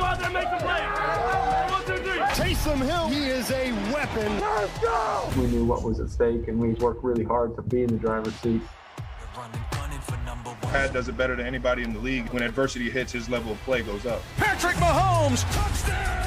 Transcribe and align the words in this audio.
go 0.00 0.06
out 0.06 0.18
there 0.18 0.26
and 0.26 0.34
make 0.34 0.48
some 0.48 0.58
plays. 0.58 1.70
One, 1.70 1.84
two, 1.84 2.02
three. 2.02 2.20
Taysom 2.20 2.84
Hill, 2.84 3.08
he 3.08 3.26
is 3.26 3.50
a 3.50 3.72
weapon. 3.92 4.40
Let's 4.40 4.78
go! 4.78 5.28
We 5.36 5.46
knew 5.48 5.64
what 5.64 5.82
was 5.82 6.00
at 6.00 6.08
stake, 6.08 6.48
and 6.48 6.58
we 6.58 6.70
worked 6.74 7.04
really 7.04 7.24
hard 7.24 7.54
to 7.56 7.62
be 7.62 7.82
in 7.82 7.88
the 7.88 7.98
driver's 7.98 8.34
seat. 8.36 8.62
Pat 10.62 10.92
does 10.92 11.08
it 11.08 11.16
better 11.16 11.36
than 11.36 11.46
anybody 11.46 11.82
in 11.82 11.92
the 11.92 11.98
league. 11.98 12.28
When 12.30 12.42
adversity 12.42 12.88
hits, 12.90 13.12
his 13.12 13.28
level 13.28 13.52
of 13.52 13.58
play 13.62 13.82
goes 13.82 14.06
up. 14.06 14.22
Patrick 14.36 14.76
Mahomes, 14.76 15.42
touchdown! 15.52 16.26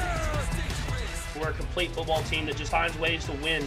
We're 1.40 1.50
a 1.50 1.54
complete 1.54 1.90
football 1.90 2.22
team 2.22 2.46
that 2.46 2.56
just 2.56 2.70
finds 2.70 2.96
ways 2.98 3.24
to 3.26 3.32
win. 3.32 3.66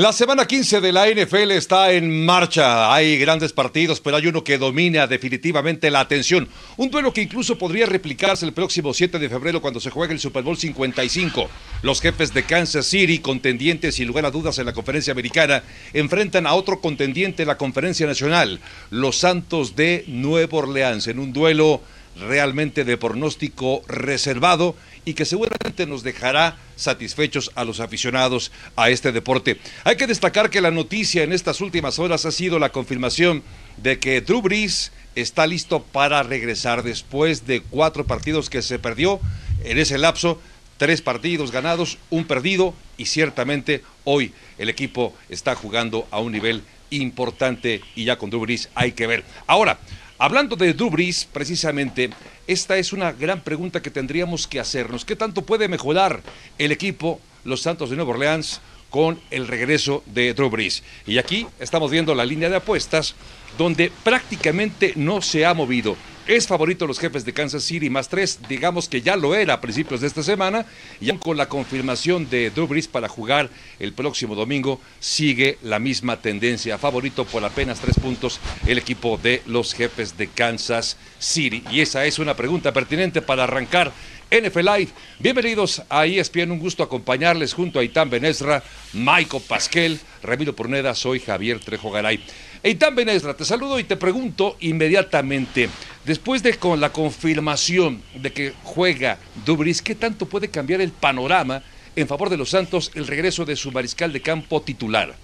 La 0.00 0.14
semana 0.14 0.46
15 0.46 0.80
de 0.80 0.92
la 0.94 1.10
NFL 1.10 1.50
está 1.50 1.92
en 1.92 2.24
marcha. 2.24 2.90
Hay 2.94 3.18
grandes 3.18 3.52
partidos, 3.52 4.00
pero 4.00 4.16
hay 4.16 4.28
uno 4.28 4.42
que 4.42 4.56
domina 4.56 5.06
definitivamente 5.06 5.90
la 5.90 6.00
atención. 6.00 6.48
Un 6.78 6.90
duelo 6.90 7.12
que 7.12 7.20
incluso 7.20 7.58
podría 7.58 7.84
replicarse 7.84 8.46
el 8.46 8.54
próximo 8.54 8.94
7 8.94 9.18
de 9.18 9.28
febrero 9.28 9.60
cuando 9.60 9.78
se 9.78 9.90
juegue 9.90 10.14
el 10.14 10.18
Super 10.18 10.42
Bowl 10.42 10.56
55. 10.56 11.50
Los 11.82 12.00
jefes 12.00 12.32
de 12.32 12.44
Kansas 12.44 12.86
City, 12.86 13.18
contendientes 13.18 13.96
sin 13.96 14.08
lugar 14.08 14.24
a 14.24 14.30
dudas 14.30 14.58
en 14.58 14.64
la 14.64 14.72
conferencia 14.72 15.12
americana, 15.12 15.62
enfrentan 15.92 16.46
a 16.46 16.54
otro 16.54 16.80
contendiente 16.80 17.42
en 17.42 17.48
la 17.48 17.58
conferencia 17.58 18.06
nacional, 18.06 18.58
los 18.88 19.18
Santos 19.18 19.76
de 19.76 20.04
Nueva 20.06 20.60
Orleans, 20.60 21.08
en 21.08 21.18
un 21.18 21.34
duelo 21.34 21.82
realmente 22.18 22.84
de 22.84 22.96
pronóstico 22.96 23.82
reservado 23.86 24.74
y 25.04 25.14
que 25.14 25.24
seguramente 25.24 25.86
nos 25.86 26.02
dejará 26.02 26.56
satisfechos 26.76 27.50
a 27.54 27.64
los 27.64 27.80
aficionados 27.80 28.52
a 28.76 28.90
este 28.90 29.12
deporte. 29.12 29.58
Hay 29.84 29.96
que 29.96 30.06
destacar 30.06 30.50
que 30.50 30.60
la 30.60 30.70
noticia 30.70 31.22
en 31.22 31.32
estas 31.32 31.60
últimas 31.60 31.98
horas 31.98 32.26
ha 32.26 32.32
sido 32.32 32.58
la 32.58 32.70
confirmación 32.70 33.42
de 33.76 33.98
que 33.98 34.20
Drew 34.20 34.42
Brees 34.42 34.92
está 35.14 35.46
listo 35.46 35.82
para 35.82 36.22
regresar 36.22 36.82
después 36.82 37.46
de 37.46 37.62
cuatro 37.62 38.06
partidos 38.06 38.50
que 38.50 38.62
se 38.62 38.78
perdió 38.78 39.20
en 39.64 39.78
ese 39.78 39.98
lapso. 39.98 40.40
Tres 40.76 41.02
partidos 41.02 41.50
ganados, 41.50 41.98
un 42.08 42.24
perdido 42.24 42.74
y 42.96 43.04
ciertamente 43.06 43.82
hoy 44.04 44.32
el 44.56 44.70
equipo 44.70 45.14
está 45.28 45.54
jugando 45.54 46.08
a 46.10 46.20
un 46.20 46.32
nivel 46.32 46.62
importante 46.88 47.82
y 47.94 48.04
ya 48.04 48.16
con 48.16 48.30
Drew 48.30 48.40
Brees 48.40 48.70
hay 48.74 48.92
que 48.92 49.06
ver. 49.06 49.24
Ahora, 49.46 49.78
Hablando 50.22 50.54
de 50.54 50.74
Drew 50.74 50.90
Brees, 50.90 51.24
precisamente, 51.24 52.10
esta 52.46 52.76
es 52.76 52.92
una 52.92 53.10
gran 53.10 53.40
pregunta 53.40 53.80
que 53.80 53.90
tendríamos 53.90 54.46
que 54.46 54.60
hacernos. 54.60 55.06
¿Qué 55.06 55.16
tanto 55.16 55.40
puede 55.40 55.66
mejorar 55.66 56.20
el 56.58 56.72
equipo, 56.72 57.18
los 57.42 57.62
Santos 57.62 57.88
de 57.88 57.96
Nueva 57.96 58.10
Orleans, 58.10 58.60
con 58.90 59.18
el 59.30 59.48
regreso 59.48 60.02
de 60.04 60.34
Drew 60.34 60.50
Brees? 60.50 60.82
Y 61.06 61.16
aquí 61.16 61.46
estamos 61.58 61.90
viendo 61.90 62.14
la 62.14 62.26
línea 62.26 62.50
de 62.50 62.56
apuestas, 62.56 63.14
donde 63.56 63.90
prácticamente 64.04 64.92
no 64.94 65.22
se 65.22 65.46
ha 65.46 65.54
movido. 65.54 65.96
Es 66.30 66.46
favorito 66.46 66.86
los 66.86 67.00
jefes 67.00 67.24
de 67.24 67.32
Kansas 67.32 67.64
City 67.64 67.90
más 67.90 68.08
tres, 68.08 68.38
digamos 68.48 68.88
que 68.88 69.02
ya 69.02 69.16
lo 69.16 69.34
era 69.34 69.54
a 69.54 69.60
principios 69.60 70.00
de 70.00 70.06
esta 70.06 70.22
semana, 70.22 70.64
y 71.00 71.10
con 71.14 71.36
la 71.36 71.48
confirmación 71.48 72.30
de 72.30 72.50
Drew 72.50 72.68
Brees 72.68 72.86
para 72.86 73.08
jugar 73.08 73.50
el 73.80 73.92
próximo 73.92 74.36
domingo, 74.36 74.80
sigue 75.00 75.58
la 75.64 75.80
misma 75.80 76.18
tendencia. 76.18 76.78
Favorito 76.78 77.24
por 77.24 77.44
apenas 77.44 77.80
tres 77.80 77.98
puntos 77.98 78.38
el 78.64 78.78
equipo 78.78 79.18
de 79.20 79.42
los 79.46 79.74
jefes 79.74 80.16
de 80.16 80.28
Kansas 80.28 80.96
City. 81.18 81.64
Y 81.68 81.80
esa 81.80 82.06
es 82.06 82.20
una 82.20 82.36
pregunta 82.36 82.72
pertinente 82.72 83.22
para 83.22 83.42
arrancar 83.42 83.90
NFL 84.30 84.60
Live. 84.60 84.90
Bienvenidos 85.18 85.82
a 85.88 86.06
ESPN, 86.06 86.52
un 86.52 86.60
gusto 86.60 86.84
acompañarles 86.84 87.54
junto 87.54 87.80
a 87.80 87.82
Itán 87.82 88.08
Benesra, 88.08 88.62
Michael 88.92 89.42
Pasquel, 89.48 89.98
Ramiro 90.22 90.54
Porneda, 90.54 90.94
soy 90.94 91.20
Javier 91.20 91.60
Trejo 91.60 91.90
Garay. 91.90 92.22
Eitan 92.62 92.94
Benesra, 92.94 93.34
te 93.34 93.44
saludo 93.44 93.78
y 93.78 93.84
te 93.84 93.96
pregunto 93.96 94.56
inmediatamente, 94.60 95.70
después 96.04 96.42
de 96.42 96.54
con 96.54 96.80
la 96.80 96.92
confirmación 96.92 98.02
de 98.14 98.32
que 98.32 98.52
juega 98.64 99.18
Dubris, 99.46 99.82
¿qué 99.82 99.94
tanto 99.94 100.26
puede 100.26 100.48
cambiar 100.48 100.80
el 100.80 100.90
panorama 100.90 101.62
en 101.96 102.06
favor 102.06 102.28
de 102.28 102.36
los 102.36 102.50
Santos 102.50 102.90
el 102.94 103.06
regreso 103.06 103.44
de 103.44 103.56
su 103.56 103.72
mariscal 103.72 104.12
de 104.12 104.20
campo 104.20 104.60
titular? 104.62 105.14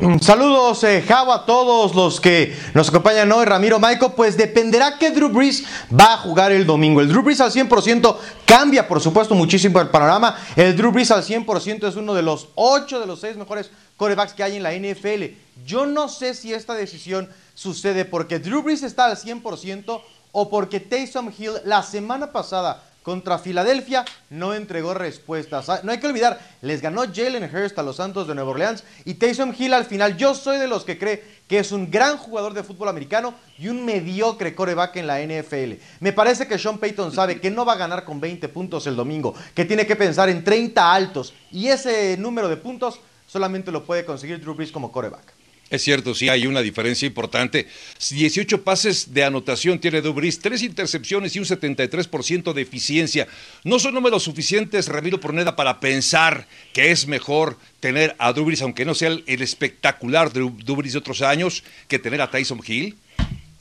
Mm, 0.00 0.20
Saludos, 0.20 0.84
eh, 0.84 1.02
Javo, 1.02 1.32
a 1.32 1.44
todos 1.44 1.92
los 1.96 2.20
que 2.20 2.56
nos 2.72 2.88
acompañan 2.88 3.32
hoy, 3.32 3.44
Ramiro 3.44 3.80
Maico. 3.80 4.14
Pues 4.14 4.36
dependerá 4.36 4.96
que 4.96 5.10
Drew 5.10 5.28
Brees 5.28 5.64
va 5.92 6.12
a 6.14 6.18
jugar 6.18 6.52
el 6.52 6.64
domingo. 6.64 7.00
El 7.00 7.08
Drew 7.08 7.20
Brees 7.20 7.40
al 7.40 7.50
100% 7.50 8.16
cambia, 8.46 8.86
por 8.86 9.00
supuesto, 9.00 9.34
muchísimo 9.34 9.80
el 9.80 9.88
panorama. 9.88 10.36
El 10.54 10.76
Drew 10.76 10.92
Brees 10.92 11.10
al 11.10 11.24
100% 11.24 11.88
es 11.88 11.96
uno 11.96 12.14
de 12.14 12.22
los 12.22 12.46
8 12.54 13.00
de 13.00 13.06
los 13.08 13.20
6 13.20 13.38
mejores 13.38 13.72
corebacks 13.96 14.34
que 14.34 14.44
hay 14.44 14.56
en 14.58 14.62
la 14.62 14.72
NFL. 14.72 15.34
Yo 15.66 15.84
no 15.84 16.08
sé 16.08 16.34
si 16.34 16.54
esta 16.54 16.74
decisión 16.74 17.28
sucede 17.54 18.04
porque 18.04 18.38
Drew 18.38 18.62
Brees 18.62 18.84
está 18.84 19.06
al 19.06 19.16
100% 19.16 20.00
o 20.30 20.48
porque 20.48 20.78
Taysom 20.78 21.32
Hill 21.36 21.54
la 21.64 21.82
semana 21.82 22.30
pasada 22.30 22.84
contra 23.02 23.38
Filadelfia 23.38 24.04
no 24.30 24.54
entregó 24.54 24.94
respuestas. 24.94 25.68
Ah, 25.68 25.80
No 25.82 25.92
hay 25.92 25.98
que 25.98 26.06
olvidar, 26.06 26.38
les 26.62 26.82
ganó 26.82 27.02
Jalen 27.12 27.44
Hurst 27.54 27.78
a 27.78 27.82
los 27.82 27.96
Santos 27.96 28.28
de 28.28 28.34
Nueva 28.34 28.50
Orleans 28.50 28.84
y 29.04 29.14
Taysom 29.14 29.54
Hill 29.58 29.74
al 29.74 29.84
final. 29.86 30.16
Yo 30.16 30.34
soy 30.34 30.58
de 30.58 30.66
los 30.66 30.84
que 30.84 30.98
cree 30.98 31.22
que 31.48 31.58
es 31.58 31.72
un 31.72 31.90
gran 31.90 32.18
jugador 32.18 32.52
de 32.52 32.62
fútbol 32.62 32.88
americano 32.88 33.34
y 33.58 33.68
un 33.68 33.84
mediocre 33.84 34.54
coreback 34.54 34.96
en 34.96 35.06
la 35.06 35.20
NFL. 35.20 35.80
Me 36.00 36.12
parece 36.12 36.46
que 36.46 36.58
Sean 36.58 36.78
Payton 36.78 37.12
sabe 37.12 37.40
que 37.40 37.50
no 37.50 37.64
va 37.64 37.72
a 37.72 37.78
ganar 37.78 38.04
con 38.04 38.20
20 38.20 38.48
puntos 38.48 38.86
el 38.86 38.96
domingo, 38.96 39.34
que 39.54 39.64
tiene 39.64 39.86
que 39.86 39.96
pensar 39.96 40.28
en 40.28 40.44
30 40.44 40.92
altos 40.92 41.32
y 41.50 41.68
ese 41.68 42.16
número 42.18 42.48
de 42.48 42.58
puntos 42.58 43.00
solamente 43.26 43.72
lo 43.72 43.84
puede 43.84 44.04
conseguir 44.04 44.40
Drew 44.40 44.54
Brees 44.54 44.72
como 44.72 44.92
coreback. 44.92 45.37
Es 45.70 45.82
cierto, 45.82 46.14
sí 46.14 46.30
hay 46.30 46.46
una 46.46 46.62
diferencia 46.62 47.06
importante. 47.06 47.68
18 48.10 48.62
pases 48.62 49.12
de 49.12 49.24
anotación 49.24 49.78
tiene 49.78 50.00
Dubris, 50.00 50.40
3 50.40 50.62
intercepciones 50.62 51.36
y 51.36 51.40
un 51.40 51.44
73% 51.44 52.52
de 52.54 52.62
eficiencia. 52.62 53.28
No 53.64 53.78
son 53.78 53.94
números 53.94 54.22
suficientes, 54.22 54.88
Ramiro 54.88 55.20
Porneda, 55.20 55.56
para 55.56 55.78
pensar 55.78 56.46
que 56.72 56.90
es 56.90 57.06
mejor 57.06 57.58
tener 57.80 58.16
a 58.18 58.32
Dubris, 58.32 58.62
aunque 58.62 58.86
no 58.86 58.94
sea 58.94 59.08
el, 59.08 59.42
espectacular 59.42 60.32
Dubris 60.32 60.92
de 60.92 60.98
otros 60.98 61.20
años, 61.20 61.62
que 61.86 61.98
tener 61.98 62.22
a 62.22 62.30
Tyson 62.30 62.60
Hill. 62.66 62.96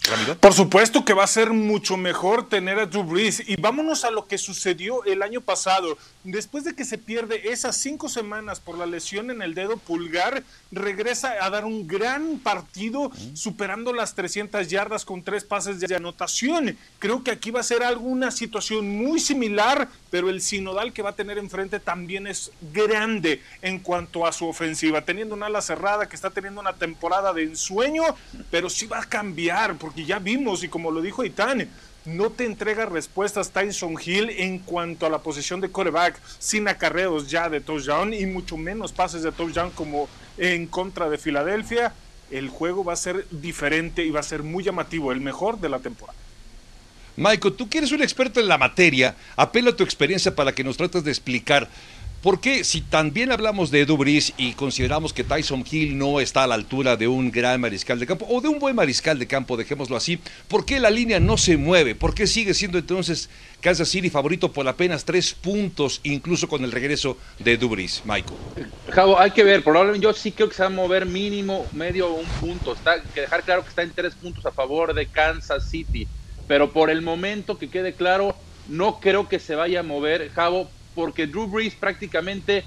Ramiro. 0.09 0.38
Por 0.38 0.53
supuesto 0.53 1.03
que 1.03 1.13
va 1.13 1.25
a 1.25 1.28
ser 1.28 1.51
mucho 1.51 1.97
mejor 1.97 2.47
tener 2.47 2.79
a 2.79 2.85
Brees. 2.85 3.44
Y 3.45 3.57
vámonos 3.57 4.06
a 4.06 4.12
lo 4.12 4.25
que 4.25 4.38
sucedió 4.38 5.03
el 5.03 5.22
año 5.22 5.41
pasado. 5.41 5.97
Después 6.30 6.66
de 6.66 6.76
que 6.76 6.84
se 6.84 6.98
pierde 6.98 7.54
esas 7.54 7.78
cinco 7.78 8.10
semanas 8.10 8.60
por 8.60 8.78
la 8.78 8.86
lesión 8.86 9.32
en 9.32 9.42
el 9.42 9.54
dedo 9.54 9.78
pulgar, 9.78 10.44
regresa 10.74 11.36
a 11.40 11.50
dar 11.50 11.64
un 11.64 11.88
gran 11.88 12.40
partido, 12.40 13.14
superando 13.34 13.94
las 13.94 14.14
300 14.14 14.68
yardas 14.68 15.06
con 15.06 15.24
tres 15.24 15.46
pases 15.46 15.80
de 15.80 15.96
anotación. 15.96 16.78
Creo 17.00 17.24
que 17.24 17.32
aquí 17.32 17.50
va 17.50 17.62
a 17.62 17.64
ser 17.64 17.82
alguna 17.82 18.32
situación 18.32 18.90
muy 18.90 19.22
similar, 19.22 19.88
pero 20.10 20.30
el 20.30 20.42
sinodal 20.42 20.92
que 20.92 21.02
va 21.02 21.12
a 21.12 21.16
tener 21.16 21.38
enfrente 21.38 21.80
también 21.80 22.28
es 22.28 22.52
grande 22.74 23.42
en 23.62 23.80
cuanto 23.80 24.28
a 24.28 24.34
su 24.34 24.48
ofensiva. 24.48 25.06
Teniendo 25.06 25.34
una 25.34 25.46
ala 25.46 25.62
cerrada 25.62 26.10
que 26.10 26.18
está 26.18 26.32
teniendo 26.32 26.60
una 26.60 26.74
temporada 26.74 27.32
de 27.32 27.44
ensueño, 27.44 28.04
pero 28.52 28.70
sí 28.70 28.86
va 28.86 29.00
a 29.00 29.06
cambiar, 29.08 29.78
porque 29.78 30.04
ya 30.04 30.20
vimos, 30.20 30.62
y 30.62 30.68
como 30.68 30.92
lo 30.92 31.02
dijo 31.02 31.24
Itán, 31.24 31.70
no 32.07 32.29
te 32.29 32.45
entrega 32.45 32.85
respuestas 32.85 33.51
Tyson 33.51 33.97
Hill 34.03 34.29
en 34.29 34.59
cuanto 34.59 35.06
a 35.06 35.09
la 35.09 35.19
posición 35.19 35.59
de 35.59 35.69
coreback, 35.69 36.19
sin 36.40 36.68
acarreos 36.68 37.29
ya 37.29 37.50
de 37.50 37.59
touchdown 37.59 38.13
y 38.13 38.25
mucho 38.25 38.56
menos 38.56 38.94
pases 38.94 39.23
de 39.23 39.31
touchdown 39.34 39.72
como 39.72 40.07
en 40.38 40.68
contra 40.68 41.09
de 41.09 41.18
Filadelfia. 41.18 41.94
El 42.31 42.47
juego 42.47 42.85
va 42.85 42.94
a 42.94 42.98
ser 42.98 43.27
diferente 43.30 44.06
y 44.06 44.09
va 44.09 44.21
a 44.21 44.24
ser 44.24 44.42
muy 44.42 44.63
llamativo, 44.63 45.12
el 45.12 45.19
mejor 45.19 45.59
de 45.59 45.68
la 45.68 45.80
temporada. 45.80 46.18
Michael, 47.18 47.56
tú 47.56 47.68
que 47.68 47.80
eres 47.80 47.92
un 47.92 48.01
experto 48.01 48.39
en 48.39 48.48
la 48.48 48.57
materia, 48.57 49.15
apelo 49.36 49.71
a 49.71 49.75
tu 49.75 49.83
experiencia 49.83 50.33
para 50.33 50.53
que 50.53 50.63
nos 50.63 50.77
trates 50.77 51.03
de 51.03 51.12
explicar 51.12 51.68
por 52.22 52.42
qué, 52.42 52.64
si 52.64 52.81
también 52.81 53.31
hablamos 53.31 53.72
de 53.72 53.81
Edu 53.81 53.98
Brees 53.98 54.34
y 54.38 54.54
consideramos 54.54 55.14
que 55.14 55.24
Tyson 55.24 55.64
Hill 55.69 55.98
no 55.98 56.19
está 56.19 56.44
a 56.44 56.48
la 56.48 56.56
altura 56.56 56.98
de 56.98 57.08
un 57.08 57.31
gran 57.31 57.62
mariscal 57.62 58.00
de 58.00 58.08
campo 58.08 58.25
o 58.30 58.42
de 58.42 58.48
un 58.48 58.60
buen 58.60 58.75
mariscal 58.75 59.19
de 59.19 59.28
campo, 59.28 59.58
dejémoslo 59.58 59.96
así, 59.96 60.19
¿por 60.48 60.66
qué 60.66 60.80
la 60.80 60.90
línea 60.90 61.19
no 61.19 61.38
se 61.38 61.58
mueve? 61.58 61.96
¿Por 61.96 62.14
qué 62.14 62.28
sigue 62.28 62.54
siendo 62.54 62.78
entonces 62.78 63.30
Kansas 63.62 63.90
City 63.90 64.10
favorito 64.10 64.52
por 64.52 64.68
apenas 64.68 65.06
tres 65.06 65.34
puntos, 65.34 66.02
incluso 66.04 66.48
con 66.48 66.64
el 66.64 66.72
regreso 66.72 67.18
de 67.40 67.54
Edu 67.54 67.69
Brees, 67.69 68.02
Michael? 68.06 68.38
Javo, 68.90 69.20
hay 69.20 69.31
que 69.31 69.44
ver, 69.44 69.63
probablemente 69.63 70.04
yo 70.04 70.13
sí 70.13 70.31
creo 70.31 70.50
que 70.50 70.56
se 70.56 70.63
va 70.63 70.68
a 70.68 70.72
mover 70.72 71.06
mínimo 71.06 71.66
medio 71.74 72.08
o 72.08 72.20
un 72.20 72.28
punto. 72.40 72.74
Está, 72.74 73.02
que 73.02 73.22
dejar 73.22 73.44
claro 73.44 73.63
que 73.63 73.70
está 73.70 73.84
en 73.84 73.92
tres 73.92 74.16
puntos 74.16 74.46
a 74.46 74.52
favor 74.52 74.94
de 74.94 75.06
Kansas 75.06 75.70
City. 75.70 76.08
Pero 76.48 76.72
por 76.72 76.90
el 76.90 77.02
momento 77.02 77.58
que 77.58 77.70
quede 77.70 77.94
claro, 77.94 78.36
no 78.68 79.00
creo 79.00 79.28
que 79.28 79.40
se 79.40 79.56
vaya 79.56 79.81
a 79.81 79.84
mover, 79.84 80.30
Javo, 80.31 80.70
porque 80.98 81.28
Drew 81.28 81.46
Brees 81.46 81.76
prácticamente 81.76 82.66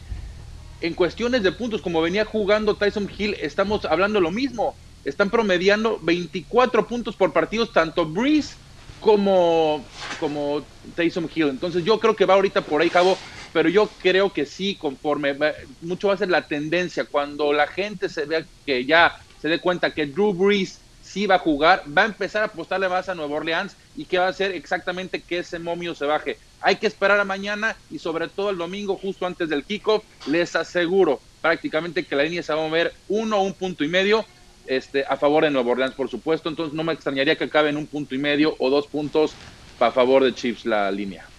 en 0.80 0.94
cuestiones 0.94 1.42
de 1.42 1.50
puntos, 1.50 1.82
como 1.82 2.00
venía 2.00 2.24
jugando 2.24 2.76
Tyson 2.76 3.10
Hill, 3.18 3.36
estamos 3.40 3.84
hablando 3.84 4.20
lo 4.20 4.30
mismo. 4.30 4.76
Están 5.02 5.30
promediando 5.30 5.98
24 6.00 6.86
puntos 6.86 7.16
por 7.16 7.32
partidos, 7.32 7.72
tanto 7.72 8.06
Brees 8.06 8.56
como, 9.00 9.84
como 10.16 10.64
Tyson 10.94 11.28
Hill. 11.34 11.48
Entonces 11.48 11.82
yo 11.82 11.98
creo 11.98 12.14
que 12.14 12.24
va 12.24 12.34
ahorita 12.34 12.62
por 12.62 12.80
ahí, 12.80 12.88
Javo, 12.88 13.18
pero 13.50 13.68
yo 13.68 13.90
creo 13.98 14.32
que 14.32 14.46
sí, 14.46 14.76
conforme 14.76 15.36
mucho 15.80 16.06
va 16.06 16.14
a 16.14 16.18
ser 16.18 16.30
la 16.30 16.46
tendencia, 16.46 17.06
cuando 17.06 17.52
la 17.52 17.66
gente 17.66 18.08
se 18.08 18.26
vea 18.26 18.46
que 18.64 18.86
ya 18.86 19.12
se 19.38 19.48
dé 19.48 19.60
cuenta 19.60 19.92
que 19.92 20.06
Drew 20.06 20.34
Brees 20.34 20.80
sí 21.00 21.26
va 21.26 21.34
a 21.34 21.40
jugar, 21.40 21.82
va 21.86 22.02
a 22.02 22.06
empezar 22.06 22.42
a 22.42 22.46
apostarle 22.46 22.88
más 22.88 23.08
a 23.08 23.14
Nueva 23.16 23.38
Orleans 23.38 23.76
y 23.96 24.04
que 24.04 24.18
va 24.18 24.26
a 24.26 24.30
hacer 24.30 24.52
exactamente 24.52 25.20
que 25.20 25.38
ese 25.38 25.58
momio 25.58 25.94
se 25.94 26.04
baje. 26.04 26.38
Hay 26.60 26.76
que 26.76 26.86
esperar 26.86 27.18
a 27.20 27.24
mañana 27.24 27.76
y 27.90 27.98
sobre 27.98 28.28
todo 28.28 28.50
el 28.50 28.58
domingo, 28.58 28.96
justo 28.96 29.26
antes 29.26 29.48
del 29.48 29.64
kickoff, 29.64 30.04
les 30.26 30.54
aseguro 30.56 31.20
prácticamente 31.40 32.04
que 32.04 32.16
la 32.16 32.24
línea 32.24 32.42
se 32.42 32.52
va 32.52 32.60
a 32.60 32.68
mover 32.68 32.92
uno 33.08 33.38
o 33.38 33.42
un 33.42 33.54
punto 33.54 33.84
y 33.84 33.88
medio 33.88 34.24
este, 34.66 35.04
a 35.08 35.16
favor 35.16 35.44
de 35.44 35.50
Nueva 35.50 35.72
Orleans, 35.72 35.94
por 35.94 36.08
supuesto. 36.08 36.48
Entonces 36.48 36.74
no 36.74 36.84
me 36.84 36.92
extrañaría 36.92 37.36
que 37.36 37.44
acabe 37.44 37.70
en 37.70 37.76
un 37.76 37.86
punto 37.86 38.14
y 38.14 38.18
medio 38.18 38.54
o 38.58 38.70
dos 38.70 38.86
puntos 38.86 39.34
a 39.78 39.90
favor 39.90 40.22
de 40.22 40.34
Chiefs 40.34 40.66
la 40.66 40.90
línea. 40.90 41.29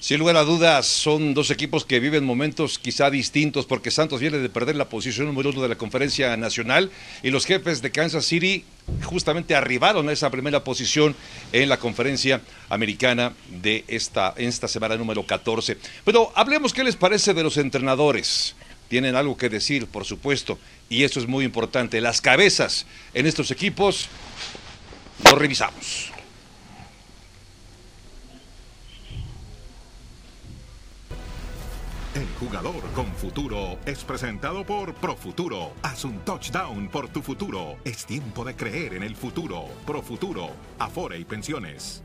Sin 0.00 0.18
lugar 0.18 0.38
a 0.38 0.44
dudas, 0.44 0.86
son 0.86 1.34
dos 1.34 1.50
equipos 1.50 1.84
que 1.84 2.00
viven 2.00 2.24
momentos 2.24 2.78
quizá 2.78 3.10
distintos 3.10 3.66
porque 3.66 3.90
Santos 3.90 4.18
viene 4.18 4.38
de 4.38 4.48
perder 4.48 4.76
la 4.76 4.88
posición 4.88 5.26
número 5.26 5.50
uno 5.50 5.60
de 5.60 5.68
la 5.68 5.76
conferencia 5.76 6.34
nacional 6.38 6.90
y 7.22 7.28
los 7.28 7.44
jefes 7.44 7.82
de 7.82 7.90
Kansas 7.90 8.24
City 8.24 8.64
justamente 9.04 9.54
arribaron 9.54 10.08
a 10.08 10.12
esa 10.12 10.30
primera 10.30 10.64
posición 10.64 11.14
en 11.52 11.68
la 11.68 11.78
conferencia 11.78 12.40
americana 12.70 13.34
de 13.50 13.84
esta, 13.88 14.32
esta 14.38 14.68
semana 14.68 14.96
número 14.96 15.26
14. 15.26 15.76
Pero 16.02 16.32
hablemos 16.34 16.72
qué 16.72 16.82
les 16.82 16.96
parece 16.96 17.34
de 17.34 17.42
los 17.42 17.58
entrenadores. 17.58 18.54
Tienen 18.88 19.16
algo 19.16 19.36
que 19.36 19.50
decir, 19.50 19.86
por 19.86 20.06
supuesto, 20.06 20.58
y 20.88 21.04
eso 21.04 21.20
es 21.20 21.26
muy 21.26 21.44
importante. 21.44 22.00
Las 22.00 22.22
cabezas 22.22 22.86
en 23.12 23.26
estos 23.26 23.50
equipos 23.50 24.08
lo 25.26 25.36
revisamos. 25.36 26.10
Jugador 32.50 32.82
con 32.96 33.06
futuro 33.14 33.78
es 33.86 34.02
presentado 34.02 34.64
por 34.66 34.92
Profuturo. 34.94 35.72
Haz 35.82 36.04
un 36.04 36.18
touchdown 36.24 36.88
por 36.88 37.08
tu 37.08 37.22
futuro. 37.22 37.76
Es 37.84 38.04
tiempo 38.04 38.44
de 38.44 38.56
creer 38.56 38.94
en 38.94 39.04
el 39.04 39.14
futuro. 39.14 39.66
Profuturo, 39.86 40.50
Afore 40.80 41.16
y 41.16 41.24
Pensiones. 41.24 42.02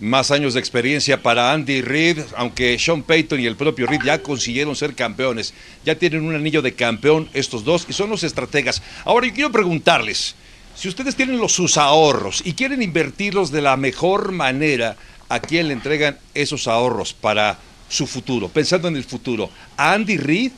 Más 0.00 0.32
años 0.32 0.54
de 0.54 0.58
experiencia 0.58 1.22
para 1.22 1.52
Andy 1.52 1.80
Reid, 1.80 2.18
aunque 2.36 2.76
Sean 2.76 3.04
Payton 3.04 3.38
y 3.38 3.46
el 3.46 3.54
propio 3.54 3.86
Reid 3.86 4.02
ya 4.02 4.20
consiguieron 4.20 4.74
ser 4.74 4.96
campeones. 4.96 5.54
Ya 5.84 5.94
tienen 5.94 6.24
un 6.24 6.34
anillo 6.34 6.60
de 6.60 6.74
campeón 6.74 7.28
estos 7.34 7.62
dos 7.62 7.86
y 7.88 7.92
son 7.92 8.10
los 8.10 8.24
estrategas. 8.24 8.82
Ahora 9.04 9.32
quiero 9.32 9.52
preguntarles, 9.52 10.34
si 10.82 10.88
ustedes 10.88 11.14
tienen 11.14 11.38
los, 11.38 11.52
sus 11.52 11.78
ahorros 11.78 12.42
y 12.44 12.54
quieren 12.54 12.82
invertirlos 12.82 13.52
de 13.52 13.62
la 13.62 13.76
mejor 13.76 14.32
manera, 14.32 14.96
¿a 15.28 15.38
quién 15.38 15.68
le 15.68 15.74
entregan 15.74 16.18
esos 16.34 16.66
ahorros 16.66 17.12
para 17.12 17.56
su 17.88 18.04
futuro? 18.08 18.48
Pensando 18.48 18.88
en 18.88 18.96
el 18.96 19.04
futuro, 19.04 19.48
¿a 19.76 19.92
Andy 19.92 20.16
Reid 20.16 20.50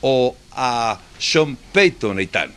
o 0.00 0.34
a 0.50 0.98
Sean 1.16 1.56
Payton, 1.72 2.18
Eitan? 2.18 2.52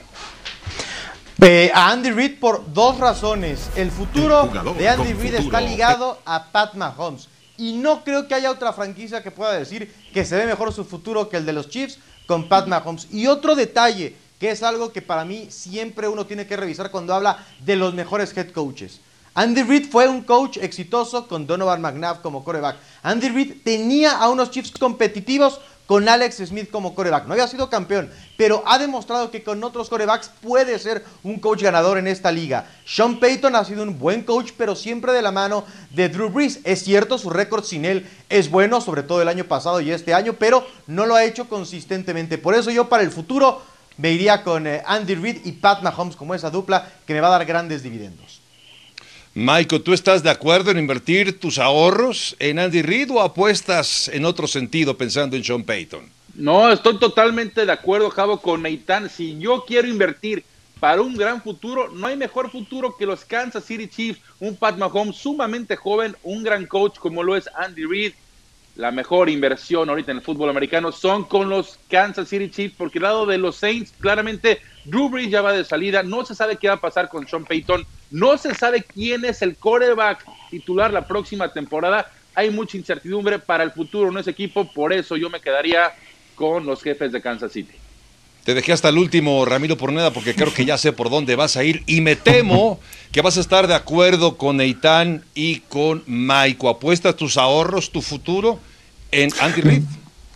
Eh, 1.40 1.70
a 1.72 1.92
Andy 1.92 2.10
Reid 2.10 2.40
por 2.40 2.74
dos 2.74 2.98
razones. 2.98 3.70
El 3.76 3.92
futuro 3.92 4.52
El 4.52 4.78
de 4.80 4.90
Andy 4.90 5.14
Reid 5.14 5.36
está 5.36 5.62
ligado 5.62 6.20
a 6.26 6.52
Pat 6.52 6.74
Mahomes. 6.74 7.28
Y 7.56 7.74
no 7.74 8.04
creo 8.04 8.28
que 8.28 8.34
haya 8.34 8.50
otra 8.50 8.74
franquicia 8.74 9.22
que 9.22 9.30
pueda 9.30 9.54
decir 9.54 9.94
que 10.12 10.26
se 10.26 10.38
ve 10.38 10.48
mejor 10.48 10.74
su 10.74 10.86
futuro 10.86 11.30
que 11.30 11.38
el 11.38 11.46
de 11.46 11.54
los 11.54 11.70
Chiefs 11.70 12.00
con 12.26 12.50
Pat 12.50 12.66
Mahomes. 12.66 13.10
Y 13.12 13.28
otro 13.28 13.54
detalle, 13.54 14.16
que 14.42 14.50
es 14.50 14.64
algo 14.64 14.92
que 14.92 15.04
para 15.04 15.24
mí 15.24 15.50
siempre 15.52 16.08
uno 16.08 16.26
tiene 16.26 16.48
que 16.48 16.58
revisar 16.58 16.90
cuando 16.90 17.14
habla 17.14 17.46
de 17.64 17.76
los 17.76 17.94
mejores 17.94 18.36
head 18.36 18.50
coaches. 18.50 19.00
Andy 19.36 19.62
Reid 19.62 19.92
fue 19.92 20.08
un 20.08 20.24
coach 20.24 20.58
exitoso 20.58 21.28
con 21.28 21.46
Donovan 21.46 21.80
McNabb 21.80 22.24
como 22.24 22.44
coreback. 22.44 22.78
Andy 23.04 23.30
Reid 23.30 23.58
tenía 23.64 24.18
a 24.18 24.30
unos 24.30 24.50
Chiefs 24.50 24.72
competitivos 24.72 25.62
con 25.86 26.10
Alex 26.10 26.38
Smith 26.38 26.72
como 26.72 26.96
coreback. 26.96 27.28
No 27.28 27.34
había 27.34 27.48
sido 27.48 27.70
campeón, 27.70 28.10
pero 28.36 28.64
ha 28.66 28.80
demostrado 28.80 29.30
que 29.30 29.44
con 29.44 29.64
otros 29.64 29.90
corebacks 29.90 30.32
puede 30.42 30.80
ser 30.80 31.06
un 31.22 31.40
coach 31.40 31.62
ganador 31.62 32.00
en 32.00 32.08
esta 32.08 32.32
liga. 32.32 32.66
Sean 32.84 33.20
Payton 33.20 33.56
ha 33.56 33.64
sido 33.64 33.84
un 33.84 34.00
buen 34.00 34.24
coach, 34.24 34.54
pero 34.58 34.76
siempre 34.76 35.14
de 35.14 35.22
la 35.22 35.32
mano 35.32 35.66
de 35.92 36.10
Drew 36.10 36.30
Brees. 36.30 36.62
Es 36.64 36.84
cierto, 36.84 37.20
su 37.20 37.30
récord 37.30 37.64
sin 37.64 37.86
él 37.86 38.10
es 38.28 38.50
bueno, 38.50 38.82
sobre 38.82 39.04
todo 39.04 39.22
el 39.22 39.28
año 39.28 39.44
pasado 39.44 39.82
y 39.82 39.92
este 39.92 40.16
año, 40.16 40.34
pero 40.40 40.66
no 40.88 41.06
lo 41.06 41.14
ha 41.14 41.26
hecho 41.26 41.48
consistentemente. 41.48 42.40
Por 42.40 42.56
eso 42.56 42.72
yo 42.72 42.90
para 42.90 43.04
el 43.04 43.12
futuro 43.12 43.62
me 44.02 44.12
iría 44.12 44.42
con 44.42 44.66
eh, 44.66 44.82
Andy 44.86 45.14
Reid 45.14 45.46
y 45.46 45.52
Pat 45.52 45.84
Mahomes 45.84 46.16
como 46.16 46.34
esa 46.34 46.50
dupla 46.50 46.92
que 47.06 47.14
me 47.14 47.22
va 47.22 47.28
a 47.28 47.38
dar 47.38 47.46
grandes 47.46 47.84
dividendos. 47.84 48.42
Michael, 49.36 49.84
¿tú 49.84 49.94
estás 49.94 50.24
de 50.24 50.32
acuerdo 50.32 50.72
en 50.72 50.80
invertir 50.80 51.40
tus 51.40 51.60
ahorros 51.60 52.36
en 52.40 52.58
Andy 52.58 52.82
Reid 52.82 53.12
o 53.12 53.22
apuestas 53.22 54.10
en 54.10 54.26
otro 54.26 54.48
sentido 54.48 54.98
pensando 54.98 55.36
en 55.36 55.44
Sean 55.44 55.64
Payton? 55.64 56.10
No, 56.34 56.72
estoy 56.72 56.98
totalmente 56.98 57.66
de 57.66 57.72
acuerdo, 57.72 58.10
Javo, 58.10 58.42
con 58.42 58.64
Neitán. 58.64 59.10
Si 59.10 59.38
yo 59.38 59.64
quiero 59.66 59.88
invertir 59.88 60.44
para 60.80 61.02
un 61.02 61.16
gran 61.16 61.42
futuro, 61.44 61.90
no 61.92 62.08
hay 62.08 62.18
mejor 62.18 62.50
futuro 62.50 62.96
que 62.98 63.06
los 63.06 63.24
Kansas 63.24 63.64
City 63.64 63.88
Chiefs. 63.88 64.20
Un 64.40 64.56
Pat 64.56 64.78
Mahomes 64.78 65.16
sumamente 65.16 65.76
joven, 65.76 66.16
un 66.24 66.44
gran 66.44 66.66
coach 66.66 66.98
como 66.98 67.22
lo 67.22 67.38
es 67.38 67.48
Andy 67.56 67.86
Reid. 67.86 68.14
La 68.76 68.92
mejor 68.92 69.30
inversión 69.30 69.90
ahorita 69.90 70.12
en 70.12 70.18
el 70.18 70.24
fútbol 70.24 70.50
americano 70.50 70.92
son 70.92 71.26
con 71.26 71.50
los 71.50 71.78
Kansas 71.90 72.30
City 72.30 72.50
Chiefs, 72.50 72.76
porque 72.78 73.00
al 73.00 73.04
lado 73.04 73.26
de 73.26 73.38
los 73.38 73.58
Saints, 73.58 73.94
claramente 74.00 74.62
Drew 74.86 75.10
Brees 75.10 75.30
ya 75.30 75.42
va 75.42 75.52
de 75.52 75.66
salida. 75.66 76.04
No 76.04 76.26
se 76.26 76.36
sabe 76.36 76.56
qué 76.56 76.70
va 76.70 76.76
a 76.76 76.82
pasar 76.82 77.10
con 77.10 77.28
Sean 77.28 77.44
Payton. 77.44 77.86
No 78.12 78.38
se 78.38 78.56
sabe 78.56 78.84
quién 78.84 79.26
es 79.26 79.42
el 79.42 79.58
coreback 79.58 80.26
titular 80.50 80.92
la 80.92 81.06
próxima 81.06 81.52
temporada. 81.52 82.10
Hay 82.34 82.50
mucha 82.50 82.78
incertidumbre 82.78 83.40
para 83.40 83.64
el 83.64 83.72
futuro 83.72 84.10
en 84.10 84.18
ese 84.18 84.32
equipo, 84.32 84.72
por 84.72 84.94
eso 84.94 85.18
yo 85.18 85.30
me 85.30 85.42
quedaría 85.42 85.92
con 86.36 86.66
los 86.66 86.82
jefes 86.82 87.12
de 87.12 87.22
Kansas 87.22 87.52
City. 87.52 87.76
Te 88.44 88.56
dejé 88.56 88.74
hasta 88.74 88.90
el 88.90 88.98
último, 88.98 89.46
Ramiro 89.46 89.78
Porneda, 89.78 90.12
porque 90.12 90.34
creo 90.34 90.52
que 90.52 90.66
ya 90.66 90.78
sé 90.78 90.92
por 90.94 91.12
dónde 91.12 91.36
vas 91.36 91.58
a 91.58 91.64
ir 91.64 91.84
y 91.86 92.02
me 92.02 92.16
temo 92.16 92.80
que 93.12 93.22
vas 93.22 93.38
a 93.38 93.42
estar 93.42 93.68
de 93.68 93.76
acuerdo 93.76 94.38
con 94.38 94.60
Eitan 94.62 95.24
y 95.36 95.60
con 95.60 96.04
Maiko. 96.08 96.68
¿Apuestas 96.68 97.16
tus 97.16 97.38
ahorros, 97.38 97.92
tu 97.92 98.02
futuro 98.02 98.60
en 99.12 99.30
Andy 99.40 99.62
Reid? 99.62 99.84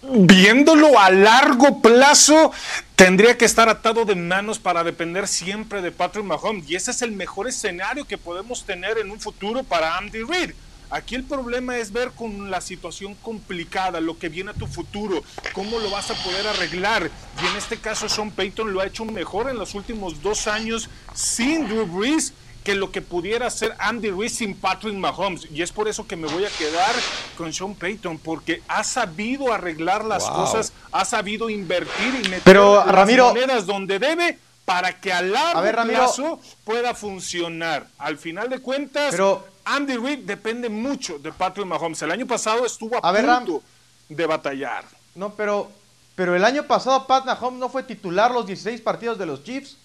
Viéndolo 0.08 1.00
a 1.00 1.10
largo 1.10 1.82
plazo, 1.82 2.52
tendría 2.96 3.40
que 3.40 3.46
estar 3.46 3.70
atado 3.70 4.06
de 4.06 4.14
manos 4.14 4.60
para 4.60 4.84
depender 4.84 5.28
siempre 5.28 5.82
de 5.82 5.92
Patrick 5.92 6.26
Mahomes. 6.26 6.70
Y 6.70 6.76
ese 6.76 6.92
es 6.92 7.02
el 7.02 7.12
mejor 7.12 7.48
escenario 7.48 8.06
que 8.06 8.20
podemos 8.20 8.66
tener 8.66 9.00
en 9.00 9.10
un 9.10 9.20
futuro 9.20 9.64
para 9.64 9.98
Andy 9.98 10.22
Reid. 10.22 10.52
Aquí 10.96 11.16
el 11.16 11.26
problema 11.26 11.78
es 11.78 11.92
ver 11.92 12.12
con 12.12 12.50
la 12.50 12.62
situación 12.62 13.16
complicada, 13.16 14.00
lo 14.00 14.18
que 14.18 14.30
viene 14.30 14.52
a 14.52 14.54
tu 14.54 14.66
futuro, 14.66 15.22
cómo 15.52 15.78
lo 15.80 15.90
vas 15.90 16.10
a 16.10 16.14
poder 16.24 16.48
arreglar. 16.48 17.12
Y 17.44 17.46
en 17.48 17.58
este 17.58 17.76
caso, 17.76 18.08
Sean 18.08 18.32
Payton 18.32 18.72
lo 18.72 18.80
ha 18.80 18.86
hecho 18.86 19.04
mejor 19.04 19.50
en 19.50 19.58
los 19.58 19.76
últimos 19.76 20.22
dos 20.22 20.48
años 20.48 20.90
sin 21.14 21.68
Drew 21.68 21.86
Brees 21.86 22.32
que 22.64 22.76
lo 22.76 22.94
que 22.94 23.02
pudiera 23.02 23.48
hacer 23.48 23.76
Andy 23.78 24.10
Reid 24.10 24.30
sin 24.30 24.56
Patrick 24.56 24.96
Mahomes. 24.96 25.48
Y 25.52 25.62
es 25.62 25.74
por 25.74 25.90
eso 25.90 26.08
que 26.08 26.16
me 26.16 26.28
voy 26.30 26.46
a 26.46 26.50
quedar 26.50 26.96
con 27.38 27.52
Sean 27.52 27.76
Payton, 27.76 28.18
porque 28.18 28.64
ha 28.70 28.86
sabido 28.86 29.52
arreglar 29.54 30.06
las 30.06 30.24
Wow. 30.24 30.34
cosas, 30.36 30.72
ha 30.94 31.04
sabido 31.04 31.50
invertir 31.50 32.22
y 32.24 32.30
meter 32.30 32.42
Pero, 32.46 32.78
las 32.86 32.88
Ramiro- 32.96 33.28
monedas 33.34 33.66
donde 33.66 34.00
debe 34.00 34.40
para 34.64 34.98
que 35.00 35.12
a 35.12 35.22
largo 35.22 35.60
A 35.60 35.62
ver, 35.62 35.76
Ramiro. 35.76 36.00
plazo 36.00 36.40
pueda 36.64 36.96
funcionar. 36.96 37.86
Al 38.00 38.18
final 38.18 38.50
de 38.50 38.60
cuentas, 38.60 39.12
Pero- 39.12 39.46
Andy 39.66 39.98
Reid 39.98 40.20
depende 40.20 40.70
mucho 40.70 41.18
de 41.20 41.32
Patrick 41.32 41.66
Mahomes. 41.66 42.02
El 42.02 42.12
año 42.12 42.26
pasado 42.28 42.66
estuvo 42.66 42.96
a, 42.98 43.00
A 43.08 43.12
ver, 43.12 43.26
Ram- 43.26 43.46
punto 43.46 43.64
de 44.10 44.26
batallar. 44.26 44.86
No, 45.16 45.34
pero, 45.34 45.72
pero 46.16 46.36
el 46.36 46.46
año 46.46 46.64
pasado 46.68 47.08
Pat 47.08 47.26
Mahomes 47.26 47.60
no 47.60 47.70
fue 47.70 47.84
titular 47.84 48.32
los 48.32 48.46
16 48.46 48.82
partidos 48.82 49.18
de 49.18 49.26
los 49.26 49.44
Chiefs. 49.44 49.78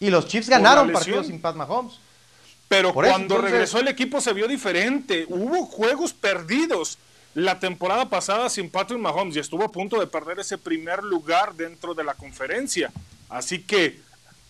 Y 0.00 0.10
los 0.10 0.26
Chiefs 0.28 0.48
ganaron 0.48 0.92
partidos 0.92 1.26
sin 1.26 1.40
Pat 1.40 1.56
Mahomes. 1.56 1.94
Pero 2.68 2.92
Por 2.92 3.04
eso, 3.06 3.12
cuando 3.14 3.34
entonces- 3.34 3.50
regresó 3.52 3.80
el 3.80 3.88
equipo 3.88 4.20
se 4.20 4.32
vio 4.32 4.46
diferente. 4.46 5.26
Hubo 5.28 5.66
juegos 5.66 6.12
perdidos 6.12 6.98
la 7.34 7.58
temporada 7.58 8.08
pasada 8.08 8.48
sin 8.50 8.70
Patrick 8.70 9.00
Mahomes 9.00 9.36
y 9.36 9.40
estuvo 9.40 9.64
a 9.64 9.72
punto 9.72 9.98
de 9.98 10.06
perder 10.06 10.38
ese 10.38 10.58
primer 10.58 11.02
lugar 11.02 11.54
dentro 11.54 11.94
de 11.94 12.04
la 12.04 12.14
conferencia. 12.14 12.92
Así 13.28 13.62
que 13.62 14.00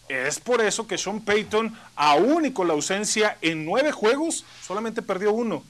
es 0.09 0.41
por 0.41 0.61
eso 0.61 0.87
que 0.87 0.99
Sean 0.99 1.21
Payton, 1.21 1.77
aún 1.97 2.47
y 2.47 2.53
con 2.53 2.69
la 2.69 2.75
ausencia 2.75 3.37
en 3.43 3.65
nueve 3.65 3.93
juegos, 3.93 4.45
solamente 4.62 5.03
perdió 5.03 5.33
uno. 5.33 5.62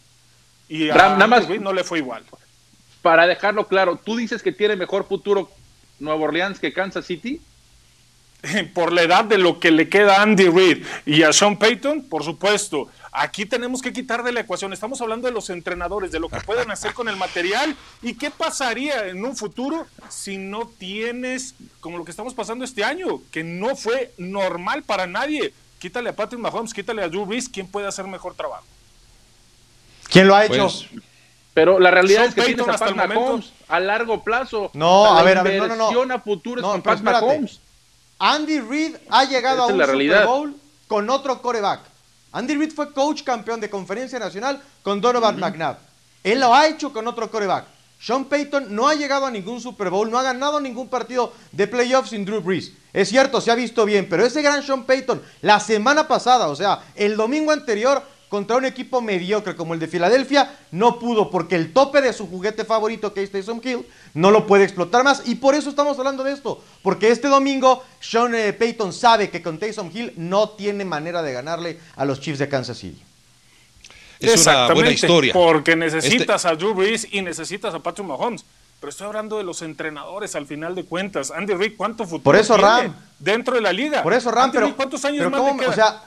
Y 0.68 0.90
a 0.90 0.94
Ram, 0.94 1.12
nada 1.14 1.26
más- 1.26 1.40
Andy 1.40 1.52
Reid 1.52 1.60
no 1.62 1.72
le 1.72 1.84
fue 1.84 1.98
igual. 1.98 2.24
Para 3.02 3.26
dejarlo 3.26 3.66
claro, 3.66 3.96
¿tú 3.96 4.16
dices 4.16 4.42
que 4.42 4.52
tiene 4.52 4.76
mejor 4.76 5.06
futuro 5.06 5.50
Nueva 5.98 6.20
Orleans 6.24 6.58
que 6.58 6.72
Kansas 6.72 7.06
City? 7.06 7.40
por 8.74 8.92
la 8.92 9.02
edad 9.02 9.24
de 9.24 9.38
lo 9.38 9.58
que 9.58 9.70
le 9.70 9.88
queda 9.88 10.16
a 10.18 10.22
Andy 10.22 10.48
Reid 10.48 10.84
y 11.06 11.22
a 11.22 11.32
Sean 11.32 11.58
Payton, 11.58 12.04
por 12.08 12.22
supuesto. 12.22 12.88
Aquí 13.20 13.46
tenemos 13.46 13.82
que 13.82 13.92
quitar 13.92 14.22
de 14.22 14.30
la 14.30 14.40
ecuación. 14.40 14.72
Estamos 14.72 15.00
hablando 15.00 15.26
de 15.26 15.34
los 15.34 15.50
entrenadores, 15.50 16.12
de 16.12 16.20
lo 16.20 16.28
que 16.28 16.40
pueden 16.40 16.70
hacer 16.70 16.94
con 16.94 17.08
el 17.08 17.16
material 17.16 17.74
y 18.00 18.14
qué 18.14 18.30
pasaría 18.30 19.08
en 19.08 19.24
un 19.24 19.36
futuro 19.36 19.88
si 20.08 20.38
no 20.38 20.68
tienes, 20.78 21.56
como 21.80 21.98
lo 21.98 22.04
que 22.04 22.12
estamos 22.12 22.32
pasando 22.32 22.64
este 22.64 22.84
año, 22.84 23.20
que 23.32 23.42
no 23.42 23.74
fue 23.74 24.12
normal 24.18 24.84
para 24.84 25.08
nadie. 25.08 25.52
Quítale 25.80 26.10
a 26.10 26.16
Patrick 26.16 26.40
Mahomes, 26.40 26.72
quítale 26.72 27.02
a 27.02 27.08
Drew 27.08 27.26
Brees, 27.26 27.48
¿quién 27.48 27.66
puede 27.66 27.88
hacer 27.88 28.06
mejor 28.06 28.34
trabajo? 28.34 28.64
¿Quién 30.08 30.28
lo 30.28 30.36
ha 30.36 30.44
hecho? 30.44 30.62
Pues, 30.68 30.86
Pero 31.54 31.80
la 31.80 31.90
realidad 31.90 32.26
es 32.26 32.34
que 32.34 32.42
Payton 32.42 32.66
tienes 32.66 32.82
a 32.82 32.94
Pat. 32.94 33.08
Mahomes 33.08 33.52
a 33.66 33.80
largo 33.80 34.22
plazo. 34.22 34.70
No, 34.74 35.18
a 35.18 35.22
ver, 35.24 35.38
a 35.38 35.42
ver, 35.42 35.58
no, 35.58 35.68
no, 35.74 36.04
no. 36.04 36.14
a 36.14 36.20
futuro 36.20 36.60
es 36.60 36.66
No, 36.66 36.80
Pat. 36.84 37.00
Mahomes. 37.00 37.58
Andy 38.20 38.60
Reid 38.60 38.96
ha 39.10 39.24
llegado 39.24 39.64
Esa 39.64 39.64
a 39.64 39.72
un 39.72 39.78
la 39.78 39.86
Super. 39.86 40.26
Bowl 40.26 40.56
con 40.86 41.10
otro 41.10 41.42
coreback. 41.42 41.97
Andy 42.32 42.56
Reid 42.56 42.72
fue 42.72 42.92
coach 42.92 43.22
campeón 43.22 43.60
de 43.60 43.70
conferencia 43.70 44.18
nacional 44.18 44.62
con 44.82 45.00
Donovan 45.00 45.38
McNabb. 45.38 45.78
Él 46.22 46.40
lo 46.40 46.54
ha 46.54 46.66
hecho 46.66 46.92
con 46.92 47.06
otro 47.06 47.30
coreback. 47.30 47.64
Sean 48.00 48.26
Payton 48.26 48.74
no 48.74 48.86
ha 48.86 48.94
llegado 48.94 49.26
a 49.26 49.30
ningún 49.30 49.60
Super 49.60 49.90
Bowl, 49.90 50.10
no 50.10 50.18
ha 50.18 50.22
ganado 50.22 50.60
ningún 50.60 50.88
partido 50.88 51.32
de 51.50 51.66
playoffs 51.66 52.10
sin 52.10 52.24
Drew 52.24 52.40
Brees. 52.40 52.72
Es 52.92 53.08
cierto, 53.08 53.40
se 53.40 53.50
ha 53.50 53.56
visto 53.56 53.84
bien, 53.84 54.08
pero 54.08 54.24
ese 54.24 54.40
gran 54.40 54.62
Sean 54.62 54.84
Payton, 54.84 55.20
la 55.42 55.58
semana 55.58 56.06
pasada, 56.06 56.48
o 56.48 56.54
sea, 56.54 56.80
el 56.94 57.16
domingo 57.16 57.50
anterior, 57.50 58.02
contra 58.28 58.56
un 58.56 58.64
equipo 58.64 59.00
mediocre 59.00 59.56
como 59.56 59.74
el 59.74 59.80
de 59.80 59.88
Filadelfia, 59.88 60.50
no 60.70 60.98
pudo 60.98 61.30
porque 61.30 61.56
el 61.56 61.72
tope 61.72 62.00
de 62.00 62.12
su 62.12 62.28
juguete 62.28 62.64
favorito, 62.64 63.14
que 63.14 63.22
es 63.22 63.30
Taysom 63.32 63.60
Hill, 63.64 63.86
no 64.14 64.30
lo 64.30 64.46
puede 64.46 64.64
explotar 64.64 65.02
más. 65.04 65.22
Y 65.26 65.36
por 65.36 65.54
eso 65.54 65.70
estamos 65.70 65.98
hablando 65.98 66.24
de 66.24 66.32
esto, 66.32 66.62
porque 66.82 67.10
este 67.10 67.28
domingo 67.28 67.82
Sean 68.00 68.34
eh, 68.34 68.52
Payton 68.52 68.92
sabe 68.92 69.30
que 69.30 69.40
con 69.42 69.58
Taysom 69.58 69.90
Hill 69.94 70.12
no 70.16 70.50
tiene 70.50 70.84
manera 70.84 71.22
de 71.22 71.32
ganarle 71.32 71.78
a 71.96 72.04
los 72.04 72.20
Chiefs 72.20 72.38
de 72.38 72.48
Kansas 72.48 72.78
City. 72.78 73.02
es 74.20 74.46
una 74.46 74.72
buena 74.74 74.90
historia. 74.90 75.32
Porque 75.32 75.76
necesitas 75.76 76.44
a 76.44 76.54
Drew 76.54 76.74
Brees 76.74 77.06
y 77.10 77.22
necesitas 77.22 77.74
a 77.74 77.78
Patrick 77.78 78.06
Mahomes. 78.06 78.44
Pero 78.80 78.90
estoy 78.90 79.08
hablando 79.08 79.38
de 79.38 79.42
los 79.44 79.60
entrenadores 79.62 80.36
al 80.36 80.46
final 80.46 80.76
de 80.76 80.84
cuentas. 80.84 81.32
Andy 81.32 81.52
Reid, 81.54 81.72
¿cuánto 81.76 82.04
futuro 82.04 82.22
Por 82.22 82.36
eso, 82.36 82.54
tiene 82.54 82.68
Ram. 82.70 82.96
dentro 83.18 83.54
de 83.56 83.60
la 83.60 83.72
liga? 83.72 84.04
Por 84.04 84.12
eso, 84.12 84.30
Ram, 84.30 84.44
Andy 84.44 84.56
pero, 84.58 84.76
¿cuántos 84.76 85.04
años 85.04 85.18
pero 85.18 85.30
más 85.30 85.40
cómo- 85.40 85.52
le 85.54 85.58
queda? 85.58 85.70
o 85.70 85.74
sea, 85.74 86.02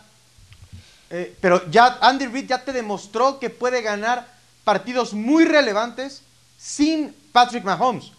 eh, 1.11 1.35
pero 1.41 1.69
ya 1.69 1.97
Andy 2.01 2.25
Reid 2.27 2.47
ya 2.47 2.63
te 2.63 2.71
demostró 2.73 3.39
que 3.39 3.49
puede 3.49 3.81
ganar 3.81 4.27
partidos 4.63 5.13
muy 5.13 5.45
relevantes 5.45 6.23
sin 6.57 7.13
Patrick 7.31 7.63
Mahomes. 7.63 8.11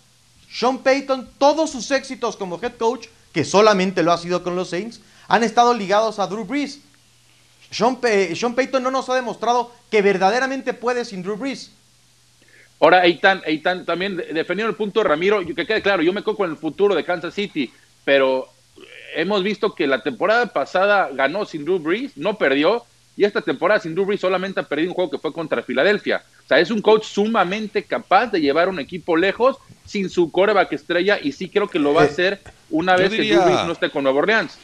Sean 0.50 0.78
Payton, 0.78 1.30
todos 1.38 1.70
sus 1.70 1.90
éxitos 1.90 2.36
como 2.36 2.60
head 2.62 2.74
coach, 2.76 3.06
que 3.32 3.44
solamente 3.44 4.02
lo 4.02 4.12
ha 4.12 4.18
sido 4.18 4.42
con 4.42 4.54
los 4.56 4.68
Saints, 4.70 5.00
han 5.28 5.42
estado 5.42 5.72
ligados 5.72 6.18
a 6.18 6.26
Drew 6.26 6.44
Brees. 6.44 6.80
Sean, 7.70 7.96
Pay- 7.96 8.36
Sean 8.36 8.54
Payton 8.54 8.82
no 8.82 8.90
nos 8.90 9.08
ha 9.08 9.14
demostrado 9.14 9.72
que 9.90 10.02
verdaderamente 10.02 10.74
puede 10.74 11.06
sin 11.06 11.22
Drew 11.22 11.36
Brees. 11.38 11.70
Ahora, 12.80 13.04
Eitan, 13.06 13.40
Eitan 13.46 13.86
también 13.86 14.16
de- 14.16 14.24
defendiendo 14.34 14.68
el 14.68 14.76
punto 14.76 15.00
de 15.00 15.08
Ramiro, 15.08 15.40
que 15.46 15.54
quede 15.64 15.80
claro, 15.80 16.02
yo 16.02 16.12
me 16.12 16.22
quedo 16.22 16.36
con 16.36 16.50
el 16.50 16.56
futuro 16.58 16.94
de 16.94 17.04
Kansas 17.04 17.32
City, 17.32 17.72
pero 18.04 18.51
hemos 19.14 19.42
visto 19.42 19.74
que 19.74 19.86
la 19.86 20.02
temporada 20.02 20.46
pasada 20.46 21.10
ganó 21.12 21.44
sin 21.44 21.64
Drew 21.64 21.78
Brees, 21.78 22.16
no 22.16 22.36
perdió, 22.36 22.84
y 23.16 23.24
esta 23.24 23.42
temporada 23.42 23.80
sin 23.80 23.94
Drew 23.94 24.06
Brees 24.06 24.20
solamente 24.20 24.60
ha 24.60 24.62
perdido 24.62 24.90
un 24.90 24.94
juego 24.94 25.10
que 25.10 25.18
fue 25.18 25.32
contra 25.32 25.62
Filadelfia. 25.62 26.22
O 26.44 26.48
sea, 26.48 26.58
es 26.58 26.70
un 26.70 26.80
coach 26.80 27.04
sumamente 27.04 27.82
capaz 27.84 28.28
de 28.28 28.40
llevar 28.40 28.68
un 28.68 28.78
equipo 28.78 29.16
lejos 29.16 29.58
sin 29.84 30.08
su 30.08 30.30
coreback 30.30 30.72
estrella, 30.72 31.18
y 31.22 31.32
sí 31.32 31.48
creo 31.48 31.68
que 31.68 31.78
lo 31.78 31.92
va 31.94 32.02
a 32.02 32.06
hacer 32.06 32.40
una 32.70 32.96
yo 32.96 33.02
vez 33.02 33.10
que 33.10 33.24
Drew 33.28 33.42
Brees 33.42 33.64
no 33.66 33.72
esté 33.72 33.90
con 33.90 34.04
Nueva 34.04 34.20
Orleans. 34.20 34.58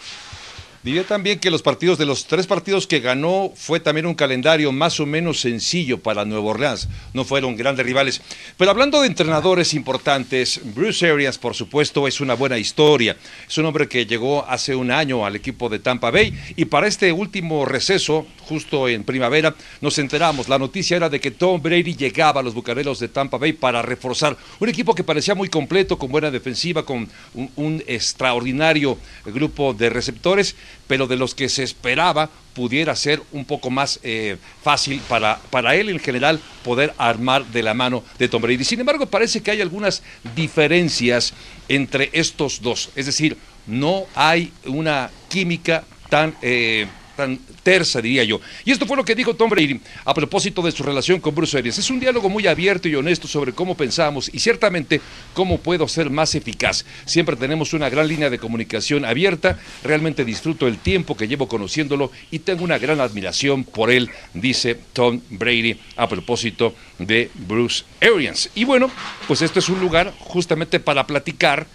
Diría 0.88 1.04
también 1.04 1.38
que 1.38 1.50
los 1.50 1.60
partidos 1.60 1.98
de 1.98 2.06
los 2.06 2.24
tres 2.24 2.46
partidos 2.46 2.86
que 2.86 3.00
ganó 3.00 3.52
fue 3.54 3.78
también 3.78 4.06
un 4.06 4.14
calendario 4.14 4.72
más 4.72 4.98
o 5.00 5.04
menos 5.04 5.38
sencillo 5.38 6.02
para 6.02 6.24
Nueva 6.24 6.48
Orleans. 6.48 6.88
No 7.12 7.26
fueron 7.26 7.56
grandes 7.56 7.84
rivales. 7.84 8.22
Pero 8.56 8.70
hablando 8.70 9.02
de 9.02 9.08
entrenadores 9.08 9.74
importantes, 9.74 10.58
Bruce 10.74 11.06
Arians, 11.06 11.36
por 11.36 11.54
supuesto, 11.54 12.08
es 12.08 12.22
una 12.22 12.32
buena 12.32 12.56
historia. 12.56 13.18
Es 13.46 13.58
un 13.58 13.66
hombre 13.66 13.86
que 13.86 14.06
llegó 14.06 14.46
hace 14.48 14.74
un 14.74 14.90
año 14.90 15.26
al 15.26 15.36
equipo 15.36 15.68
de 15.68 15.78
Tampa 15.78 16.10
Bay 16.10 16.32
y 16.56 16.64
para 16.64 16.86
este 16.86 17.12
último 17.12 17.66
receso, 17.66 18.26
justo 18.46 18.88
en 18.88 19.04
primavera, 19.04 19.54
nos 19.82 19.98
enteramos. 19.98 20.48
La 20.48 20.58
noticia 20.58 20.96
era 20.96 21.10
de 21.10 21.20
que 21.20 21.32
Tom 21.32 21.60
Brady 21.60 21.96
llegaba 21.96 22.40
a 22.40 22.42
los 22.42 22.54
Bucaneros 22.54 22.98
de 22.98 23.08
Tampa 23.08 23.36
Bay 23.36 23.52
para 23.52 23.82
reforzar 23.82 24.38
un 24.58 24.70
equipo 24.70 24.94
que 24.94 25.04
parecía 25.04 25.34
muy 25.34 25.50
completo, 25.50 25.98
con 25.98 26.10
buena 26.10 26.30
defensiva, 26.30 26.86
con 26.86 27.10
un, 27.34 27.50
un 27.56 27.84
extraordinario 27.86 28.96
grupo 29.26 29.74
de 29.74 29.90
receptores, 29.90 30.56
pero 30.88 31.06
de 31.06 31.16
los 31.16 31.34
que 31.36 31.48
se 31.48 31.62
esperaba 31.62 32.28
pudiera 32.54 32.96
ser 32.96 33.22
un 33.30 33.44
poco 33.44 33.70
más 33.70 34.00
eh, 34.02 34.36
fácil 34.64 35.00
para, 35.08 35.38
para 35.50 35.76
él 35.76 35.90
en 35.90 36.00
general 36.00 36.40
poder 36.64 36.92
armar 36.98 37.46
de 37.46 37.62
la 37.62 37.74
mano 37.74 38.02
de 38.18 38.28
Tom 38.28 38.42
Brady. 38.42 38.64
Sin 38.64 38.80
embargo, 38.80 39.06
parece 39.06 39.40
que 39.40 39.52
hay 39.52 39.60
algunas 39.60 40.02
diferencias 40.34 41.34
entre 41.68 42.10
estos 42.12 42.60
dos. 42.60 42.90
Es 42.96 43.06
decir, 43.06 43.36
no 43.68 44.06
hay 44.16 44.52
una 44.64 45.10
química 45.28 45.84
tan... 46.08 46.34
eh, 46.42 46.88
tan 47.18 47.36
tersa, 47.64 48.00
diría 48.00 48.22
yo. 48.22 48.40
Y 48.64 48.70
esto 48.70 48.86
fue 48.86 48.96
lo 48.96 49.04
que 49.04 49.16
dijo 49.16 49.34
Tom 49.34 49.50
Brady 49.50 49.80
a 50.04 50.14
propósito 50.14 50.62
de 50.62 50.70
su 50.70 50.84
relación 50.84 51.18
con 51.18 51.34
Bruce 51.34 51.58
Arians. 51.58 51.76
Es 51.76 51.90
un 51.90 51.98
diálogo 51.98 52.28
muy 52.28 52.46
abierto 52.46 52.86
y 52.86 52.94
honesto 52.94 53.26
sobre 53.26 53.52
cómo 53.52 53.76
pensamos 53.76 54.30
y 54.32 54.38
ciertamente 54.38 55.00
cómo 55.34 55.58
puedo 55.58 55.88
ser 55.88 56.10
más 56.10 56.36
eficaz. 56.36 56.84
Siempre 57.06 57.34
tenemos 57.34 57.72
una 57.72 57.88
gran 57.88 58.06
línea 58.06 58.30
de 58.30 58.38
comunicación 58.38 59.04
abierta. 59.04 59.58
Realmente 59.82 60.24
disfruto 60.24 60.68
el 60.68 60.78
tiempo 60.78 61.16
que 61.16 61.26
llevo 61.26 61.48
conociéndolo 61.48 62.12
y 62.30 62.38
tengo 62.38 62.62
una 62.62 62.78
gran 62.78 63.00
admiración 63.00 63.64
por 63.64 63.90
él, 63.90 64.08
dice 64.32 64.78
Tom 64.92 65.20
Brady 65.28 65.76
a 65.96 66.08
propósito 66.08 66.72
de 67.00 67.32
Bruce 67.34 67.84
Arians. 68.00 68.48
Y 68.54 68.62
bueno, 68.62 68.92
pues 69.26 69.42
este 69.42 69.58
es 69.58 69.68
un 69.68 69.80
lugar 69.80 70.14
justamente 70.20 70.78
para 70.78 71.04
platicar 71.04 71.66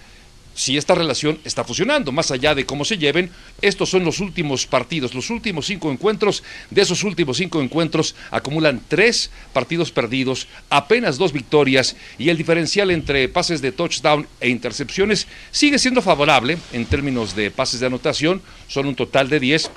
si 0.53 0.77
esta 0.77 0.95
relación 0.95 1.39
está 1.43 1.63
funcionando, 1.63 2.12
más 2.12 2.31
allá 2.31 2.55
de 2.55 2.65
cómo 2.65 2.86
se 2.86 2.98
lleven, 2.98 3.31
estos 3.62 3.89
son 3.89 4.03
los 4.05 4.19
últimos 4.19 4.67
partidos, 4.67 5.13
los 5.13 5.29
últimos 5.29 5.65
cinco 5.65 5.91
encuentros, 5.91 6.43
de 6.69 6.81
esos 6.81 7.03
últimos 7.03 7.38
cinco 7.38 7.62
encuentros 7.62 8.15
acumulan 8.31 8.81
tres 8.88 9.31
partidos 9.53 9.91
perdidos, 9.91 10.48
apenas 10.69 11.17
dos 11.17 11.33
victorias 11.33 11.95
y 12.17 12.29
el 12.29 12.38
diferencial 12.38 12.91
entre 12.91 13.29
pases 13.29 13.62
de 13.62 13.72
touchdown 13.72 14.27
e 14.39 14.50
intercepciones 14.50 15.27
sigue 15.51 15.79
siendo 15.79 16.01
favorable 16.01 16.57
en 16.72 16.86
términos 16.86 17.36
de 17.36 17.51
pases 17.51 17.79
de 17.79 17.88
anotación, 17.88 18.41
son 18.67 18.88
un 18.88 18.95
total 18.95 19.29
de 19.29 19.39
10 19.39 19.72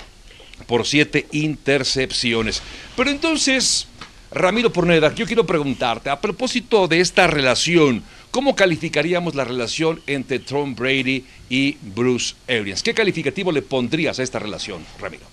por 0.66 0.86
siete 0.86 1.26
intercepciones. 1.32 2.62
Pero 2.96 3.10
entonces, 3.10 3.86
Ramiro 4.30 4.72
Porneda, 4.72 5.14
yo 5.14 5.26
quiero 5.26 5.46
preguntarte, 5.46 6.10
a 6.10 6.20
propósito 6.20 6.88
de 6.88 7.00
esta 7.00 7.26
relación, 7.26 8.02
¿cómo 8.36 8.54
calificaríamos 8.54 9.34
la 9.34 9.44
relación 9.44 10.02
entre 10.06 10.40
Tom 10.40 10.74
Brady 10.74 11.24
y 11.48 11.78
Bruce 11.80 12.34
Arians? 12.46 12.82
¿Qué 12.82 12.92
calificativo 12.92 13.50
le 13.50 13.62
pondrías 13.62 14.18
a 14.18 14.22
esta 14.22 14.38
relación, 14.38 14.84
Ramiro? 15.00 15.24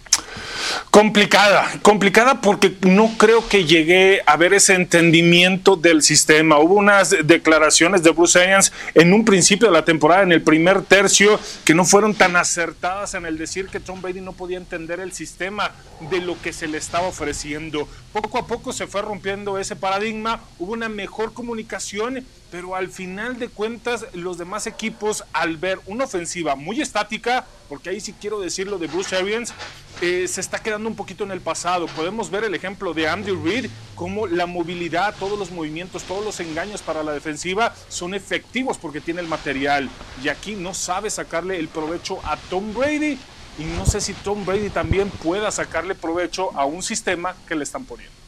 Complicada, 0.89 1.71
complicada 1.81 2.41
porque 2.41 2.75
no 2.81 3.11
creo 3.17 3.47
que 3.47 3.65
llegue 3.65 4.21
a 4.25 4.37
ver 4.37 4.53
ese 4.53 4.75
entendimiento 4.75 5.75
del 5.75 6.01
sistema. 6.03 6.59
Hubo 6.59 6.75
unas 6.75 7.15
declaraciones 7.23 8.03
de 8.03 8.11
Bruce 8.11 8.39
Arians 8.39 8.71
en 8.93 9.13
un 9.13 9.25
principio 9.25 9.67
de 9.67 9.73
la 9.73 9.85
temporada, 9.85 10.23
en 10.23 10.31
el 10.31 10.41
primer 10.41 10.83
tercio, 10.83 11.39
que 11.65 11.73
no 11.73 11.85
fueron 11.85 12.13
tan 12.13 12.35
acertadas 12.35 13.13
en 13.13 13.25
el 13.25 13.37
decir 13.37 13.67
que 13.67 13.79
Tom 13.79 14.01
Brady 14.01 14.21
no 14.21 14.33
podía 14.33 14.57
entender 14.57 14.99
el 14.99 15.13
sistema 15.13 15.71
de 16.09 16.21
lo 16.21 16.39
que 16.41 16.53
se 16.53 16.67
le 16.67 16.77
estaba 16.77 17.07
ofreciendo. 17.07 17.87
Poco 18.11 18.37
a 18.37 18.47
poco 18.47 18.73
se 18.73 18.87
fue 18.87 19.01
rompiendo 19.01 19.57
ese 19.57 19.75
paradigma, 19.75 20.41
hubo 20.59 20.73
una 20.73 20.89
mejor 20.89 21.33
comunicación, 21.33 22.23
pero 22.51 22.75
al 22.75 22.89
final 22.89 23.39
de 23.39 23.47
cuentas 23.49 24.05
los 24.13 24.37
demás 24.37 24.67
equipos 24.67 25.23
al 25.33 25.57
ver 25.57 25.79
una 25.87 26.03
ofensiva 26.03 26.55
muy 26.55 26.81
estática, 26.81 27.45
porque 27.73 27.89
ahí 27.89 27.99
sí 27.99 28.13
quiero 28.13 28.39
decirlo 28.39 28.77
de 28.77 28.85
Bruce 28.85 29.15
Arians, 29.15 29.51
eh, 29.99 30.27
se 30.27 30.41
está 30.41 30.59
quedando 30.59 30.87
un 30.87 30.95
poquito 30.95 31.23
en 31.23 31.31
el 31.31 31.41
pasado. 31.41 31.87
Podemos 31.87 32.29
ver 32.29 32.43
el 32.43 32.53
ejemplo 32.53 32.93
de 32.93 33.07
Andy 33.07 33.31
Reid, 33.31 33.67
cómo 33.95 34.27
la 34.27 34.45
movilidad, 34.45 35.15
todos 35.17 35.39
los 35.39 35.49
movimientos, 35.49 36.03
todos 36.03 36.23
los 36.23 36.39
engaños 36.39 36.83
para 36.83 37.01
la 37.01 37.13
defensiva 37.13 37.73
son 37.89 38.13
efectivos 38.13 38.77
porque 38.77 39.01
tiene 39.01 39.21
el 39.21 39.27
material. 39.27 39.89
Y 40.23 40.27
aquí 40.29 40.53
no 40.53 40.75
sabe 40.75 41.09
sacarle 41.09 41.57
el 41.57 41.67
provecho 41.67 42.19
a 42.23 42.37
Tom 42.37 42.75
Brady. 42.75 43.17
Y 43.57 43.63
no 43.75 43.87
sé 43.87 44.01
si 44.01 44.13
Tom 44.13 44.45
Brady 44.45 44.69
también 44.69 45.09
pueda 45.09 45.49
sacarle 45.49 45.95
provecho 45.95 46.55
a 46.55 46.65
un 46.65 46.83
sistema 46.83 47.35
que 47.47 47.55
le 47.55 47.63
están 47.63 47.85
poniendo. 47.85 48.22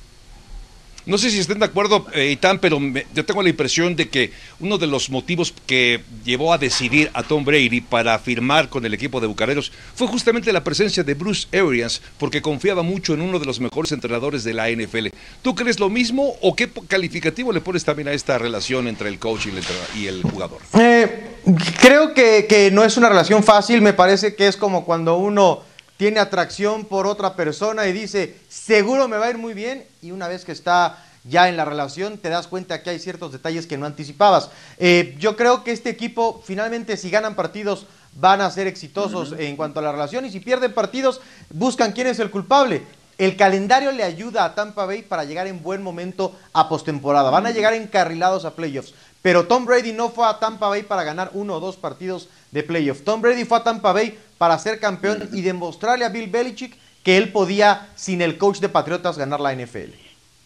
No 1.05 1.19
sé 1.19 1.29
si 1.29 1.37
estén 1.37 1.59
de 1.59 1.65
acuerdo, 1.65 2.07
eh, 2.13 2.31
Itán, 2.31 2.57
pero 2.57 2.79
yo 3.13 3.25
tengo 3.25 3.43
la 3.43 3.49
impresión 3.49 3.95
de 3.95 4.09
que 4.09 4.31
uno 4.59 4.79
de 4.79 4.87
los 4.87 5.11
motivos 5.11 5.53
que 5.67 6.01
llevó 6.23 6.51
a 6.51 6.57
decidir 6.57 7.11
a 7.13 7.21
Tom 7.21 7.45
Brady 7.45 7.81
para 7.81 8.17
firmar 8.17 8.69
con 8.69 8.85
el 8.85 8.93
equipo 8.93 9.21
de 9.21 9.27
Bucareros 9.27 9.71
fue 9.93 10.07
justamente 10.07 10.51
la 10.51 10.63
presencia 10.63 11.03
de 11.03 11.13
Bruce 11.13 11.47
Arians, 11.55 12.01
porque 12.17 12.41
confiaba 12.41 12.81
mucho 12.81 13.13
en 13.13 13.21
uno 13.21 13.37
de 13.37 13.45
los 13.45 13.59
mejores 13.59 13.91
entrenadores 13.91 14.43
de 14.43 14.53
la 14.53 14.69
NFL. 14.69 15.09
¿Tú 15.43 15.53
crees 15.53 15.79
lo 15.79 15.89
mismo 15.89 16.33
o 16.41 16.55
qué 16.55 16.69
calificativo 16.87 17.53
le 17.53 17.61
pones 17.61 17.85
también 17.85 18.07
a 18.07 18.13
esta 18.13 18.39
relación 18.39 18.87
entre 18.87 19.09
el 19.09 19.19
coach 19.19 19.47
y 19.95 20.07
el, 20.07 20.23
jugador? 20.23 20.59
Eh, 20.73 21.35
creo 21.79 22.15
que 22.15 22.69
no 22.73 22.83
es 22.83 22.97
una 22.97 23.09
relación 23.09 23.43
fácil, 23.43 23.81
me 23.81 23.93
parece 23.93 24.35
que 24.35 24.47
es 24.47 24.57
como 24.57 24.85
cuando 24.85 25.17
uno 25.17 25.74
tiene 25.97 26.19
atracción 26.19 26.85
por 26.85 27.07
otra 27.07 27.35
persona 27.35 27.87
y 27.87 27.93
dice, 27.93 28.37
seguro 28.49 29.07
me 29.07 29.17
va 29.17 29.27
a 29.27 29.29
ir 29.29 29.37
muy 29.37 29.53
bien, 29.53 29.85
y 30.01 30.11
una 30.11 30.27
vez 30.27 30.45
que 30.45 30.51
está 30.51 31.03
ya 31.23 31.49
en 31.49 31.57
la 31.57 31.65
relación 31.65 32.17
te 32.17 32.29
das 32.29 32.47
cuenta 32.47 32.83
que 32.83 32.91
hay 32.91 32.99
ciertos 32.99 33.31
detalles 33.31 33.65
que 33.65 33.77
no 33.77 33.85
anticipabas. 33.85 34.49
Eh, 34.77 35.15
yo 35.19 35.35
creo 35.35 35.63
que 35.63 35.71
este 35.71 35.89
equipo 35.89 36.41
finalmente 36.45 36.97
si 36.97 37.09
ganan 37.09 37.35
partidos 37.35 37.87
van 38.13 38.41
a 38.41 38.51
ser 38.51 38.67
exitosos 38.67 39.33
en 39.37 39.55
cuanto 39.55 39.79
a 39.79 39.83
la 39.83 39.91
relación 39.91 40.25
y 40.25 40.31
si 40.31 40.39
pierden 40.39 40.73
partidos 40.73 41.21
buscan 41.49 41.91
quién 41.91 42.07
es 42.07 42.19
el 42.19 42.31
culpable. 42.31 42.83
El 43.17 43.37
calendario 43.37 43.93
le 43.93 44.03
ayuda 44.03 44.43
a 44.43 44.55
Tampa 44.55 44.85
Bay 44.85 45.01
para 45.01 45.23
llegar 45.23 45.47
en 45.47 45.63
buen 45.63 45.81
momento 45.81 46.35
a 46.51 46.67
postemporada. 46.67 47.29
Van 47.29 47.45
a 47.45 47.51
llegar 47.51 47.73
encarrilados 47.73 48.43
a 48.43 48.55
playoffs. 48.55 48.93
Pero 49.25 49.47
Tom 49.47 49.65
Brady 49.65 49.91
no 49.91 50.09
fue 50.11 50.27
a 50.27 50.37
Tampa 50.37 50.67
Bay 50.69 50.83
para 50.83 51.03
ganar 51.03 51.31
uno 51.33 51.55
o 51.55 51.59
dos 51.59 51.77
partidos 51.77 52.29
de 52.51 52.61
playoff. 52.61 53.01
Tom 53.01 53.23
Brady 53.23 53.43
fue 53.43 53.57
a 53.57 53.63
Tampa 53.63 53.91
Bay 53.91 54.15
para 54.37 54.59
ser 54.59 54.79
campeón 54.79 55.27
y 55.33 55.41
demostrarle 55.41 56.05
a 56.05 56.09
Bill 56.09 56.29
Belichick 56.29 56.77
que 57.01 57.17
él 57.17 57.31
podía, 57.31 57.89
sin 57.95 58.21
el 58.21 58.37
coach 58.37 58.59
de 58.59 58.69
Patriotas, 58.69 59.17
ganar 59.17 59.39
la 59.39 59.51
NFL. 59.55 59.95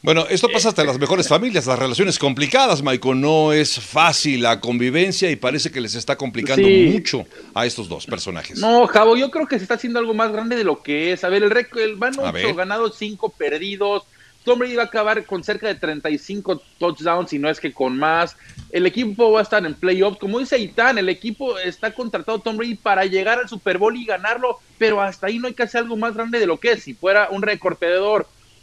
Bueno, 0.01 0.25
esto 0.29 0.47
pasa 0.47 0.69
hasta 0.69 0.83
en 0.83 0.87
las 0.87 0.97
mejores 0.97 1.27
familias, 1.27 1.65
las 1.67 1.77
relaciones 1.77 2.17
complicadas, 2.17 2.81
Michael. 2.81 3.19
No 3.19 3.51
es 3.51 3.77
fácil 3.81 4.43
la 4.43 4.61
convivencia 4.61 5.29
y 5.29 5.35
parece 5.35 5.71
que 5.71 5.81
les 5.81 5.93
está 5.95 6.15
complicando 6.15 6.65
Sí. 6.65 6.89
mucho 6.93 7.25
a 7.53 7.65
estos 7.65 7.89
dos 7.89 8.05
personajes. 8.05 8.59
No, 8.59 8.87
Javo, 8.87 9.17
yo 9.17 9.29
creo 9.29 9.45
que 9.45 9.57
se 9.57 9.63
está 9.63 9.73
haciendo 9.73 9.99
algo 9.99 10.13
más 10.13 10.31
grande 10.31 10.55
de 10.55 10.63
lo 10.63 10.81
que 10.81 11.11
es. 11.11 11.25
A 11.25 11.27
ver, 11.27 11.43
el 11.43 11.51
récord, 11.51 11.81
el 11.81 11.97
van 11.97 12.17
A 12.17 12.29
8 12.29 12.31
ver. 12.31 12.53
ganados, 12.55 12.95
5 12.97 13.27
perdidos. 13.37 14.03
Tom 14.43 14.59
Brady 14.59 14.75
va 14.75 14.83
a 14.83 14.85
acabar 14.85 15.25
con 15.25 15.43
cerca 15.43 15.67
de 15.67 15.75
35 15.75 16.61
touchdowns, 16.77 17.29
si 17.29 17.39
no 17.39 17.49
es 17.49 17.59
que 17.59 17.73
con 17.73 17.97
más. 17.97 18.35
El 18.71 18.85
equipo 18.85 19.31
va 19.31 19.39
a 19.39 19.43
estar 19.43 19.65
en 19.65 19.73
playoffs. 19.73 20.19
Como 20.19 20.39
dice 20.39 20.57
Itán, 20.57 20.97
el 20.97 21.09
equipo 21.09 21.57
está 21.59 21.93
contratado 21.93 22.39
Tom 22.39 22.57
Brady 22.57 22.75
para 22.75 23.05
llegar 23.05 23.39
al 23.39 23.49
Super 23.49 23.77
Bowl 23.77 23.95
y 23.95 24.05
ganarlo, 24.05 24.59
pero 24.77 25.01
hasta 25.01 25.27
ahí 25.27 25.39
no 25.39 25.47
hay 25.47 25.53
que 25.53 25.63
hacer 25.63 25.81
algo 25.81 25.97
más 25.97 26.13
grande 26.13 26.39
de 26.39 26.47
lo 26.47 26.59
que 26.59 26.73
es. 26.73 26.83
Si 26.83 26.93
fuera 26.93 27.27
un 27.29 27.41
récord 27.41 27.77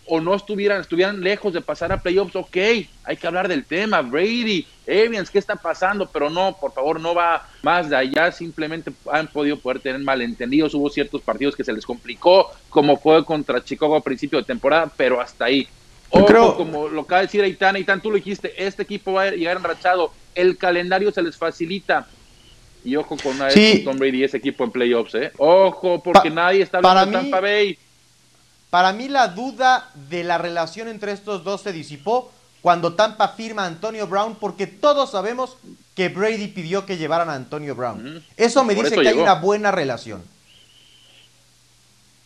o 0.09 0.21
no 0.21 0.35
estuvieran, 0.35 0.81
estuvieran 0.81 1.21
lejos 1.21 1.53
de 1.53 1.61
pasar 1.61 1.91
a 1.93 2.01
playoffs, 2.01 2.37
ok, 2.37 2.57
hay 3.05 3.17
que 3.19 3.27
hablar 3.27 3.49
del 3.49 3.65
tema. 3.65 4.03
Brady, 4.03 4.67
Arians, 4.89 5.31
¿qué 5.31 5.39
está 5.39 5.57
pasando? 5.57 6.09
Pero 6.09 6.31
no, 6.31 6.57
por 6.61 6.73
favor, 6.73 7.01
no 7.01 7.15
va 7.15 7.49
más 7.63 7.91
de 7.91 7.97
allá. 7.97 8.31
Simplemente 8.31 8.93
han 9.11 9.27
podido 9.27 9.59
poder 9.59 9.81
tener 9.81 10.01
malentendidos. 10.01 10.75
Hubo 10.75 10.89
ciertos 10.91 11.23
partidos 11.23 11.57
que 11.57 11.65
se 11.65 11.73
les 11.73 11.85
complicó, 11.85 12.51
como 12.71 12.97
fue 12.97 13.25
contra 13.25 13.63
Chicago 13.65 13.97
a 13.97 14.01
principio 14.03 14.39
de 14.39 14.45
temporada, 14.45 14.91
pero 14.97 15.21
hasta 15.21 15.47
ahí. 15.47 15.67
Ojo, 16.11 16.25
creo- 16.27 16.57
como 16.57 16.89
lo 16.89 17.01
acaba 17.01 17.21
de 17.23 17.27
decir 17.27 17.43
Aitán, 17.43 17.75
Aitán, 17.75 18.01
tú 18.01 18.11
lo 18.11 18.17
dijiste, 18.17 18.55
este 18.65 18.85
equipo 18.85 19.15
va 19.15 19.23
a 19.25 19.31
llegar 19.33 19.57
enrachado, 19.57 20.13
el 20.37 20.57
calendario 20.57 21.11
se 21.11 21.21
les 21.23 21.37
facilita. 21.37 22.07
Y 22.85 22.95
ojo 22.95 23.17
con 23.17 23.35
Sí. 23.51 23.83
Tom 23.85 23.99
Brady 23.99 24.21
y 24.21 24.25
ese 24.25 24.37
equipo 24.37 24.63
en 24.63 24.71
playoffs, 24.71 25.17
¿eh? 25.17 25.33
Ojo, 25.39 26.01
porque 26.01 26.29
Pa- 26.29 26.35
nadie 26.37 26.63
está 26.63 26.79
hablando 26.79 27.07
de 27.19 27.25
mí- 27.25 27.31
Tampa 27.33 27.41
Bay. 27.41 27.77
Para 28.77 28.93
mí 28.93 29.09
la 29.09 29.29
duda 29.29 29.89
de 30.11 30.23
la 30.23 30.37
relación 30.37 30.89
entre 30.89 31.13
estos 31.13 31.43
dos 31.45 31.63
se 31.63 31.73
disipó 31.73 32.31
cuando 32.61 32.93
Tampa 32.93 33.29
firma 33.29 33.63
a 33.63 33.67
Antonio 33.69 34.07
Brown 34.07 34.37
porque 34.39 34.67
todos 34.67 35.13
sabemos 35.13 35.57
que 35.95 36.11
Brady 36.11 36.49
pidió 36.49 36.85
que 36.85 36.99
llevaran 36.99 37.31
a 37.31 37.35
Antonio 37.37 37.75
Brown. 37.75 38.23
Eso 38.37 38.65
me 38.65 38.75
Por 38.75 38.85
dice 38.85 38.97
eso 38.97 39.03
que 39.03 39.09
llegó. 39.09 39.21
hay 39.21 39.23
una 39.23 39.41
buena 39.41 39.71
relación. 39.71 40.23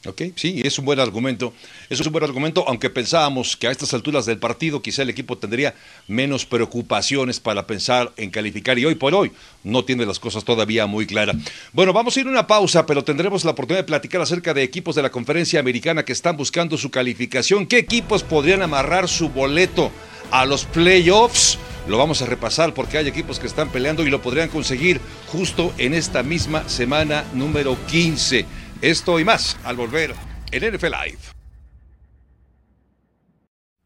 Ok, 0.06 0.22
sí, 0.34 0.62
es 0.64 0.78
un 0.78 0.86
buen 0.86 0.98
argumento. 0.98 1.52
Es 1.90 2.00
un 2.00 2.10
buen 2.10 2.24
argumento, 2.24 2.64
aunque 2.66 2.88
pensábamos 2.88 3.54
que 3.54 3.66
a 3.66 3.70
estas 3.70 3.92
alturas 3.92 4.24
del 4.24 4.38
partido 4.38 4.80
quizá 4.80 5.02
el 5.02 5.10
equipo 5.10 5.36
tendría 5.36 5.74
menos 6.08 6.46
preocupaciones 6.46 7.38
para 7.38 7.66
pensar 7.66 8.10
en 8.16 8.30
calificar 8.30 8.78
y 8.78 8.86
hoy 8.86 8.94
por 8.94 9.14
hoy 9.14 9.30
no 9.62 9.84
tiene 9.84 10.06
las 10.06 10.18
cosas 10.18 10.42
todavía 10.42 10.86
muy 10.86 11.06
claras. 11.06 11.36
Bueno, 11.74 11.92
vamos 11.92 12.16
a 12.16 12.20
ir 12.20 12.26
a 12.26 12.30
una 12.30 12.46
pausa, 12.46 12.86
pero 12.86 13.04
tendremos 13.04 13.44
la 13.44 13.50
oportunidad 13.50 13.82
de 13.82 13.88
platicar 13.88 14.22
acerca 14.22 14.54
de 14.54 14.62
equipos 14.62 14.94
de 14.94 15.02
la 15.02 15.10
conferencia 15.10 15.60
americana 15.60 16.02
que 16.02 16.14
están 16.14 16.34
buscando 16.34 16.78
su 16.78 16.90
calificación. 16.90 17.66
¿Qué 17.66 17.76
equipos 17.76 18.22
podrían 18.22 18.62
amarrar 18.62 19.06
su 19.06 19.28
boleto 19.28 19.90
a 20.30 20.46
los 20.46 20.64
playoffs? 20.64 21.58
Lo 21.88 21.98
vamos 21.98 22.22
a 22.22 22.26
repasar 22.26 22.72
porque 22.72 22.96
hay 22.96 23.06
equipos 23.06 23.38
que 23.38 23.46
están 23.46 23.68
peleando 23.70 24.06
y 24.06 24.10
lo 24.10 24.22
podrían 24.22 24.48
conseguir 24.48 24.98
justo 25.26 25.74
en 25.76 25.92
esta 25.92 26.22
misma 26.22 26.66
semana 26.70 27.24
número 27.34 27.76
15. 27.88 28.46
Esto 28.82 29.20
y 29.20 29.24
más 29.24 29.58
al 29.64 29.76
volver 29.76 30.14
en 30.52 30.74
NFL 30.74 30.86
Live. 30.86 31.34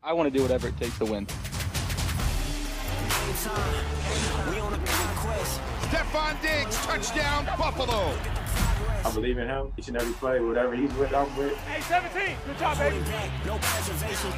I 0.04 0.12
want 0.12 0.32
to 0.32 0.38
do 0.38 0.40
whatever 0.40 0.68
it 0.68 0.78
takes 0.78 0.96
to 0.98 1.04
win. 1.04 1.26
Stephon 5.88 6.40
Diggs, 6.40 6.76
touchdown, 6.86 7.44
Buffalo. 7.58 8.14
I 9.04 9.10
believe 9.12 9.38
in 9.38 9.48
him 9.48 9.72
each 9.76 9.88
and 9.88 9.96
every 9.96 10.12
play. 10.14 10.38
Whatever 10.38 10.76
he's 10.76 10.94
with, 10.94 11.12
I'm 11.12 11.36
with. 11.36 11.56
Hey, 11.66 11.80
17. 11.80 12.36
Good 12.46 12.58
job, 12.58 12.78
baby. 12.78 12.98
No 13.44 13.58
preservation. 13.58 14.30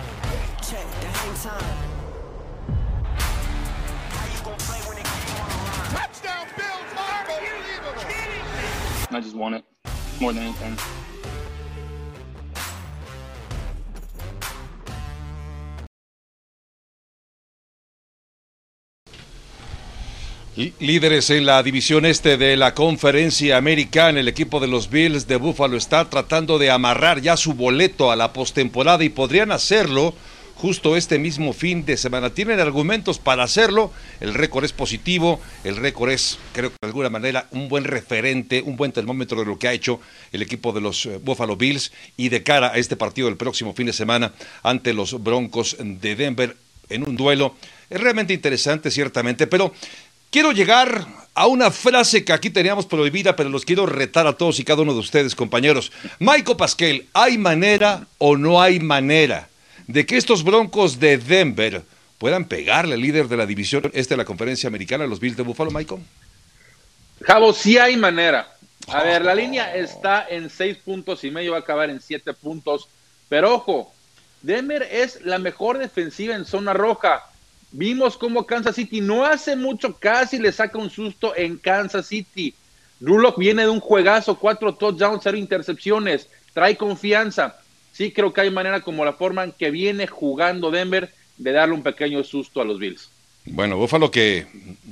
Check 0.62 0.86
the 1.00 1.06
hang 1.06 1.34
time. 1.34 1.76
Touchdown, 5.92 6.46
Bills. 6.56 6.88
Unbelievable. 6.96 8.04
I 9.10 9.20
just 9.20 9.36
want 9.36 9.56
it 9.56 9.64
Líderes 20.80 21.28
en 21.28 21.44
la 21.44 21.62
división 21.62 22.06
este 22.06 22.38
de 22.38 22.56
la 22.56 22.72
conferencia 22.72 23.58
americana, 23.58 24.20
el 24.20 24.28
equipo 24.28 24.58
de 24.58 24.68
los 24.68 24.88
Bills 24.88 25.28
de 25.28 25.36
Buffalo 25.36 25.76
está 25.76 26.08
tratando 26.08 26.58
de 26.58 26.70
amarrar 26.70 27.20
ya 27.20 27.36
su 27.36 27.52
boleto 27.52 28.10
a 28.10 28.16
la 28.16 28.32
postemporada 28.32 29.04
y 29.04 29.10
podrían 29.10 29.52
hacerlo 29.52 30.14
justo 30.56 30.96
este 30.96 31.18
mismo 31.18 31.52
fin 31.52 31.84
de 31.84 31.96
semana. 31.96 32.30
Tienen 32.30 32.60
argumentos 32.60 33.18
para 33.18 33.44
hacerlo, 33.44 33.92
el 34.20 34.34
récord 34.34 34.64
es 34.64 34.72
positivo, 34.72 35.40
el 35.64 35.76
récord 35.76 36.10
es, 36.10 36.38
creo 36.52 36.70
que 36.70 36.76
de 36.80 36.88
alguna 36.88 37.10
manera, 37.10 37.46
un 37.50 37.68
buen 37.68 37.84
referente, 37.84 38.62
un 38.62 38.76
buen 38.76 38.92
termómetro 38.92 39.38
de 39.40 39.46
lo 39.46 39.58
que 39.58 39.68
ha 39.68 39.72
hecho 39.72 40.00
el 40.32 40.42
equipo 40.42 40.72
de 40.72 40.80
los 40.80 41.06
eh, 41.06 41.20
Buffalo 41.22 41.56
Bills 41.56 41.92
y 42.16 42.30
de 42.30 42.42
cara 42.42 42.68
a 42.68 42.78
este 42.78 42.96
partido 42.96 43.28
del 43.28 43.36
próximo 43.36 43.74
fin 43.74 43.86
de 43.86 43.92
semana 43.92 44.32
ante 44.62 44.92
los 44.92 45.22
Broncos 45.22 45.76
de 45.78 46.16
Denver 46.16 46.56
en 46.88 47.06
un 47.06 47.16
duelo 47.16 47.54
es 47.90 48.00
realmente 48.00 48.32
interesante, 48.32 48.90
ciertamente, 48.90 49.46
pero 49.46 49.72
quiero 50.30 50.52
llegar 50.52 51.06
a 51.34 51.46
una 51.46 51.70
frase 51.70 52.24
que 52.24 52.32
aquí 52.32 52.50
teníamos 52.50 52.86
prohibida, 52.86 53.36
pero 53.36 53.48
los 53.48 53.64
quiero 53.64 53.86
retar 53.86 54.26
a 54.26 54.32
todos 54.32 54.58
y 54.58 54.64
cada 54.64 54.82
uno 54.82 54.94
de 54.94 55.00
ustedes, 55.00 55.34
compañeros. 55.34 55.92
Michael 56.18 56.56
Pasquel, 56.56 57.06
¿hay 57.12 57.38
manera 57.38 58.06
o 58.18 58.36
no 58.36 58.60
hay 58.60 58.80
manera 58.80 59.48
de 59.86 60.06
que 60.06 60.16
estos 60.16 60.42
Broncos 60.42 60.98
de 60.98 61.18
Denver 61.18 61.82
puedan 62.18 62.46
pegarle 62.46 62.94
al 62.94 63.00
líder 63.00 63.28
de 63.28 63.36
la 63.36 63.46
división 63.46 63.90
este 63.94 64.14
de 64.14 64.18
la 64.18 64.24
conferencia 64.24 64.68
americana, 64.68 65.06
los 65.06 65.20
Bills 65.20 65.36
de 65.36 65.42
Buffalo, 65.42 65.70
Michael? 65.70 66.02
Javo, 67.22 67.52
sí 67.52 67.78
hay 67.78 67.96
manera. 67.96 68.52
A 68.88 69.02
ver, 69.02 69.24
la 69.24 69.34
línea 69.34 69.74
está 69.74 70.26
en 70.28 70.48
seis 70.48 70.76
puntos 70.76 71.24
y 71.24 71.30
medio, 71.30 71.52
va 71.52 71.58
a 71.58 71.60
acabar 71.60 71.90
en 71.90 72.00
siete 72.00 72.32
puntos. 72.32 72.88
Pero 73.28 73.54
ojo, 73.54 73.92
Denver 74.42 74.86
es 74.90 75.24
la 75.24 75.38
mejor 75.38 75.78
defensiva 75.78 76.34
en 76.34 76.44
zona 76.44 76.72
roja. 76.72 77.24
Vimos 77.72 78.16
cómo 78.16 78.46
Kansas 78.46 78.76
City 78.76 79.00
no 79.00 79.24
hace 79.24 79.56
mucho 79.56 79.96
casi 79.96 80.38
le 80.38 80.52
saca 80.52 80.78
un 80.78 80.90
susto 80.90 81.34
en 81.36 81.58
Kansas 81.58 82.06
City. 82.06 82.54
Rulock 83.00 83.38
viene 83.38 83.62
de 83.62 83.68
un 83.68 83.80
juegazo, 83.80 84.38
cuatro 84.38 84.74
touchdowns, 84.74 85.22
cero 85.22 85.36
intercepciones, 85.36 86.28
trae 86.54 86.76
confianza. 86.76 87.56
Sí 87.96 88.12
creo 88.12 88.30
que 88.30 88.42
hay 88.42 88.50
manera 88.50 88.82
como 88.82 89.06
la 89.06 89.14
forma 89.14 89.42
en 89.42 89.52
que 89.52 89.70
viene 89.70 90.06
jugando 90.06 90.70
Denver 90.70 91.10
de 91.38 91.52
darle 91.52 91.74
un 91.74 91.82
pequeño 91.82 92.22
susto 92.24 92.60
a 92.60 92.64
los 92.66 92.78
Bills. 92.78 93.10
Bueno, 93.46 93.76
Búfalo 93.76 94.10
que 94.10 94.46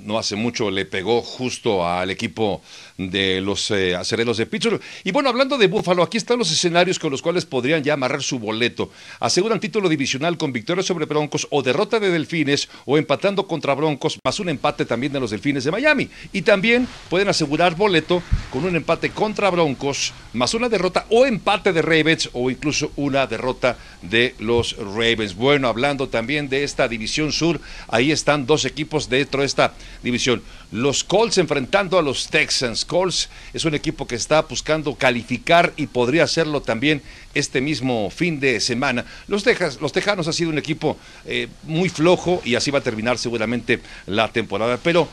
no 0.04 0.18
hace 0.18 0.36
mucho 0.36 0.70
le 0.70 0.84
pegó 0.84 1.22
justo 1.22 1.86
al 1.86 2.10
equipo 2.10 2.62
de 2.96 3.40
los 3.40 3.70
eh, 3.70 3.96
acereros 3.96 4.36
de 4.36 4.46
Pittsburgh. 4.46 4.80
Y 5.02 5.10
bueno, 5.10 5.28
hablando 5.28 5.58
de 5.58 5.66
Búfalo, 5.66 6.02
aquí 6.02 6.18
están 6.18 6.38
los 6.38 6.52
escenarios 6.52 6.98
con 6.98 7.10
los 7.10 7.22
cuales 7.22 7.46
podrían 7.46 7.82
ya 7.82 7.94
amarrar 7.94 8.22
su 8.22 8.38
boleto. 8.38 8.90
Aseguran 9.20 9.60
título 9.60 9.88
divisional 9.88 10.36
con 10.36 10.52
victoria 10.52 10.82
sobre 10.82 11.06
Broncos 11.06 11.48
o 11.50 11.62
derrota 11.62 11.98
de 11.98 12.10
Delfines 12.10 12.68
o 12.84 12.98
empatando 12.98 13.46
contra 13.46 13.74
Broncos, 13.74 14.18
más 14.22 14.38
un 14.38 14.48
empate 14.48 14.84
también 14.84 15.12
de 15.12 15.20
los 15.20 15.30
Delfines 15.30 15.64
de 15.64 15.72
Miami. 15.72 16.08
Y 16.32 16.42
también 16.42 16.86
pueden 17.08 17.28
asegurar 17.28 17.74
boleto 17.74 18.22
con 18.50 18.64
un 18.64 18.76
empate 18.76 19.10
contra 19.10 19.50
Broncos, 19.50 20.12
más 20.32 20.54
una 20.54 20.68
derrota 20.68 21.06
o 21.08 21.26
empate 21.26 21.72
de 21.72 21.82
Ravens 21.82 22.30
o 22.32 22.50
incluso 22.50 22.92
una 22.96 23.26
derrota 23.26 23.78
de 24.02 24.34
los 24.38 24.76
Ravens. 24.76 25.34
Bueno, 25.34 25.68
hablando 25.68 26.08
también 26.08 26.48
de 26.48 26.62
esta 26.62 26.86
división 26.88 27.32
sur, 27.32 27.60
ahí 27.88 28.12
están 28.12 28.43
dos 28.46 28.64
equipos 28.64 29.08
dentro 29.08 29.40
de 29.40 29.46
esta 29.46 29.74
división. 30.02 30.42
Los 30.72 31.04
Colts 31.04 31.38
enfrentando 31.38 31.98
a 31.98 32.02
los 32.02 32.28
Texans. 32.28 32.84
Colts 32.84 33.28
es 33.52 33.64
un 33.64 33.74
equipo 33.74 34.06
que 34.06 34.14
está 34.14 34.42
buscando 34.42 34.94
calificar 34.94 35.72
y 35.76 35.86
podría 35.86 36.24
hacerlo 36.24 36.62
también 36.62 37.02
este 37.34 37.60
mismo 37.60 38.10
fin 38.10 38.40
de 38.40 38.60
semana. 38.60 39.04
Los, 39.28 39.44
Texas, 39.44 39.80
los 39.80 39.92
Tejanos 39.92 40.28
ha 40.28 40.32
sido 40.32 40.50
un 40.50 40.58
equipo 40.58 40.96
eh, 41.24 41.48
muy 41.64 41.88
flojo 41.88 42.42
y 42.44 42.54
así 42.54 42.70
va 42.70 42.78
a 42.78 42.82
terminar 42.82 43.18
seguramente 43.18 43.80
la 44.06 44.28
temporada. 44.32 44.78
Pero 44.82 45.08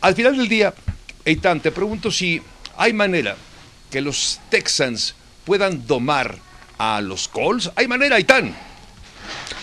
al 0.00 0.14
final 0.14 0.36
del 0.36 0.48
día, 0.48 0.74
Eitan, 1.24 1.60
te 1.60 1.72
pregunto 1.72 2.10
si 2.10 2.40
hay 2.76 2.92
manera 2.92 3.36
que 3.90 4.00
los 4.00 4.40
Texans 4.50 5.14
puedan 5.44 5.86
domar 5.86 6.38
a 6.78 7.00
los 7.00 7.28
Colts. 7.28 7.70
¿Hay 7.76 7.88
manera, 7.88 8.16
Eitan? 8.16 8.54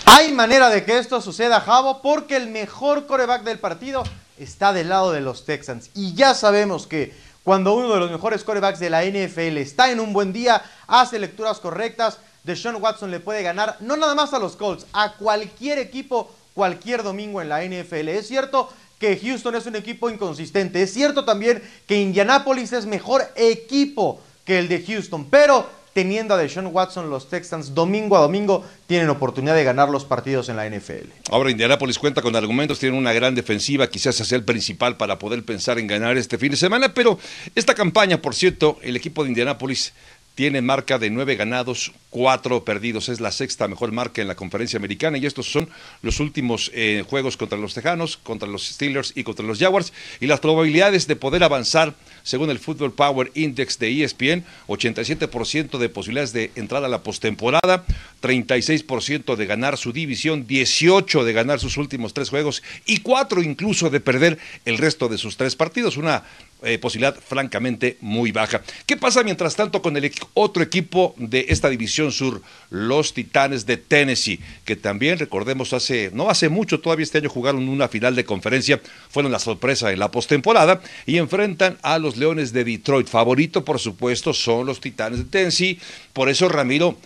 Hay 0.06 0.32
manera 0.32 0.70
de 0.70 0.84
que 0.84 0.98
esto 0.98 1.22
suceda, 1.22 1.62
Javo, 1.62 2.02
porque 2.02 2.36
el 2.36 2.48
mejor 2.48 3.08
coreback 3.08 3.44
del 3.44 3.60
partido 3.60 4.04
está 4.38 4.74
del 4.74 4.90
lado 4.90 5.12
de 5.12 5.22
los 5.22 5.46
Texans. 5.46 5.90
Y 5.96 6.14
ya 6.14 6.34
sabemos 6.34 6.88
que 6.88 7.14
cuando 7.44 7.74
uno 7.74 7.94
de 7.94 8.00
los 8.00 8.12
mejores 8.12 8.44
corebacks 8.44 8.80
de 8.80 8.90
la 8.90 9.04
NFL 9.04 9.58
está 9.58 9.92
en 9.92 10.00
un 10.00 10.14
buen 10.14 10.34
día, 10.34 10.62
hace 10.88 11.20
lecturas 11.20 11.60
correctas, 11.60 12.20
Deshaun 12.44 12.82
Watson 12.82 13.12
le 13.12 13.20
puede 13.20 13.44
ganar 13.44 13.78
no 13.80 13.96
nada 13.96 14.16
más 14.16 14.34
a 14.34 14.40
los 14.40 14.56
Colts, 14.56 14.86
a 14.92 15.14
cualquier 15.14 15.80
equipo, 15.80 16.30
cualquier 16.54 17.04
domingo 17.04 17.42
en 17.42 17.50
la 17.50 17.64
NFL. 17.64 18.10
Es 18.10 18.28
cierto 18.28 18.70
que 19.00 19.18
Houston 19.18 19.56
es 19.56 19.66
un 19.66 19.76
equipo 19.76 20.10
inconsistente. 20.10 20.82
Es 20.82 20.94
cierto 20.94 21.26
también 21.26 21.64
que 21.88 22.02
Indianapolis 22.02 22.74
es 22.74 22.86
mejor 22.86 23.24
equipo 23.36 24.22
que 24.46 24.60
el 24.60 24.68
de 24.68 24.84
Houston, 24.84 25.26
pero 25.30 25.68
teniendo 25.94 26.34
a 26.34 26.38
Deshaun 26.38 26.68
Watson, 26.68 27.10
los 27.10 27.30
Texans 27.30 27.74
domingo 27.74 28.18
a 28.18 28.22
domingo 28.22 28.66
tienen 28.88 29.10
oportunidad 29.10 29.56
de 29.56 29.64
ganar 29.64 29.90
los 29.90 30.06
partidos 30.06 30.50
en 30.50 30.58
la 30.58 30.68
NFL. 30.70 31.10
Ahora 31.32 31.52
Indianapolis 31.52 32.00
cuenta 32.00 32.22
con 32.22 32.36
argumentos, 32.36 32.80
tiene 32.80 32.98
una 32.98 33.14
gran 33.14 33.36
defensiva, 33.36 33.88
quizás 33.88 34.16
sea 34.16 34.38
el 34.38 34.44
principal 34.44 34.98
para 34.98 35.20
poder 35.20 35.44
pensar 35.44 35.80
en 35.80 35.88
ganar 35.88 36.18
este 36.18 36.38
fin 36.38 36.52
de 36.52 36.58
semana, 36.58 36.94
pero 36.94 37.20
esta 37.56 37.76
campaña, 37.76 38.22
por 38.22 38.36
cierto, 38.36 38.78
el 38.82 38.96
equipo 38.96 39.24
de 39.24 39.30
Indianapolis 39.30 39.94
tiene 40.36 40.62
marca 40.62 40.98
de 40.98 41.10
nueve 41.10 41.36
ganados, 41.36 41.92
cuatro 42.10 42.64
perdidos. 42.66 43.10
Es 43.10 43.20
la 43.20 43.32
sexta 43.32 43.68
mejor 43.68 43.92
marca 43.92 44.22
en 44.22 44.28
la 44.28 44.36
conferencia 44.36 44.78
americana 44.78 45.18
y 45.18 45.26
estos 45.26 45.52
son 45.52 45.70
los 46.02 46.20
últimos 46.20 46.72
eh, 46.74 47.04
juegos 47.08 47.38
contra 47.38 47.58
los 47.58 47.74
Tejanos, 47.74 48.18
contra 48.18 48.48
los 48.48 48.68
Steelers 48.68 49.14
y 49.16 49.24
contra 49.24 49.46
los 49.46 49.60
Jaguars. 49.60 49.94
Y 50.20 50.28
las 50.28 50.40
probabilidades 50.40 51.08
de 51.08 51.16
poder 51.16 51.44
avanzar, 51.44 51.94
según 52.24 52.50
el 52.50 52.60
Football 52.60 52.94
Power 52.94 53.32
Index 53.36 53.78
de 53.80 54.04
ESPN, 54.04 54.44
87% 54.68 55.78
de 55.78 55.90
posibilidades 55.90 56.34
de 56.34 56.52
entrar 56.56 56.84
a 56.84 56.88
la 56.88 57.04
postemporada, 57.04 57.86
36% 58.22 59.36
de 59.36 59.46
ganar 59.46 59.78
su 59.78 59.92
división, 59.94 60.48
18% 60.48 61.24
de 61.24 61.34
ganar 61.34 61.60
sus 61.60 61.78
últimos 61.78 62.14
tres 62.14 62.30
juegos 62.30 62.64
y 62.86 63.00
cuatro 63.00 63.44
incluso 63.44 63.90
de 63.90 64.00
perder 64.00 64.40
el 64.66 64.78
resto 64.78 65.10
de 65.10 65.18
sus 65.18 65.38
tres 65.38 65.56
partidos. 65.56 65.98
Una 65.98 66.24
eh, 66.64 66.78
posibilidad 66.78 67.16
francamente 67.16 67.98
muy 68.02 68.32
baja. 68.32 68.62
¿Qué 68.86 68.96
pasa 68.98 69.24
mientras 69.24 69.56
tanto 69.56 69.82
con 69.82 69.98
el 69.98 70.12
otro 70.34 70.64
equipo 70.64 71.14
de 71.18 71.48
esta 71.50 71.70
división 71.70 72.12
sur, 72.12 72.42
los 72.70 73.14
Titanes 73.14 73.66
de 73.66 73.78
Tennessee, 73.78 74.40
que 74.64 74.76
también 74.76 75.20
recordemos 75.20 75.74
hace, 75.74 76.10
no 76.14 76.30
hace 76.30 76.50
mucho, 76.50 76.80
todavía 76.80 77.04
este 77.04 77.18
año 77.18 77.30
jugaron 77.30 77.68
una 77.68 77.88
final 77.88 78.16
de 78.16 78.26
conferencia, 78.26 78.80
fueron 79.10 79.32
la 79.32 79.40
sorpresa 79.40 79.92
en 79.92 80.00
la 80.00 80.12
postemporada 80.12 80.82
y 81.06 81.18
enfrentan 81.18 81.78
a 81.82 82.00
los 82.00 82.18
Leones 82.18 82.54
de 82.54 82.64
Detroit. 82.64 83.08
Favorito, 83.08 83.66
por 83.66 83.80
supuesto, 83.80 84.34
son 84.34 84.66
los 84.66 84.80
Titanes 84.80 85.20
de 85.20 85.26
Tennessee. 85.26 85.80
Por 86.14 86.30
eso, 86.30 86.48
Ramiro, 86.50 86.98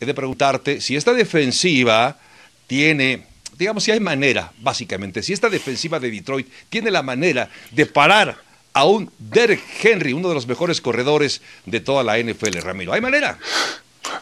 he 0.00 0.06
de 0.06 0.14
preguntarte 0.14 0.80
si 0.80 0.96
esta 0.96 1.12
defensiva 1.12 2.18
tiene 2.66 3.24
digamos, 3.58 3.84
si 3.84 3.90
hay 3.90 4.00
manera, 4.00 4.52
básicamente, 4.60 5.22
si 5.22 5.32
esta 5.32 5.48
defensiva 5.48 6.00
de 6.00 6.10
Detroit 6.10 6.48
tiene 6.68 6.90
la 6.90 7.02
manera 7.02 7.48
de 7.70 7.86
parar 7.86 8.51
a 8.74 8.84
un 8.84 9.10
Derek 9.18 9.62
Henry, 9.82 10.12
uno 10.12 10.28
de 10.28 10.34
los 10.34 10.46
mejores 10.46 10.80
corredores 10.80 11.42
de 11.66 11.80
toda 11.80 12.02
la 12.02 12.18
NFL, 12.18 12.58
Ramiro. 12.60 12.92
¿Hay 12.92 13.00
manera? 13.00 13.38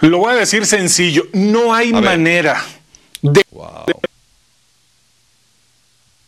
Lo 0.00 0.18
voy 0.18 0.32
a 0.32 0.36
decir 0.36 0.66
sencillo, 0.66 1.24
no 1.32 1.74
hay 1.74 1.92
manera 1.92 2.64
de, 3.22 3.44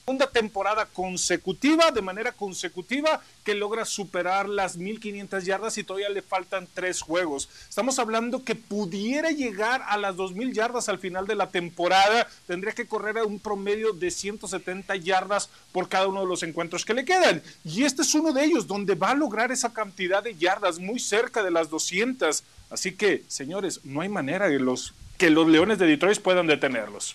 segunda 0.05 0.29
temporada 0.29 0.87
consecutiva, 0.87 1.93
de 1.93 2.03
manera 2.03 2.33
consecutiva, 2.33 3.21
que 3.45 3.55
logra 3.55 3.85
superar 3.85 4.49
las 4.49 4.77
1500 4.77 5.45
yardas 5.45 5.79
y 5.79 5.85
todavía 5.85 6.09
le 6.09 6.23
faltan 6.23 6.67
tres 6.75 7.01
juegos. 7.01 7.49
Estamos 7.69 8.01
hablando 8.01 8.43
que 8.43 8.57
pudiera 8.57 9.31
llegar 9.31 9.81
a 9.87 9.97
las 9.97 10.17
2000 10.17 10.53
yardas 10.55 10.89
al 10.89 10.99
final 10.99 11.29
de 11.29 11.37
la 11.37 11.51
temporada, 11.51 12.27
tendría 12.49 12.73
que 12.73 12.87
correr 12.87 13.17
a 13.19 13.25
un 13.25 13.39
promedio 13.39 13.93
de 13.93 14.11
170 14.11 14.97
yardas 14.97 15.49
por 15.71 15.89
cada 15.89 16.09
uno 16.09 16.23
de 16.23 16.27
los 16.27 16.43
encuentros 16.43 16.85
que 16.85 16.95
le 16.95 17.05
quedan. 17.05 17.41
Y 17.65 17.85
este 17.85 18.03
es 18.03 18.13
uno 18.17 18.33
de 18.33 18.45
ellos, 18.45 18.67
donde 18.67 18.97
va 18.97 19.11
a 19.11 19.15
lograr 19.15 19.53
esa 19.53 19.73
cantidad 19.73 20.21
de 20.21 20.35
yardas, 20.35 20.81
muy 20.81 20.99
cerca 20.99 21.45
de 21.45 21.53
las 21.53 21.71
200. 21.71 22.43
Así 22.71 22.91
que, 22.91 23.23
señores, 23.29 23.81
no 23.85 24.01
hay 24.01 24.09
manera 24.09 24.49
de 24.49 24.59
los, 24.59 24.95
que 25.17 25.31
los 25.31 25.47
Leones 25.47 25.79
de 25.79 25.87
Detroit 25.87 26.19
puedan 26.19 26.49
detenerlos. 26.49 27.15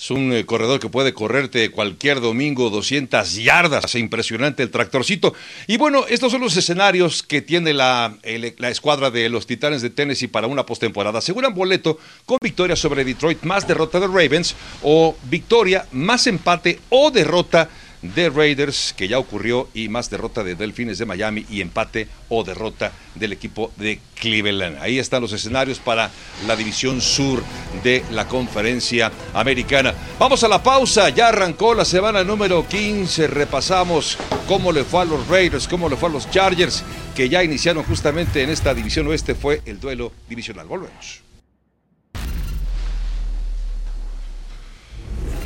Es 0.00 0.10
un 0.10 0.32
eh, 0.32 0.46
corredor 0.46 0.80
que 0.80 0.88
puede 0.88 1.12
correrte 1.12 1.70
cualquier 1.70 2.22
domingo 2.22 2.70
200 2.70 3.34
yardas. 3.34 3.94
Impresionante 3.96 4.62
el 4.62 4.70
tractorcito. 4.70 5.34
Y 5.66 5.76
bueno, 5.76 6.06
estos 6.08 6.32
son 6.32 6.40
los 6.40 6.56
escenarios 6.56 7.22
que 7.22 7.42
tiene 7.42 7.74
la, 7.74 8.16
la 8.56 8.70
escuadra 8.70 9.10
de 9.10 9.28
los 9.28 9.46
Titanes 9.46 9.82
de 9.82 9.90
Tennessee 9.90 10.28
para 10.28 10.46
una 10.46 10.64
postemporada. 10.64 11.18
Aseguran 11.18 11.54
boleto 11.54 11.98
con 12.24 12.38
victoria 12.40 12.76
sobre 12.76 13.04
Detroit, 13.04 13.42
más 13.42 13.68
derrota 13.68 14.00
de 14.00 14.06
Ravens, 14.06 14.54
o 14.82 15.14
victoria, 15.24 15.84
más 15.92 16.26
empate 16.26 16.80
o 16.88 17.10
derrota 17.10 17.68
de 18.02 18.30
Raiders, 18.30 18.94
que 18.96 19.08
ya 19.08 19.18
ocurrió, 19.18 19.68
y 19.74 19.88
más 19.88 20.10
derrota 20.10 20.42
de 20.42 20.54
Delfines 20.54 20.98
de 20.98 21.06
Miami 21.06 21.46
y 21.50 21.60
empate 21.60 22.08
o 22.28 22.44
derrota 22.44 22.92
del 23.14 23.32
equipo 23.32 23.72
de 23.76 24.00
Cleveland. 24.14 24.78
Ahí 24.80 24.98
están 24.98 25.22
los 25.22 25.32
escenarios 25.32 25.78
para 25.78 26.10
la 26.46 26.56
división 26.56 27.00
sur 27.00 27.42
de 27.82 28.04
la 28.10 28.26
conferencia 28.28 29.12
americana. 29.34 29.94
Vamos 30.18 30.42
a 30.44 30.48
la 30.48 30.62
pausa, 30.62 31.08
ya 31.10 31.28
arrancó 31.28 31.74
la 31.74 31.84
semana 31.84 32.24
número 32.24 32.66
15, 32.66 33.26
repasamos 33.26 34.16
cómo 34.46 34.72
le 34.72 34.84
fue 34.84 35.02
a 35.02 35.04
los 35.04 35.26
Raiders, 35.28 35.68
cómo 35.68 35.88
le 35.88 35.96
fue 35.96 36.08
a 36.08 36.12
los 36.12 36.30
Chargers, 36.30 36.82
que 37.14 37.28
ya 37.28 37.44
iniciaron 37.44 37.84
justamente 37.84 38.42
en 38.42 38.50
esta 38.50 38.74
división 38.74 39.06
oeste, 39.08 39.34
fue 39.34 39.62
el 39.66 39.80
duelo 39.80 40.12
divisional. 40.28 40.66
Volvemos. 40.66 41.22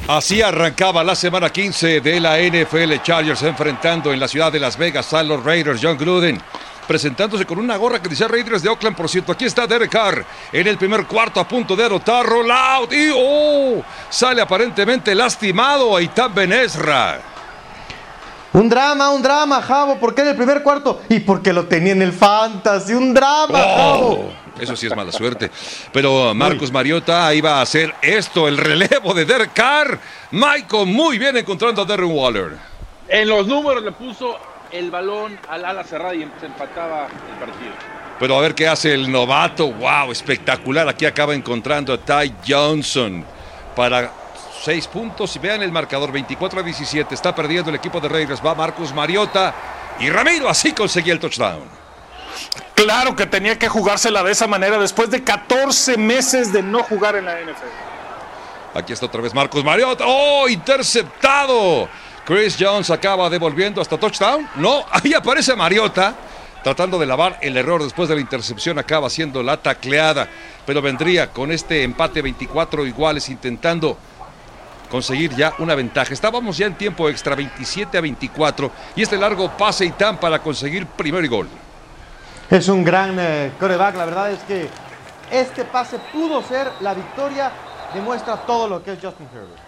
Así 0.06 0.42
arrancaba 0.42 1.02
la 1.02 1.14
semana 1.14 1.48
15 1.48 2.02
de 2.02 2.20
la 2.20 2.36
NFL 2.36 3.02
Chargers 3.02 3.42
enfrentando 3.42 4.12
en 4.12 4.20
la 4.20 4.28
ciudad 4.28 4.52
de 4.52 4.60
Las 4.60 4.76
Vegas 4.76 5.14
a 5.14 5.22
los 5.22 5.42
Raiders. 5.42 5.80
John 5.82 5.96
Gruden 5.96 6.38
presentándose 6.86 7.46
con 7.46 7.58
una 7.58 7.78
gorra 7.78 8.02
que 8.02 8.10
dice 8.10 8.28
Raiders 8.28 8.62
de 8.62 8.68
Oakland. 8.68 8.94
Por 8.94 9.08
cierto, 9.08 9.32
aquí 9.32 9.46
está 9.46 9.66
Derek 9.66 9.90
Carr 9.90 10.22
en 10.52 10.66
el 10.66 10.76
primer 10.76 11.06
cuarto 11.06 11.40
a 11.40 11.48
punto 11.48 11.74
de 11.74 11.86
anotar. 11.86 12.26
Rollout 12.26 12.92
y 12.92 13.12
oh, 13.16 13.82
sale 14.10 14.42
aparentemente 14.42 15.14
lastimado 15.14 15.96
a 15.96 16.02
Itab 16.02 16.34
Benesra. 16.34 17.20
Un 18.52 18.68
drama, 18.68 19.08
un 19.08 19.22
drama, 19.22 19.62
Javo. 19.62 19.96
¿Por 19.96 20.14
qué 20.14 20.20
en 20.20 20.28
el 20.28 20.36
primer 20.36 20.62
cuarto? 20.62 21.00
Y 21.08 21.20
porque 21.20 21.50
lo 21.50 21.64
tenía 21.64 21.92
en 21.92 22.02
el 22.02 22.12
fantasy. 22.12 22.92
Un 22.92 23.14
drama, 23.14 23.58
Javo. 23.58 24.43
Eso 24.58 24.76
sí 24.76 24.86
es 24.86 24.96
mala 24.96 25.12
suerte. 25.12 25.50
Pero 25.92 26.34
Marcos 26.34 26.70
Mariota 26.70 27.34
iba 27.34 27.58
a 27.58 27.62
hacer 27.62 27.94
esto, 28.02 28.46
el 28.48 28.56
relevo 28.56 29.12
de 29.14 29.24
Derek 29.24 29.52
Carr. 29.52 29.98
Michael 30.30 30.86
muy 30.86 31.18
bien 31.18 31.36
encontrando 31.36 31.82
a 31.82 31.84
Darren 31.84 32.10
Waller. 32.10 32.52
En 33.08 33.28
los 33.28 33.46
números 33.46 33.82
le 33.82 33.92
puso 33.92 34.38
el 34.70 34.90
balón 34.90 35.38
al 35.48 35.64
ala 35.64 35.84
cerrada 35.84 36.14
y 36.14 36.28
se 36.40 36.46
empataba 36.46 37.06
el 37.06 37.38
partido. 37.38 37.72
Pero 38.18 38.38
a 38.38 38.40
ver 38.40 38.54
qué 38.54 38.68
hace 38.68 38.94
el 38.94 39.10
novato. 39.10 39.72
¡Wow! 39.72 40.12
Espectacular. 40.12 40.88
Aquí 40.88 41.04
acaba 41.04 41.34
encontrando 41.34 41.92
a 41.92 41.98
Ty 41.98 42.34
Johnson 42.46 43.24
para 43.74 44.10
seis 44.62 44.86
puntos. 44.86 45.34
Y 45.36 45.40
vean 45.40 45.62
el 45.62 45.72
marcador: 45.72 46.12
24 46.12 46.60
a 46.60 46.62
17. 46.62 47.14
Está 47.14 47.34
perdiendo 47.34 47.70
el 47.70 47.76
equipo 47.76 48.00
de 48.00 48.08
Raiders. 48.08 48.44
Va 48.44 48.54
Marcos 48.54 48.94
Mariota. 48.94 49.54
Y 49.98 50.10
Ramiro 50.10 50.48
así 50.48 50.72
conseguía 50.72 51.12
el 51.12 51.20
touchdown. 51.20 51.64
Claro 52.74 53.14
que 53.14 53.26
tenía 53.26 53.58
que 53.58 53.68
jugársela 53.68 54.22
de 54.22 54.32
esa 54.32 54.46
manera 54.46 54.78
después 54.78 55.10
de 55.10 55.22
14 55.22 55.96
meses 55.96 56.52
de 56.52 56.62
no 56.62 56.82
jugar 56.82 57.16
en 57.16 57.26
la 57.26 57.40
NFL. 57.40 57.94
Aquí 58.74 58.92
está 58.92 59.06
otra 59.06 59.20
vez 59.20 59.32
Marcos 59.32 59.64
Mariota. 59.64 60.04
¡Oh! 60.06 60.48
Interceptado. 60.48 61.88
Chris 62.24 62.56
Jones 62.58 62.90
acaba 62.90 63.30
devolviendo 63.30 63.80
hasta 63.80 63.98
touchdown. 63.98 64.48
No, 64.56 64.84
ahí 64.90 65.14
aparece 65.14 65.54
Mariota. 65.54 66.14
Tratando 66.64 66.98
de 66.98 67.04
lavar 67.04 67.38
el 67.42 67.56
error 67.58 67.82
después 67.82 68.08
de 68.08 68.14
la 68.14 68.22
intercepción, 68.22 68.78
acaba 68.78 69.10
siendo 69.10 69.42
la 69.42 69.58
tacleada. 69.58 70.28
Pero 70.64 70.80
vendría 70.80 71.30
con 71.30 71.52
este 71.52 71.82
empate 71.82 72.22
24 72.22 72.86
iguales, 72.86 73.28
intentando 73.28 73.98
conseguir 74.90 75.36
ya 75.36 75.52
una 75.58 75.74
ventaja. 75.74 76.14
Estábamos 76.14 76.56
ya 76.56 76.66
en 76.66 76.74
tiempo 76.74 77.08
extra, 77.08 77.34
27 77.34 77.98
a 77.98 78.00
24. 78.00 78.72
Y 78.96 79.02
este 79.02 79.18
largo 79.18 79.50
pase 79.56 79.84
y 79.84 79.90
tan 79.90 80.16
para 80.16 80.38
conseguir 80.40 80.86
primer 80.86 81.28
gol. 81.28 81.48
Es 82.54 82.68
un 82.68 82.84
gran 82.84 83.16
eh, 83.18 83.50
coreback, 83.58 83.96
la 83.96 84.04
verdad 84.04 84.30
es 84.30 84.38
que 84.44 84.68
este 85.28 85.64
pase 85.64 85.98
pudo 86.12 86.40
ser 86.40 86.70
la 86.82 86.94
victoria, 86.94 87.50
demuestra 87.92 88.36
todo 88.46 88.68
lo 88.68 88.80
que 88.80 88.92
es 88.92 88.98
Justin 89.02 89.26
Herbert. 89.34 89.60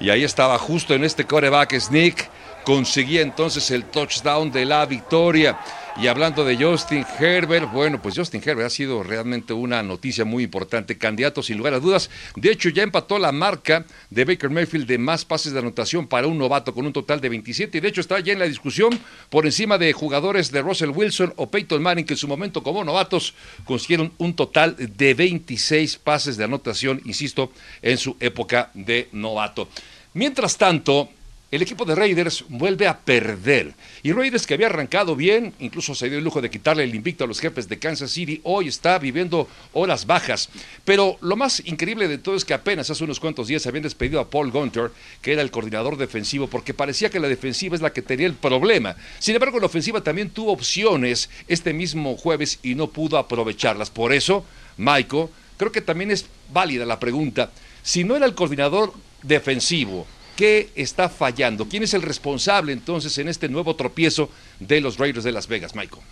Y 0.00 0.08
ahí 0.08 0.24
estaba 0.24 0.56
justo 0.56 0.94
en 0.94 1.04
este 1.04 1.26
coreback 1.26 1.78
sneak, 1.78 2.30
conseguía 2.64 3.20
entonces 3.20 3.70
el 3.70 3.84
touchdown 3.84 4.50
de 4.50 4.64
la 4.64 4.86
victoria. 4.86 5.58
Y 5.96 6.08
hablando 6.08 6.44
de 6.44 6.56
Justin 6.56 7.06
Herbert, 7.20 7.70
bueno, 7.70 8.02
pues 8.02 8.16
Justin 8.16 8.42
Herbert 8.44 8.66
ha 8.66 8.70
sido 8.70 9.04
realmente 9.04 9.52
una 9.52 9.80
noticia 9.80 10.24
muy 10.24 10.42
importante, 10.42 10.98
candidato 10.98 11.40
sin 11.40 11.56
lugar 11.56 11.72
a 11.72 11.78
dudas. 11.78 12.10
De 12.34 12.50
hecho, 12.50 12.68
ya 12.68 12.82
empató 12.82 13.16
la 13.16 13.30
marca 13.30 13.86
de 14.10 14.24
Baker 14.24 14.50
Mayfield 14.50 14.88
de 14.88 14.98
más 14.98 15.24
pases 15.24 15.52
de 15.52 15.60
anotación 15.60 16.08
para 16.08 16.26
un 16.26 16.36
novato 16.36 16.74
con 16.74 16.84
un 16.84 16.92
total 16.92 17.20
de 17.20 17.28
27. 17.28 17.78
Y 17.78 17.80
de 17.80 17.88
hecho 17.88 18.00
está 18.00 18.18
ya 18.18 18.32
en 18.32 18.40
la 18.40 18.46
discusión 18.46 18.98
por 19.30 19.46
encima 19.46 19.78
de 19.78 19.92
jugadores 19.92 20.50
de 20.50 20.62
Russell 20.62 20.90
Wilson 20.90 21.32
o 21.36 21.48
Peyton 21.48 21.80
Manning, 21.80 22.04
que 22.04 22.14
en 22.14 22.18
su 22.18 22.26
momento 22.26 22.64
como 22.64 22.82
novatos 22.82 23.34
consiguieron 23.64 24.12
un 24.18 24.34
total 24.34 24.74
de 24.76 25.14
26 25.14 25.98
pases 25.98 26.36
de 26.36 26.42
anotación, 26.42 27.02
insisto, 27.04 27.52
en 27.82 27.98
su 27.98 28.16
época 28.18 28.72
de 28.74 29.08
novato. 29.12 29.68
Mientras 30.12 30.58
tanto, 30.58 31.08
el 31.54 31.62
equipo 31.62 31.84
de 31.84 31.94
Raiders 31.94 32.44
vuelve 32.48 32.88
a 32.88 32.98
perder. 32.98 33.74
Y 34.02 34.10
Raiders, 34.10 34.44
que 34.44 34.54
había 34.54 34.66
arrancado 34.66 35.14
bien, 35.14 35.54
incluso 35.60 35.94
se 35.94 36.08
dio 36.08 36.18
el 36.18 36.24
lujo 36.24 36.40
de 36.40 36.50
quitarle 36.50 36.82
el 36.82 36.96
invicto 36.96 37.22
a 37.22 37.28
los 37.28 37.38
jefes 37.38 37.68
de 37.68 37.78
Kansas 37.78 38.10
City, 38.10 38.40
hoy 38.42 38.66
está 38.66 38.98
viviendo 38.98 39.48
horas 39.72 40.04
bajas. 40.04 40.48
Pero 40.84 41.16
lo 41.20 41.36
más 41.36 41.62
increíble 41.64 42.08
de 42.08 42.18
todo 42.18 42.34
es 42.34 42.44
que 42.44 42.54
apenas 42.54 42.90
hace 42.90 43.04
unos 43.04 43.20
cuantos 43.20 43.46
días 43.46 43.68
habían 43.68 43.84
despedido 43.84 44.18
a 44.18 44.28
Paul 44.28 44.50
Gunter, 44.50 44.90
que 45.22 45.32
era 45.32 45.42
el 45.42 45.52
coordinador 45.52 45.96
defensivo, 45.96 46.48
porque 46.48 46.74
parecía 46.74 47.08
que 47.08 47.20
la 47.20 47.28
defensiva 47.28 47.76
es 47.76 47.82
la 47.82 47.92
que 47.92 48.02
tenía 48.02 48.26
el 48.26 48.34
problema. 48.34 48.96
Sin 49.20 49.36
embargo, 49.36 49.60
la 49.60 49.66
ofensiva 49.66 50.02
también 50.02 50.30
tuvo 50.30 50.50
opciones 50.50 51.30
este 51.46 51.72
mismo 51.72 52.16
jueves 52.16 52.58
y 52.64 52.74
no 52.74 52.88
pudo 52.88 53.16
aprovecharlas. 53.16 53.90
Por 53.90 54.12
eso, 54.12 54.44
Maiko, 54.76 55.30
creo 55.56 55.70
que 55.70 55.82
también 55.82 56.10
es 56.10 56.26
válida 56.52 56.84
la 56.84 56.98
pregunta. 56.98 57.52
Si 57.84 58.02
no 58.02 58.16
era 58.16 58.26
el 58.26 58.34
coordinador 58.34 58.92
defensivo, 59.22 60.04
¿Qué 60.36 60.70
está 60.74 61.08
fallando? 61.08 61.68
¿Quién 61.68 61.84
es 61.84 61.94
el 61.94 62.02
responsable 62.02 62.72
entonces 62.72 63.16
en 63.18 63.28
este 63.28 63.48
nuevo 63.48 63.76
tropiezo 63.76 64.30
de 64.58 64.80
los 64.80 64.98
Raiders 64.98 65.24
de 65.24 65.32
Las 65.32 65.46
Vegas, 65.46 65.74
Michael? 65.76 66.02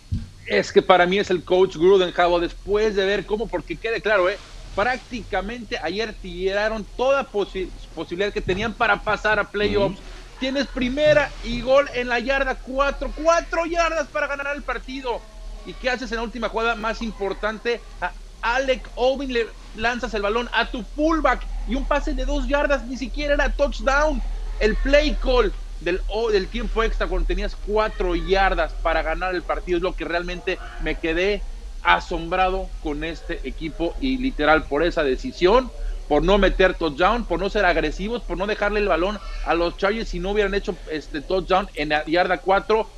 Es 0.47 0.73
que 0.73 0.83
para 0.83 1.07
mí 1.07 1.19
es 1.19 1.31
el 1.31 1.43
coach 1.45 1.77
Gruden, 1.77 2.13
Javo, 2.13 2.39
después 2.39 2.95
de 2.95 3.05
ver 3.05 3.27
cómo, 3.27 3.47
porque 3.49 3.77
quede 3.77 4.01
claro, 4.01 4.29
¿eh? 4.29 4.39
prácticamente 4.75 5.79
ayer 5.83 6.15
tiraron 6.21 6.85
toda 6.97 7.25
posi 7.25 7.71
posibilidad 7.95 8.33
que 8.33 8.41
tenían 8.41 8.73
para 8.73 9.03
pasar 9.03 9.39
a 9.39 9.51
playoffs. 9.51 10.01
Tienes 10.41 10.67
primera 10.67 11.31
y 11.45 11.61
gol 11.61 11.89
en 11.95 12.09
la 12.09 12.19
yarda, 12.19 12.57
cuatro, 12.57 13.13
cuatro 13.15 13.65
yardas 13.67 14.09
para 14.09 14.27
ganar 14.27 14.57
el 14.57 14.63
partido. 14.63 15.21
¿Y 15.65 15.73
qué 15.75 15.91
haces 15.91 16.11
en 16.11 16.17
la 16.17 16.25
última 16.25 16.49
jugada 16.49 16.75
más 16.75 17.01
importante? 17.01 17.81
A 18.01 18.13
Alec 18.43 18.89
Ovin 18.97 19.33
le 19.33 19.47
lanzas 19.75 20.13
el 20.15 20.23
balón 20.23 20.49
a 20.53 20.71
tu 20.71 20.83
fullback 20.83 21.47
y 21.69 21.75
un 21.75 21.85
pase 21.85 22.13
de 22.13 22.25
dos 22.25 22.47
yardas 22.47 22.85
ni 22.85 22.97
siquiera 22.97 23.35
era 23.35 23.51
touchdown. 23.51 24.21
El 24.61 24.77
play 24.77 25.17
call 25.23 25.53
del, 25.81 26.01
tiempo 26.49 26.83
extra 26.83 27.07
cuando 27.07 27.27
tenías 27.27 27.57
cuatro 27.67 28.15
yardas 28.15 28.73
para 28.75 29.03
ganar 29.03 29.35
el 29.35 29.43
partido 29.43 29.79
es 29.79 29.83
lo 29.83 29.95
que 29.95 30.05
realmente 30.05 30.59
me 30.81 30.97
quedé 30.97 31.43
asombrado 31.83 32.69
con 32.83 33.03
este 33.03 33.47
equipo 33.49 33.95
y 34.01 34.19
literal 34.19 34.65
por 34.65 34.85
esa 34.85 35.03
decisión, 35.03 35.71
por 36.09 36.23
no 36.23 36.39
meter 36.39 36.75
touchdown, 36.75 37.25
por 37.25 37.41
no 37.41 37.49
ser 37.49 37.65
agresivos, 37.65 38.23
por 38.23 38.39
no 38.39 38.47
dejarle 38.47 38.81
el 38.81 38.89
balón 38.89 39.19
a 39.45 39.55
los 39.55 39.77
Chargers 39.77 40.09
si 40.09 40.21
no 40.21 40.31
hubieran 40.31 40.55
hecho 40.55 40.77
este 40.91 41.23
touchdown 41.23 41.69
en 41.75 41.89
la 41.89 42.05
yarda 42.05 42.39
4. 42.39 42.89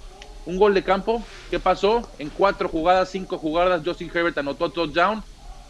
Un 0.47 0.59
gol 0.59 0.75
de 0.75 0.83
campo, 0.83 1.27
¿qué 1.51 1.59
pasó? 1.59 2.07
En 2.19 2.29
cuatro 2.29 2.69
jugadas, 2.69 3.09
cinco 3.09 3.39
jugadas, 3.39 3.81
Justin 3.83 4.11
Herbert 4.13 4.37
anotó 4.37 4.71
touchdown 4.71 5.25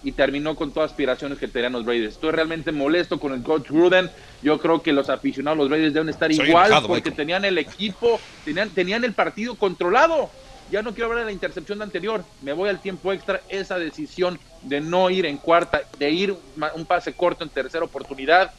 y 0.05 0.13
terminó 0.13 0.55
con 0.55 0.71
todas 0.71 0.91
aspiraciones 0.91 1.39
que 1.39 1.49
tenían 1.49 1.73
los 1.73 1.87
Raiders. 1.87 2.15
Estoy 2.15 2.31
realmente 2.31 2.71
molesto 2.71 3.19
con 3.19 3.33
el 3.33 3.43
coach 3.43 3.71
Gruden. 3.71 4.11
Yo 4.43 4.61
creo 4.61 4.83
que 4.83 4.93
los 4.93 5.09
aficionados 5.09 5.59
los 5.59 5.71
Raiders 5.71 5.95
deben 5.95 6.11
estar 6.11 6.31
igual 6.31 6.73
porque 6.87 7.11
tenían 7.11 7.45
el 7.45 7.57
equipo, 7.57 8.21
tenían, 8.45 8.69
tenían 8.69 9.03
el 9.05 9.15
partido 9.15 9.55
controlado. 9.55 10.31
Ya 10.71 10.83
no 10.83 10.93
quiero 10.93 11.07
hablar 11.07 11.21
de 11.21 11.27
la 11.27 11.33
intercepción 11.33 11.81
anterior. 11.81 12.23
Me 12.43 12.53
voy 12.53 12.69
al 12.69 12.81
tiempo 12.81 13.13
extra. 13.13 13.41
Esa 13.49 13.79
decisión 13.79 14.39
de 14.63 14.81
no 14.81 15.09
ir 15.09 15.25
en 15.25 15.39
cuarta, 15.39 15.83
de 15.99 16.11
ir 16.11 16.35
un 16.75 16.85
pase 16.85 17.15
corto 17.15 17.43
en 17.43 17.51
tercera 17.51 17.85
oportunidad, 17.85 18.53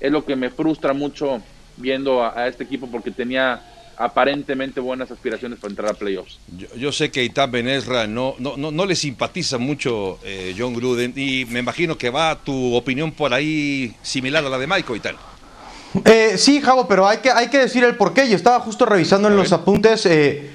es 0.00 0.10
lo 0.10 0.24
que 0.24 0.34
me 0.34 0.50
frustra 0.50 0.92
mucho 0.94 1.42
viendo 1.76 2.24
a 2.24 2.48
este 2.48 2.64
equipo 2.64 2.86
porque 2.90 3.10
tenía 3.10 3.62
aparentemente 3.96 4.80
buenas 4.80 5.10
aspiraciones 5.10 5.58
para 5.58 5.70
entrar 5.70 5.90
a 5.90 5.94
playoffs. 5.94 6.38
Yo, 6.76 6.92
sé 6.92 7.10
que 7.10 7.24
Itán 7.24 7.50
Benesra 7.50 8.06
no, 8.06 8.34
no, 8.38 8.56
no, 8.56 8.70
no 8.70 8.86
le 8.86 8.94
simpatiza 8.94 9.58
mucho 9.58 10.18
eh, 10.22 10.54
John 10.56 10.74
Gruden 10.74 11.12
y 11.16 11.44
me 11.46 11.60
imagino 11.60 11.96
que 11.96 12.10
va 12.10 12.38
tu 12.42 12.74
opinión 12.74 13.12
por 13.12 13.32
ahí 13.32 13.94
similar 14.02 14.44
a 14.44 14.48
la 14.48 14.58
de 14.58 14.66
Michael 14.66 14.96
y 14.96 15.00
tal. 15.00 15.16
Eh, 16.04 16.36
sí, 16.36 16.60
Javo, 16.60 16.86
pero 16.86 17.08
hay 17.08 17.18
que, 17.18 17.30
hay 17.30 17.48
que 17.48 17.58
decir 17.58 17.84
el 17.84 17.96
porqué. 17.96 18.28
Yo 18.28 18.36
estaba 18.36 18.60
justo 18.60 18.84
revisando 18.84 19.28
en 19.28 19.36
los 19.36 19.52
apuntes. 19.52 20.04
Eh, 20.06 20.50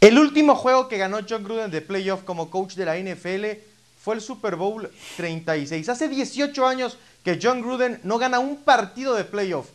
el 0.00 0.18
último 0.18 0.54
juego 0.54 0.88
que 0.88 0.98
ganó 0.98 1.18
John 1.28 1.44
Gruden 1.44 1.70
de 1.70 1.80
playoff 1.80 2.22
como 2.24 2.50
coach 2.50 2.74
de 2.74 2.84
la 2.84 2.98
NFL 2.98 3.58
fue 4.02 4.16
el 4.16 4.20
Super 4.20 4.56
Bowl 4.56 4.90
36. 5.16 5.88
Hace 5.88 6.08
18 6.08 6.66
años 6.66 6.98
que 7.24 7.38
John 7.42 7.62
Gruden 7.62 8.00
no 8.04 8.18
gana 8.18 8.38
un 8.38 8.56
partido 8.56 9.14
de 9.14 9.24
playoff. 9.24 9.66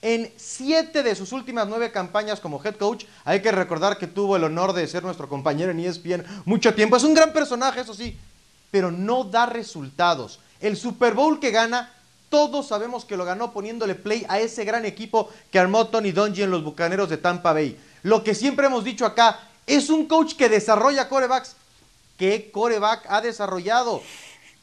En 0.00 0.32
siete 0.36 1.02
de 1.02 1.16
sus 1.16 1.32
últimas 1.32 1.66
nueve 1.66 1.90
campañas 1.90 2.38
como 2.38 2.62
head 2.64 2.76
coach, 2.76 3.04
hay 3.24 3.42
que 3.42 3.50
recordar 3.50 3.98
que 3.98 4.06
tuvo 4.06 4.36
el 4.36 4.44
honor 4.44 4.72
de 4.72 4.86
ser 4.86 5.02
nuestro 5.02 5.28
compañero 5.28 5.72
en 5.72 5.80
ESPN 5.80 6.24
mucho 6.44 6.72
tiempo. 6.74 6.96
Es 6.96 7.02
un 7.02 7.14
gran 7.14 7.32
personaje, 7.32 7.80
eso 7.80 7.94
sí, 7.94 8.16
pero 8.70 8.92
no 8.92 9.24
da 9.24 9.46
resultados. 9.46 10.38
El 10.60 10.76
Super 10.76 11.14
Bowl 11.14 11.40
que 11.40 11.50
gana, 11.50 11.92
todos 12.28 12.68
sabemos 12.68 13.04
que 13.04 13.16
lo 13.16 13.24
ganó 13.24 13.52
poniéndole 13.52 13.96
play 13.96 14.24
a 14.28 14.38
ese 14.38 14.64
gran 14.64 14.84
equipo 14.84 15.30
que 15.50 15.58
armó 15.58 15.88
Tony 15.88 16.12
Dungy 16.12 16.42
en 16.42 16.52
los 16.52 16.62
Bucaneros 16.62 17.08
de 17.08 17.16
Tampa 17.16 17.52
Bay. 17.52 17.76
Lo 18.04 18.22
que 18.22 18.36
siempre 18.36 18.66
hemos 18.66 18.84
dicho 18.84 19.04
acá, 19.04 19.40
es 19.66 19.90
un 19.90 20.06
coach 20.06 20.34
que 20.34 20.48
desarrolla 20.48 21.08
corebacks. 21.08 21.56
¿Qué 22.16 22.50
coreback 22.52 23.06
ha 23.08 23.20
desarrollado? 23.20 24.02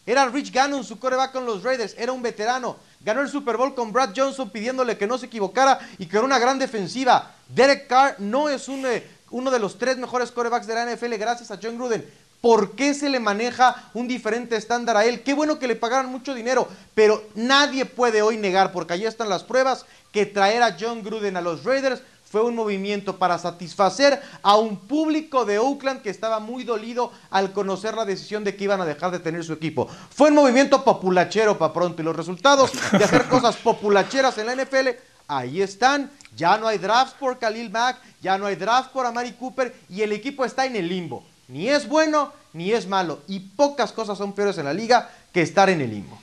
Era 0.05 0.27
Rich 0.27 0.51
Gannon, 0.51 0.83
su 0.83 0.99
coreback 0.99 1.31
con 1.31 1.45
los 1.45 1.63
Raiders, 1.63 1.95
era 1.97 2.11
un 2.11 2.21
veterano 2.21 2.77
ganó 3.05 3.21
el 3.21 3.29
Super 3.29 3.55
Bowl 3.55 3.75
con 3.75 3.93
Brad 3.93 4.13
Johnson 4.15 4.49
pidiéndole 4.49 4.97
que 4.97 5.05
no 5.05 5.19
se 5.19 5.27
equivocara 5.27 5.79
y 5.99 6.07
que 6.07 6.17
era 6.17 6.25
una 6.25 6.39
gran 6.39 6.57
defensiva. 6.57 7.35
Derek 7.47 7.85
Carr 7.87 8.15
no 8.17 8.49
es 8.49 8.67
eh, 8.67 9.07
uno 9.29 9.51
de 9.51 9.59
los 9.59 9.77
tres 9.77 9.97
mejores 9.97 10.31
corebacks 10.31 10.65
de 10.65 10.73
la 10.73 10.91
NFL 10.91 11.13
gracias 11.13 11.51
a 11.51 11.59
John 11.61 11.77
Gruden. 11.77 12.03
¿Por 12.41 12.75
qué 12.75 12.93
se 12.95 13.09
le 13.09 13.19
maneja 13.19 13.89
un 13.93 14.07
diferente 14.07 14.55
estándar 14.55 14.97
a 14.97 15.05
él? 15.05 15.21
Qué 15.21 15.33
bueno 15.33 15.59
que 15.59 15.67
le 15.67 15.75
pagaran 15.75 16.11
mucho 16.11 16.33
dinero, 16.33 16.67
pero 16.95 17.23
nadie 17.35 17.85
puede 17.85 18.21
hoy 18.23 18.37
negar, 18.37 18.71
porque 18.71 18.93
allí 18.93 19.05
están 19.05 19.29
las 19.29 19.43
pruebas, 19.43 19.85
que 20.11 20.25
traer 20.25 20.63
a 20.63 20.75
John 20.79 21.03
Gruden 21.03 21.37
a 21.37 21.41
los 21.41 21.63
Raiders 21.63 22.01
fue 22.35 22.43
un 22.43 22.55
movimiento 22.55 23.17
para 23.17 23.37
satisfacer 23.37 24.21
a 24.43 24.57
un 24.57 24.75
público 24.75 25.45
de 25.45 25.57
Oakland 25.57 26.01
que 26.01 26.09
estaba 26.09 26.41
muy 26.41 26.65
dolido 26.65 27.13
al 27.29 27.53
conocer 27.53 27.95
la 27.95 28.03
decisión 28.03 28.43
de 28.43 28.57
que 28.57 28.65
iban 28.65 28.81
a 28.81 28.85
dejar 28.85 29.11
de 29.11 29.19
tener 29.19 29.45
su 29.45 29.53
equipo. 29.53 29.87
Fue 30.09 30.27
un 30.27 30.35
movimiento 30.35 30.83
populachero 30.83 31.57
para 31.57 31.71
pronto 31.71 32.01
y 32.01 32.03
los 32.03 32.13
resultados 32.13 32.73
de 32.91 33.05
hacer 33.05 33.23
cosas 33.29 33.55
populacheras 33.55 34.37
en 34.37 34.47
la 34.47 34.55
NFL, 34.57 34.89
ahí 35.29 35.61
están. 35.61 36.11
Ya 36.35 36.57
no 36.57 36.67
hay 36.67 36.77
drafts 36.77 37.15
por 37.17 37.39
Khalil 37.39 37.69
Mack, 37.69 38.01
ya 38.21 38.37
no 38.37 38.47
hay 38.47 38.57
drafts 38.57 38.91
por 38.91 39.05
Amari 39.05 39.31
Cooper 39.31 39.73
y 39.89 40.01
el 40.01 40.11
equipo 40.11 40.43
está 40.43 40.65
en 40.65 40.75
el 40.75 40.89
limbo. 40.89 41.23
Ni 41.47 41.69
es 41.69 41.87
bueno 41.87 42.33
ni 42.51 42.73
es 42.73 42.85
malo 42.85 43.19
y 43.29 43.39
pocas 43.39 43.93
cosas 43.93 44.17
son 44.17 44.33
peores 44.33 44.57
en 44.57 44.65
la 44.65 44.73
liga 44.73 45.09
que 45.31 45.41
estar 45.41 45.69
en 45.69 45.79
el 45.79 45.89
limbo. 45.89 46.19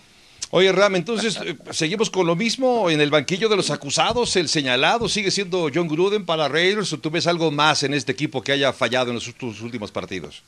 Oye, 0.54 0.70
Ram, 0.70 0.96
entonces, 0.96 1.38
eh, 1.46 1.56
¿seguimos 1.70 2.10
con 2.10 2.26
lo 2.26 2.36
mismo 2.36 2.90
en 2.90 3.00
el 3.00 3.08
banquillo 3.08 3.48
de 3.48 3.56
los 3.56 3.70
acusados? 3.70 4.36
¿El 4.36 4.50
señalado 4.50 5.08
sigue 5.08 5.30
siendo 5.30 5.70
John 5.74 5.88
Gruden 5.88 6.26
para 6.26 6.46
Raiders 6.46 6.92
o 6.92 6.98
tú 6.98 7.10
ves 7.10 7.26
algo 7.26 7.50
más 7.50 7.84
en 7.84 7.94
este 7.94 8.12
equipo 8.12 8.42
que 8.42 8.52
haya 8.52 8.70
fallado 8.74 9.08
en 9.08 9.14
los 9.14 9.62
últimos 9.62 9.90
partidos? 9.90 10.42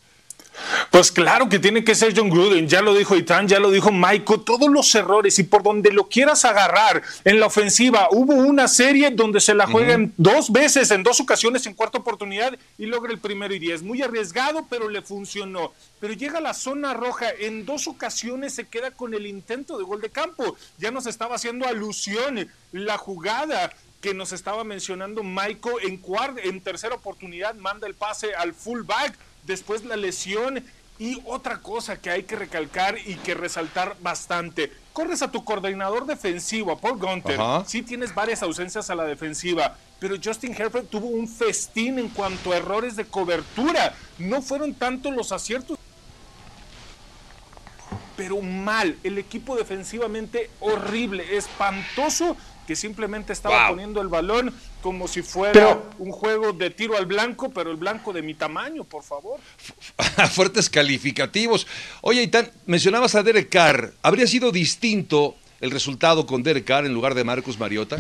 Pues 0.91 1.11
claro 1.11 1.49
que 1.49 1.59
tiene 1.59 1.83
que 1.83 1.95
ser 1.95 2.15
John 2.17 2.31
Gruden, 2.31 2.69
ya 2.69 2.81
lo 2.81 2.95
dijo 2.95 3.17
Itán, 3.17 3.49
ya 3.49 3.59
lo 3.59 3.71
dijo 3.71 3.91
Michael, 3.91 4.43
todos 4.45 4.69
los 4.71 4.95
errores 4.95 5.39
y 5.39 5.43
por 5.43 5.63
donde 5.63 5.93
lo 5.93 6.09
quieras 6.09 6.45
agarrar 6.45 7.03
en 7.25 7.41
la 7.41 7.47
ofensiva. 7.47 8.09
Hubo 8.11 8.35
una 8.35 8.69
serie 8.69 9.11
donde 9.11 9.41
se 9.41 9.55
la 9.55 9.67
juegan 9.67 10.13
dos 10.17 10.53
veces, 10.53 10.91
en 10.91 11.03
dos 11.03 11.21
ocasiones, 11.21 11.67
en 11.67 11.75
cuarta 11.75 11.99
oportunidad 11.99 12.57
y 12.79 12.87
logra 12.87 13.13
el 13.13 13.19
primero 13.19 13.55
y 13.55 13.59
diez. 13.59 13.83
Muy 13.83 14.03
arriesgado, 14.03 14.67
pero 14.71 14.89
le 14.89 15.03
funcionó. 15.03 15.73
Pero 16.01 16.13
llega 16.13 16.39
a 16.39 16.43
la 16.43 16.55
zona 16.55 16.95
roja, 16.95 17.27
en 17.41 17.67
dos 17.67 17.89
ocasiones 17.89 18.55
se 18.55 18.69
queda 18.69 18.91
con 18.93 19.15
el 19.15 19.27
intento 19.27 19.77
de 19.79 19.85
gol 19.85 20.01
de 20.01 20.11
campo. 20.11 20.57
Ya 20.79 20.91
nos 20.91 21.07
estaba 21.07 21.35
haciendo 21.37 21.67
alusión 21.67 22.49
la 22.73 22.99
jugada 22.99 23.73
que 24.01 24.15
nos 24.15 24.33
estaba 24.33 24.65
mencionando 24.65 25.23
Michael 25.23 25.77
en, 25.83 26.01
en 26.45 26.61
tercera 26.61 26.95
oportunidad, 26.95 27.55
manda 27.55 27.87
el 27.87 27.95
pase 27.95 28.35
al 28.35 28.53
fullback 28.53 29.17
después 29.47 29.85
la 29.85 29.97
lesión 29.97 30.65
y 30.99 31.21
otra 31.27 31.61
cosa 31.61 32.01
que 32.01 32.11
hay 32.11 32.23
que 32.23 32.37
recalcar 32.37 32.97
y 33.05 33.17
que 33.17 33.35
resaltar 33.35 33.97
bastante. 34.01 34.73
Corres 34.93 35.23
a 35.23 35.31
tu 35.31 35.45
coordinador 35.45 36.07
defensivo, 36.07 36.71
a 36.73 36.79
Paul 36.79 36.99
Gunter. 36.99 37.41
Ajá. 37.41 37.65
Sí 37.67 37.83
tienes 37.83 38.15
varias 38.15 38.43
ausencias 38.43 38.91
a 38.91 38.95
la 38.95 39.05
defensiva, 39.05 39.77
pero 39.99 40.17
Justin 40.23 40.55
Herbert 40.57 40.89
tuvo 40.89 41.09
un 41.09 41.27
festín 41.29 41.99
en 41.99 42.09
cuanto 42.11 42.53
a 42.53 42.57
errores 42.59 42.95
de 42.95 43.05
cobertura. 43.07 43.95
No 44.19 44.41
fueron 44.41 44.75
tanto 44.75 45.11
los 45.11 45.33
aciertos 45.33 45.79
pero 48.17 48.41
mal. 48.41 48.97
El 49.03 49.19
equipo 49.19 49.57
defensivamente 49.57 50.49
horrible, 50.61 51.37
espantoso, 51.37 52.37
que 52.67 52.77
simplemente 52.77 53.33
estaba 53.33 53.67
Wow. 53.67 53.71
poniendo 53.75 54.01
el 54.01 54.09
balón 54.09 54.55
como 54.85 55.09
si 55.09 55.23
fuera 55.23 55.55
Pero- 55.55 55.83
un 55.99 56.13
juego 56.13 56.53
de 56.53 56.69
tiro 56.69 56.95
al 56.95 57.07
blanco, 57.07 57.49
pero 57.49 57.71
el 57.71 57.79
blanco 57.79 58.13
de 58.13 58.21
mi 58.21 58.35
tamaño, 58.35 58.85
por 58.85 59.03
favor. 59.03 59.41
Fuertes 60.33 60.69
calificativos. 60.69 61.67
Oye, 62.03 62.23
Itán, 62.23 62.51
mencionabas 62.67 63.15
a 63.15 63.23
Derek 63.23 63.49
Carr. 63.49 63.95
¿Habría 64.03 64.27
sido 64.27 64.53
distinto 64.53 65.37
el 65.63 65.71
resultado 65.71 66.27
con 66.27 66.43
Derek 66.43 66.67
Carr 66.67 66.85
en 66.85 66.93
lugar 66.93 67.15
de 67.15 67.25
Marcus 67.25 67.59
Mariota? 67.59 67.97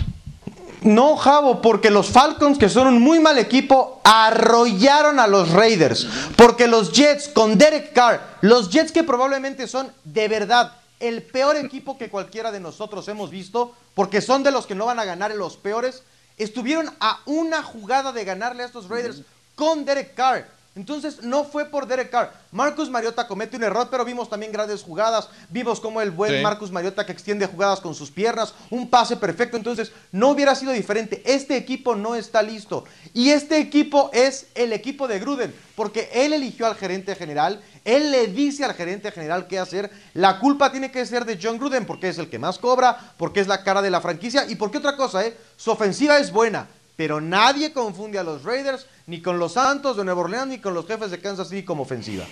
No, 0.82 1.16
Javo, 1.16 1.62
porque 1.62 1.88
los 1.88 2.08
Falcons, 2.08 2.58
que 2.58 2.68
son 2.68 2.88
un 2.88 3.00
muy 3.00 3.18
mal 3.18 3.38
equipo, 3.38 4.02
arrollaron 4.04 5.18
a 5.20 5.26
los 5.26 5.52
Raiders. 5.52 6.06
Porque 6.36 6.68
los 6.68 6.92
Jets, 6.92 7.28
con 7.28 7.56
Derek 7.56 7.94
Carr, 7.94 8.36
los 8.42 8.68
Jets 8.68 8.92
que 8.92 9.04
probablemente 9.04 9.68
son 9.68 9.90
de 10.04 10.28
verdad 10.28 10.74
el 11.00 11.22
peor 11.22 11.56
equipo 11.56 11.96
que 11.96 12.10
cualquiera 12.10 12.52
de 12.52 12.60
nosotros 12.60 13.08
hemos 13.08 13.30
visto, 13.30 13.74
porque 13.94 14.20
son 14.20 14.42
de 14.42 14.50
los 14.50 14.66
que 14.66 14.74
no 14.74 14.84
van 14.84 14.98
a 14.98 15.06
ganar 15.06 15.30
en 15.32 15.38
los 15.38 15.56
peores, 15.56 16.02
estuvieron 16.36 16.92
a 17.00 17.20
una 17.26 17.62
jugada 17.62 18.12
de 18.12 18.24
ganarle 18.24 18.62
a 18.62 18.66
estos 18.66 18.88
Raiders 18.88 19.22
con 19.54 19.84
Derek 19.84 20.14
Carr. 20.14 20.53
Entonces 20.76 21.22
no 21.22 21.44
fue 21.44 21.66
por 21.66 21.86
Derek 21.86 22.10
Carr. 22.10 22.32
Marcus 22.50 22.90
Mariota 22.90 23.28
comete 23.28 23.56
un 23.56 23.62
error, 23.62 23.88
pero 23.90 24.04
vimos 24.04 24.28
también 24.28 24.50
grandes 24.50 24.82
jugadas. 24.82 25.28
Vimos 25.48 25.78
como 25.80 26.00
el 26.00 26.10
buen 26.10 26.36
Sí. 26.36 26.42
Marcus 26.42 26.72
Mariota 26.72 27.06
que 27.06 27.12
extiende 27.12 27.46
jugadas 27.46 27.80
con 27.80 27.94
sus 27.94 28.10
piernas, 28.10 28.54
un 28.70 28.90
pase 28.90 29.16
perfecto. 29.16 29.56
Entonces 29.56 29.92
no 30.10 30.30
hubiera 30.30 30.54
sido 30.54 30.72
diferente. 30.72 31.22
Este 31.24 31.56
equipo 31.56 31.94
no 31.94 32.16
está 32.16 32.42
listo. 32.42 32.84
Y 33.12 33.30
este 33.30 33.58
equipo 33.58 34.10
es 34.12 34.48
el 34.54 34.72
equipo 34.72 35.06
de 35.06 35.20
Gruden, 35.20 35.54
porque 35.76 36.10
él 36.12 36.32
eligió 36.32 36.66
al 36.66 36.74
gerente 36.74 37.14
general, 37.14 37.62
él 37.84 38.10
le 38.10 38.26
dice 38.28 38.64
al 38.64 38.74
gerente 38.74 39.12
general 39.12 39.46
qué 39.46 39.58
hacer. 39.58 39.90
La 40.14 40.40
culpa 40.40 40.72
tiene 40.72 40.90
que 40.90 41.06
ser 41.06 41.24
de 41.24 41.38
John 41.40 41.58
Gruden, 41.58 41.86
porque 41.86 42.08
es 42.08 42.18
el 42.18 42.28
que 42.28 42.38
más 42.38 42.58
cobra, 42.58 43.14
porque 43.16 43.40
es 43.40 43.46
la 43.46 43.62
cara 43.62 43.82
de 43.82 43.90
la 43.90 44.00
franquicia 44.00 44.46
y 44.48 44.56
porque 44.56 44.78
otra 44.78 44.96
cosa, 44.96 45.24
¿eh? 45.24 45.36
Su 45.56 45.70
ofensiva 45.70 46.18
es 46.18 46.32
buena. 46.32 46.66
Pero 46.96 47.20
nadie 47.20 47.72
confunde 47.72 48.18
a 48.18 48.22
los 48.22 48.44
Raiders 48.44 48.86
ni 49.06 49.20
con 49.20 49.38
los 49.38 49.54
Santos 49.54 49.96
de 49.96 50.04
Nueva 50.04 50.22
Orleans 50.22 50.48
ni 50.48 50.58
con 50.58 50.74
los 50.74 50.86
jefes 50.86 51.10
de 51.10 51.18
Kansas 51.18 51.48
City 51.48 51.64
como 51.64 51.82
ofensiva. 51.82 52.24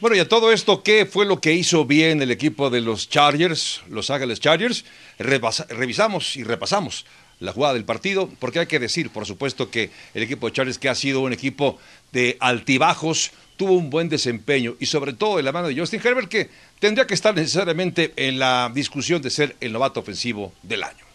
Bueno, 0.00 0.16
y 0.16 0.20
a 0.20 0.28
todo 0.28 0.52
esto, 0.52 0.82
¿qué 0.82 1.06
fue 1.06 1.26
lo 1.26 1.40
que 1.40 1.54
hizo 1.54 1.84
bien 1.84 2.22
el 2.22 2.30
equipo 2.30 2.70
de 2.70 2.80
los 2.80 3.08
Chargers, 3.08 3.82
Los 3.88 4.10
Ángeles 4.10 4.38
Chargers? 4.38 4.84
Revisamos 5.18 6.36
y 6.36 6.44
repasamos 6.44 7.04
la 7.40 7.52
jugada 7.52 7.74
del 7.74 7.84
partido, 7.84 8.30
porque 8.38 8.60
hay 8.60 8.66
que 8.66 8.78
decir, 8.78 9.10
por 9.10 9.26
supuesto, 9.26 9.70
que 9.70 9.90
el 10.14 10.22
equipo 10.22 10.46
de 10.46 10.52
Chargers, 10.52 10.78
que 10.78 10.88
ha 10.88 10.94
sido 10.94 11.20
un 11.20 11.32
equipo 11.32 11.78
de 12.12 12.36
altibajos, 12.38 13.32
tuvo 13.56 13.72
un 13.72 13.90
buen 13.90 14.08
desempeño 14.08 14.76
y 14.78 14.86
sobre 14.86 15.14
todo 15.14 15.40
en 15.40 15.44
la 15.44 15.52
mano 15.52 15.68
de 15.68 15.76
Justin 15.76 16.00
Herbert, 16.02 16.28
que 16.28 16.48
tendría 16.78 17.06
que 17.06 17.14
estar 17.14 17.34
necesariamente 17.34 18.12
en 18.14 18.38
la 18.38 18.70
discusión 18.72 19.20
de 19.20 19.30
ser 19.30 19.56
el 19.60 19.72
novato 19.72 20.00
ofensivo 20.00 20.52
del 20.62 20.84
año. 20.84 21.07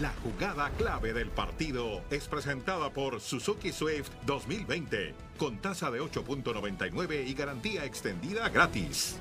La 0.00 0.10
jugada 0.22 0.70
clave 0.78 1.12
del 1.12 1.28
partido 1.28 2.00
es 2.10 2.26
presentada 2.26 2.88
por 2.90 3.20
Suzuki 3.20 3.72
Swift 3.72 4.10
2020, 4.24 5.14
con 5.36 5.58
tasa 5.58 5.90
de 5.90 6.00
8.99 6.00 7.28
y 7.28 7.34
garantía 7.34 7.84
extendida 7.84 8.48
gratis. 8.48 9.18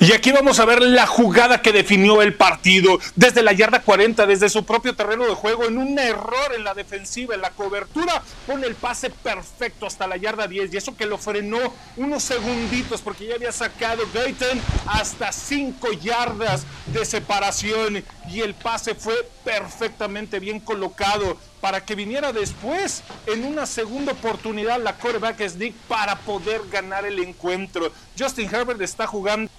Y 0.00 0.12
aquí 0.12 0.30
vamos 0.30 0.60
a 0.60 0.64
ver 0.64 0.80
la 0.80 1.08
jugada 1.08 1.60
que 1.60 1.72
definió 1.72 2.22
el 2.22 2.34
partido. 2.34 3.00
Desde 3.16 3.42
la 3.42 3.52
yarda 3.52 3.82
40, 3.82 4.26
desde 4.26 4.48
su 4.48 4.64
propio 4.64 4.94
terreno 4.94 5.26
de 5.26 5.34
juego, 5.34 5.64
en 5.64 5.76
un 5.76 5.98
error 5.98 6.54
en 6.54 6.62
la 6.62 6.72
defensiva, 6.72 7.34
en 7.34 7.40
la 7.40 7.50
cobertura, 7.50 8.22
pone 8.46 8.68
el 8.68 8.76
pase 8.76 9.10
perfecto 9.10 9.86
hasta 9.86 10.06
la 10.06 10.16
yarda 10.16 10.46
10 10.46 10.72
y 10.72 10.76
eso 10.76 10.96
que 10.96 11.04
lo 11.04 11.18
frenó 11.18 11.58
unos 11.96 12.22
segunditos 12.22 13.02
porque 13.02 13.26
ya 13.26 13.34
había 13.34 13.50
sacado 13.50 14.04
Dayton 14.14 14.60
hasta 14.86 15.32
5 15.32 15.90
yardas 15.94 16.64
de 16.92 17.04
separación. 17.04 18.04
Y 18.30 18.40
el 18.42 18.54
pase 18.54 18.94
fue 18.94 19.28
perfectamente 19.42 20.38
bien 20.38 20.60
colocado 20.60 21.38
para 21.60 21.84
que 21.84 21.96
viniera 21.96 22.32
después 22.32 23.02
en 23.26 23.44
una 23.44 23.66
segunda 23.66 24.12
oportunidad 24.12 24.80
la 24.80 24.94
quarterback 24.94 25.48
sneak 25.48 25.74
para 25.88 26.14
poder 26.14 26.60
ganar 26.70 27.04
el 27.04 27.18
encuentro. 27.18 27.90
Justin 28.16 28.48
Herbert 28.54 28.80
está 28.80 29.08
jugando 29.08 29.50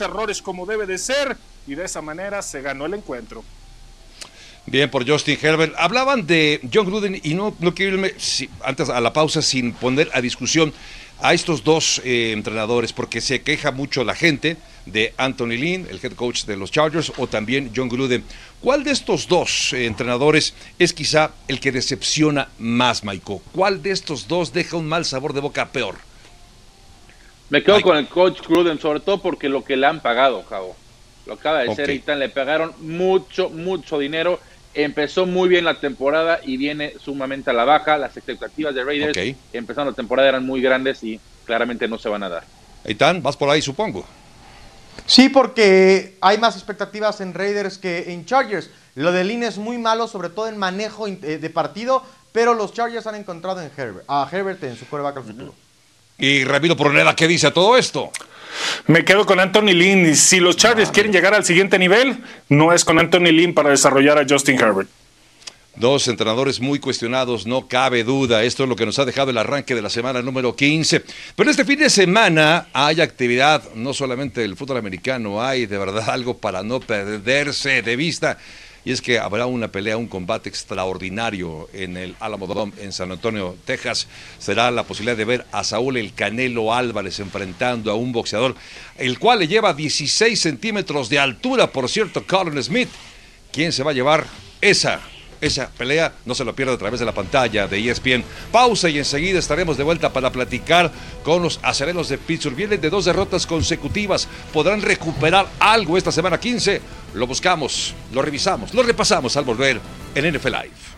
errores 0.00 0.42
como 0.42 0.66
debe 0.66 0.86
de 0.86 0.98
ser 0.98 1.36
y 1.66 1.74
de 1.74 1.84
esa 1.84 2.02
manera 2.02 2.42
se 2.42 2.62
ganó 2.62 2.86
el 2.86 2.94
encuentro. 2.94 3.44
Bien, 4.66 4.90
por 4.90 5.06
Justin 5.06 5.38
Herbert. 5.40 5.74
Hablaban 5.76 6.26
de 6.26 6.60
John 6.72 6.86
Gruden 6.86 7.20
y 7.22 7.34
no, 7.34 7.54
no 7.60 7.74
quiero 7.74 7.96
irme 7.96 8.14
antes 8.62 8.88
a 8.88 9.00
la 9.00 9.12
pausa 9.12 9.42
sin 9.42 9.72
poner 9.72 10.08
a 10.14 10.22
discusión 10.22 10.72
a 11.20 11.34
estos 11.34 11.64
dos 11.64 12.00
eh, 12.04 12.32
entrenadores, 12.32 12.92
porque 12.92 13.20
se 13.20 13.42
queja 13.42 13.72
mucho 13.72 14.04
la 14.04 14.14
gente 14.14 14.56
de 14.86 15.14
Anthony 15.16 15.56
Lynn, 15.56 15.86
el 15.90 16.00
head 16.02 16.12
coach 16.12 16.44
de 16.44 16.56
los 16.56 16.70
Chargers, 16.70 17.12
o 17.16 17.26
también 17.26 17.72
John 17.74 17.88
Gruden. 17.88 18.24
¿Cuál 18.60 18.84
de 18.84 18.90
estos 18.90 19.28
dos 19.28 19.72
eh, 19.72 19.86
entrenadores 19.86 20.54
es 20.78 20.92
quizá 20.92 21.32
el 21.48 21.60
que 21.60 21.72
decepciona 21.72 22.48
más, 22.58 23.04
Maiko? 23.04 23.42
¿Cuál 23.52 23.82
de 23.82 23.90
estos 23.90 24.28
dos 24.28 24.52
deja 24.52 24.76
un 24.76 24.86
mal 24.86 25.04
sabor 25.04 25.34
de 25.34 25.40
boca 25.40 25.66
peor? 25.68 25.96
Me 27.54 27.62
quedo 27.62 27.76
Mike. 27.76 27.88
con 27.88 27.96
el 27.96 28.08
coach 28.08 28.40
Gruden, 28.48 28.80
sobre 28.80 28.98
todo 28.98 29.22
porque 29.22 29.48
lo 29.48 29.62
que 29.62 29.76
le 29.76 29.86
han 29.86 30.00
pagado, 30.00 30.42
Javo. 30.42 30.74
Lo 31.24 31.34
acaba 31.34 31.60
de 31.60 31.68
Ok. 31.68 31.76
ser 31.76 31.90
Ethan, 31.90 32.18
le 32.18 32.28
pagaron 32.28 32.74
mucho, 32.80 33.48
mucho 33.48 33.96
dinero. 34.00 34.40
Empezó 34.74 35.24
muy 35.24 35.48
bien 35.48 35.64
la 35.64 35.78
temporada 35.78 36.40
y 36.44 36.56
viene 36.56 36.94
sumamente 36.98 37.50
a 37.50 37.52
la 37.52 37.64
baja. 37.64 37.96
Las 37.96 38.16
expectativas 38.16 38.74
de 38.74 38.82
Raiders 38.82 39.16
Ok. 39.16 39.36
empezando 39.52 39.92
la 39.92 39.94
temporada 39.96 40.28
eran 40.30 40.44
muy 40.44 40.60
grandes 40.60 41.04
y 41.04 41.20
claramente 41.44 41.86
no 41.86 41.96
se 41.96 42.08
van 42.08 42.24
a 42.24 42.28
dar. 42.28 42.44
Eitan, 42.84 43.22
vas 43.22 43.36
por 43.36 43.48
ahí, 43.48 43.62
supongo. 43.62 44.04
Sí, 45.06 45.28
porque 45.28 46.16
hay 46.20 46.38
más 46.38 46.56
expectativas 46.56 47.20
en 47.20 47.34
Raiders 47.34 47.78
que 47.78 48.12
en 48.12 48.24
Chargers. 48.26 48.68
Lo 48.96 49.12
de 49.12 49.22
Lynn 49.22 49.44
es 49.44 49.58
muy 49.58 49.78
malo, 49.78 50.08
sobre 50.08 50.28
todo 50.28 50.48
en 50.48 50.56
manejo 50.58 51.06
eh, 51.06 51.14
de 51.14 51.50
partido, 51.50 52.02
pero 52.32 52.54
los 52.54 52.72
Chargers 52.72 53.06
han 53.06 53.14
encontrado 53.14 53.60
en 53.62 53.70
Herbert, 53.76 54.04
a 54.08 54.28
Herbert 54.30 54.60
en 54.64 54.76
su 54.76 54.86
quarterback 54.88 55.18
al 55.18 55.22
futuro. 55.24 55.54
Y 56.18 56.44
Ramiro 56.44 56.76
Proneda, 56.76 57.16
¿qué 57.16 57.26
dice 57.26 57.48
a 57.48 57.52
todo 57.52 57.76
esto? 57.76 58.10
Me 58.86 59.04
quedo 59.04 59.26
con 59.26 59.40
Anthony 59.40 59.72
Lynn 59.72 60.14
si 60.14 60.38
los 60.40 60.56
Chargers 60.56 60.90
quieren 60.90 61.12
llegar 61.12 61.34
al 61.34 61.44
siguiente 61.44 61.78
nivel, 61.78 62.18
no 62.48 62.72
es 62.72 62.84
con 62.84 62.98
Anthony 62.98 63.32
Lynn 63.32 63.54
para 63.54 63.70
desarrollar 63.70 64.18
a 64.18 64.26
Justin 64.28 64.58
Herbert. 64.60 64.88
Dos 65.76 66.06
entrenadores 66.06 66.60
muy 66.60 66.78
cuestionados, 66.78 67.46
no 67.46 67.66
cabe 67.66 68.04
duda. 68.04 68.44
Esto 68.44 68.62
es 68.62 68.68
lo 68.68 68.76
que 68.76 68.86
nos 68.86 69.00
ha 69.00 69.04
dejado 69.04 69.32
el 69.32 69.38
arranque 69.38 69.74
de 69.74 69.82
la 69.82 69.90
semana 69.90 70.22
número 70.22 70.54
15. 70.54 71.04
Pero 71.34 71.50
este 71.50 71.64
fin 71.64 71.80
de 71.80 71.90
semana 71.90 72.68
hay 72.72 73.00
actividad, 73.00 73.74
no 73.74 73.92
solamente 73.92 74.40
del 74.42 74.56
fútbol 74.56 74.76
americano, 74.76 75.42
hay 75.42 75.66
de 75.66 75.76
verdad 75.76 76.10
algo 76.10 76.38
para 76.38 76.62
no 76.62 76.78
perderse 76.78 77.82
de 77.82 77.96
vista. 77.96 78.38
Y 78.84 78.92
es 78.92 79.00
que 79.00 79.18
habrá 79.18 79.46
una 79.46 79.68
pelea, 79.68 79.96
un 79.96 80.08
combate 80.08 80.48
extraordinario 80.48 81.68
en 81.72 81.96
el 81.96 82.14
Alamo 82.20 82.46
Dome 82.46 82.72
en 82.80 82.92
San 82.92 83.10
Antonio, 83.10 83.56
Texas. 83.64 84.06
Será 84.38 84.70
la 84.70 84.82
posibilidad 84.82 85.16
de 85.16 85.24
ver 85.24 85.46
a 85.52 85.64
Saúl 85.64 85.96
el 85.96 86.12
Canelo 86.12 86.74
Álvarez 86.74 87.18
enfrentando 87.18 87.90
a 87.90 87.94
un 87.94 88.12
boxeador, 88.12 88.54
el 88.98 89.18
cual 89.18 89.38
le 89.38 89.48
lleva 89.48 89.72
16 89.72 90.38
centímetros 90.38 91.08
de 91.08 91.18
altura, 91.18 91.68
por 91.68 91.88
cierto, 91.88 92.26
Colin 92.26 92.62
Smith. 92.62 92.90
¿Quién 93.52 93.72
se 93.72 93.82
va 93.82 93.92
a 93.92 93.94
llevar 93.94 94.26
esa 94.60 95.00
esa 95.44 95.68
pelea. 95.68 96.12
No 96.24 96.34
se 96.34 96.44
lo 96.44 96.54
pierda 96.54 96.74
a 96.74 96.78
través 96.78 97.00
de 97.00 97.06
la 97.06 97.12
pantalla 97.12 97.66
de 97.66 97.90
ESPN. 97.90 98.24
Pausa 98.50 98.88
y 98.88 98.98
enseguida 98.98 99.38
estaremos 99.38 99.76
de 99.76 99.84
vuelta 99.84 100.12
para 100.12 100.30
platicar 100.30 100.90
con 101.22 101.42
los 101.42 101.60
acereros 101.62 102.08
de 102.08 102.18
Pittsburgh. 102.18 102.56
Vienen 102.56 102.80
de 102.80 102.90
dos 102.90 103.04
derrotas 103.04 103.46
consecutivas. 103.46 104.28
¿Podrán 104.52 104.82
recuperar 104.82 105.46
algo 105.58 105.96
esta 105.96 106.10
semana 106.10 106.38
15? 106.38 106.80
Lo 107.14 107.26
buscamos, 107.26 107.94
lo 108.12 108.22
revisamos, 108.22 108.74
lo 108.74 108.82
repasamos 108.82 109.36
al 109.36 109.44
volver 109.44 109.80
en 110.14 110.32
NFL 110.32 110.50
Live. 110.50 110.94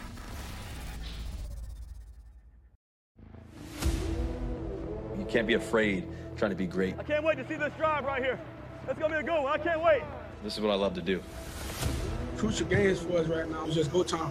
You 5.18 5.26
can't 5.30 5.46
be 5.46 5.54
afraid 5.54 6.04
trying 6.36 6.50
to 6.50 6.56
be 6.56 6.66
great. 6.66 6.94
I 6.98 7.02
can't 7.02 7.24
wait 7.24 7.36
to 7.36 7.46
see 7.48 7.56
this 7.56 7.72
drive 7.76 8.04
right 8.04 8.22
here. 8.22 8.38
It's 8.88 8.98
gonna 8.98 9.14
be 9.14 9.20
a 9.20 9.22
good 9.22 9.42
one. 9.42 9.52
I 9.52 9.62
can't 9.62 9.82
wait. 9.82 10.02
This 10.44 10.54
is 10.54 10.60
what 10.60 10.70
I 10.70 10.76
love 10.76 10.94
to 10.94 11.02
do. 11.02 11.20
Crucial 12.36 12.66
games 12.66 13.00
for 13.00 13.18
us 13.18 13.26
right 13.28 13.50
now. 13.50 13.64
It's 13.64 13.74
just 13.74 13.90
go 13.90 14.02
time. 14.02 14.30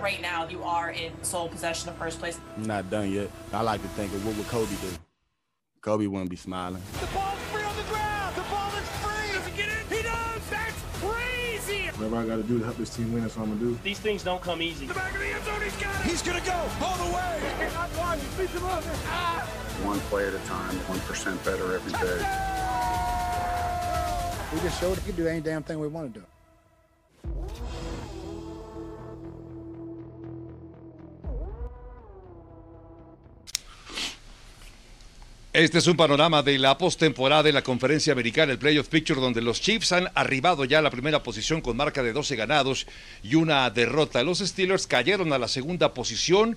Right 0.00 0.22
now, 0.22 0.48
you 0.48 0.62
are 0.62 0.92
in 0.92 1.12
sole 1.22 1.48
possession 1.48 1.88
of 1.88 1.96
first 1.96 2.20
place. 2.20 2.38
I'm 2.56 2.62
not 2.62 2.88
done 2.90 3.10
yet. 3.12 3.28
I 3.52 3.62
like 3.62 3.82
to 3.82 3.88
think 3.88 4.12
of 4.14 4.24
what 4.24 4.36
would 4.36 4.46
Kobe 4.46 4.70
do. 4.80 4.88
Kobe 5.80 6.06
wouldn't 6.06 6.30
be 6.30 6.36
smiling. 6.36 6.80
The 7.00 7.06
ball's 7.08 7.38
free 7.52 7.62
on 7.62 7.76
the 7.76 7.82
ground. 7.82 8.36
The 8.36 8.42
ball 8.42 8.70
is 8.76 8.88
free. 9.02 9.32
Does 9.32 9.46
he 9.46 9.56
get 9.56 9.68
it? 9.68 9.96
He 9.96 10.02
does. 10.02 10.42
That's 10.48 10.80
crazy. 11.02 11.88
Whatever 11.98 12.16
I 12.16 12.26
got 12.26 12.36
to 12.36 12.42
do 12.44 12.58
to 12.60 12.64
help 12.64 12.76
this 12.76 12.94
team 12.94 13.12
win, 13.12 13.22
that's 13.22 13.36
what 13.36 13.48
I'm 13.48 13.58
gonna 13.58 13.72
do. 13.72 13.78
These 13.82 13.98
things 13.98 14.22
don't 14.22 14.40
come 14.40 14.62
easy. 14.62 14.86
The 14.86 14.94
back 14.94 15.12
of 15.12 15.18
the 15.20 15.26
end 15.26 15.44
zone. 15.44 15.60
He's 15.60 15.76
got 15.76 16.06
it. 16.06 16.10
He's 16.10 16.22
gonna 16.22 16.40
go 16.40 16.52
all 16.80 16.96
the 16.96 17.12
way. 17.14 17.70
Not 17.74 17.90
one. 17.98 18.18
He 18.20 18.26
beats 18.38 18.54
him 18.54 18.64
up. 18.64 18.84
Ah. 19.06 19.42
One 19.82 19.98
play 20.08 20.26
at 20.28 20.34
a 20.34 20.38
time, 20.40 20.76
one 20.86 21.00
percent 21.00 21.42
better 21.44 21.74
every 21.74 21.92
day. 21.92 22.20
We 24.54 24.60
just 24.60 24.80
showed 24.80 24.96
we 24.96 25.02
could 25.04 25.16
do 25.16 25.26
any 25.26 25.40
damn 25.40 25.62
thing 25.62 25.80
we 25.80 25.88
want 25.88 26.14
to 26.14 26.20
do. 26.20 26.26
Este 35.60 35.76
es 35.76 35.86
un 35.88 35.96
panorama 35.98 36.42
de 36.42 36.58
la 36.58 36.78
postemporada 36.78 37.42
de 37.42 37.52
la 37.52 37.62
conferencia 37.62 38.14
americana, 38.14 38.50
el 38.50 38.58
Playoff 38.58 38.88
Picture, 38.88 39.20
donde 39.20 39.42
los 39.42 39.60
Chiefs 39.60 39.92
han 39.92 40.08
arribado 40.14 40.64
ya 40.64 40.78
a 40.78 40.82
la 40.82 40.90
primera 40.90 41.22
posición 41.22 41.60
con 41.60 41.76
marca 41.76 42.02
de 42.02 42.14
12 42.14 42.34
ganados 42.34 42.86
y 43.22 43.34
una 43.34 43.68
derrota. 43.68 44.22
Los 44.22 44.38
Steelers 44.38 44.86
cayeron 44.86 45.34
a 45.34 45.38
la 45.38 45.48
segunda 45.48 45.92
posición 45.92 46.56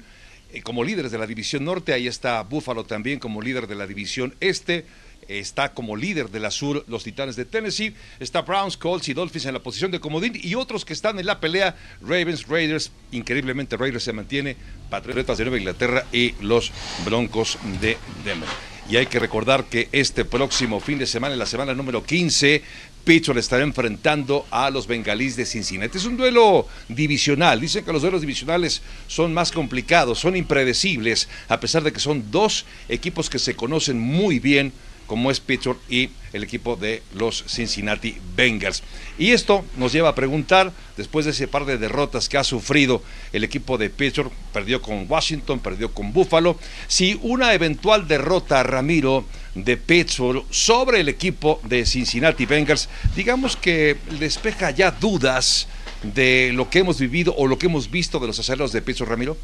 eh, 0.54 0.62
como 0.62 0.86
líderes 0.86 1.12
de 1.12 1.18
la 1.18 1.28
división 1.28 1.66
norte. 1.66 1.92
Ahí 1.92 2.08
está 2.08 2.44
Buffalo 2.44 2.86
también 2.86 3.20
como 3.20 3.42
líder 3.42 3.68
de 3.68 3.76
la 3.76 3.88
división 3.88 4.36
este. 4.40 4.86
Está 5.28 5.74
como 5.74 5.98
líder 5.98 6.30
de 6.30 6.40
la 6.40 6.50
sur 6.50 6.86
los 6.88 7.04
Titanes 7.04 7.36
de 7.36 7.44
Tennessee. 7.44 7.94
Está 8.22 8.44
Browns, 8.44 8.78
Colts 8.78 9.10
y 9.10 9.14
Dolphins 9.14 9.48
en 9.48 9.54
la 9.54 9.62
posición 9.62 9.92
de 9.92 10.00
comodín. 10.00 10.40
Y 10.42 10.56
otros 10.56 10.86
que 10.86 10.94
están 10.94 11.20
en 11.20 11.26
la 11.26 11.42
pelea, 11.42 11.76
Ravens, 12.02 12.48
Raiders. 12.48 12.90
Increíblemente 13.12 13.76
Raiders 13.76 14.06
se 14.06 14.14
mantiene. 14.14 14.56
Patriotas 14.90 15.38
de 15.38 15.44
Nueva 15.44 15.58
Inglaterra 15.58 16.06
y 16.14 16.36
los 16.40 16.72
Broncos 17.04 17.58
de 17.82 17.98
Denver. 18.24 18.73
Y 18.90 18.98
hay 18.98 19.06
que 19.06 19.20
recordar 19.20 19.66
que 19.66 19.88
este 19.94 20.26
próximo 20.26 20.80
fin 20.80 21.00
de 21.00 21.08
semana, 21.08 21.34
en 21.34 21.40
la 21.40 21.46
semana 21.46 21.74
número 21.74 22.04
15, 22.04 22.62
Pittsburgh 23.06 23.40
estará 23.40 23.64
enfrentando 23.64 24.46
a 24.52 24.70
los 24.70 24.88
bengalíes 24.88 25.36
de 25.38 25.46
Cincinnati. 25.46 25.98
Es 25.98 26.06
un 26.06 26.18
duelo 26.18 26.68
divisional. 26.90 27.62
Dicen 27.62 27.86
que 27.86 27.94
los 27.94 28.02
duelos 28.02 28.22
divisionales 28.22 28.82
son 29.08 29.34
más 29.34 29.52
complicados, 29.52 30.20
son 30.20 30.36
impredecibles, 30.36 31.30
a 31.48 31.60
pesar 31.60 31.84
de 31.84 31.94
que 31.94 32.00
son 32.00 32.30
dos 32.30 32.66
equipos 32.90 33.30
que 33.30 33.40
se 33.40 33.56
conocen 33.56 34.00
muy 34.00 34.40
bien 34.40 34.74
como 35.14 35.30
es 35.30 35.40
Pittsburgh 35.40 35.78
y 35.88 36.10
el 36.34 36.44
equipo 36.44 36.76
de 36.76 37.04
los 37.14 37.44
Cincinnati 37.48 38.18
Bengals. 38.36 38.82
Y 39.20 39.30
esto 39.30 39.64
nos 39.78 39.94
lleva 39.94 40.10
a 40.10 40.16
preguntar, 40.16 40.72
después 40.98 41.26
de 41.26 41.32
ese 41.34 41.48
par 41.48 41.66
de 41.66 41.78
derrotas 41.78 42.28
que 42.28 42.40
ha 42.40 42.44
sufrido 42.44 43.04
el 43.32 43.44
equipo 43.44 43.78
de 43.78 43.92
Pittsburgh, 43.92 44.32
perdió 44.52 44.82
con 44.82 45.06
Washington, 45.08 45.60
perdió 45.60 45.94
con 45.94 46.14
Buffalo, 46.14 46.58
si 46.88 47.20
una 47.22 47.54
eventual 47.54 48.08
derrota, 48.08 48.64
Ramiro, 48.64 49.24
de 49.54 49.78
Pittsburgh 49.78 50.46
sobre 50.50 51.02
el 51.02 51.10
equipo 51.10 51.62
de 51.64 51.86
Cincinnati 51.86 52.48
Bengals, 52.48 52.90
digamos 53.16 53.56
que 53.56 53.98
despeja 54.20 54.72
ya 54.72 54.90
dudas 54.90 55.68
de 56.02 56.50
lo 56.56 56.72
que 56.72 56.80
hemos 56.80 57.00
vivido 57.00 57.36
o 57.38 57.46
lo 57.46 57.60
que 57.60 57.68
hemos 57.68 57.92
visto 57.92 58.18
de 58.18 58.26
los 58.26 58.40
aceleros 58.40 58.72
de 58.72 58.82
Pittsburgh, 58.82 59.12
Ramiro. 59.12 59.38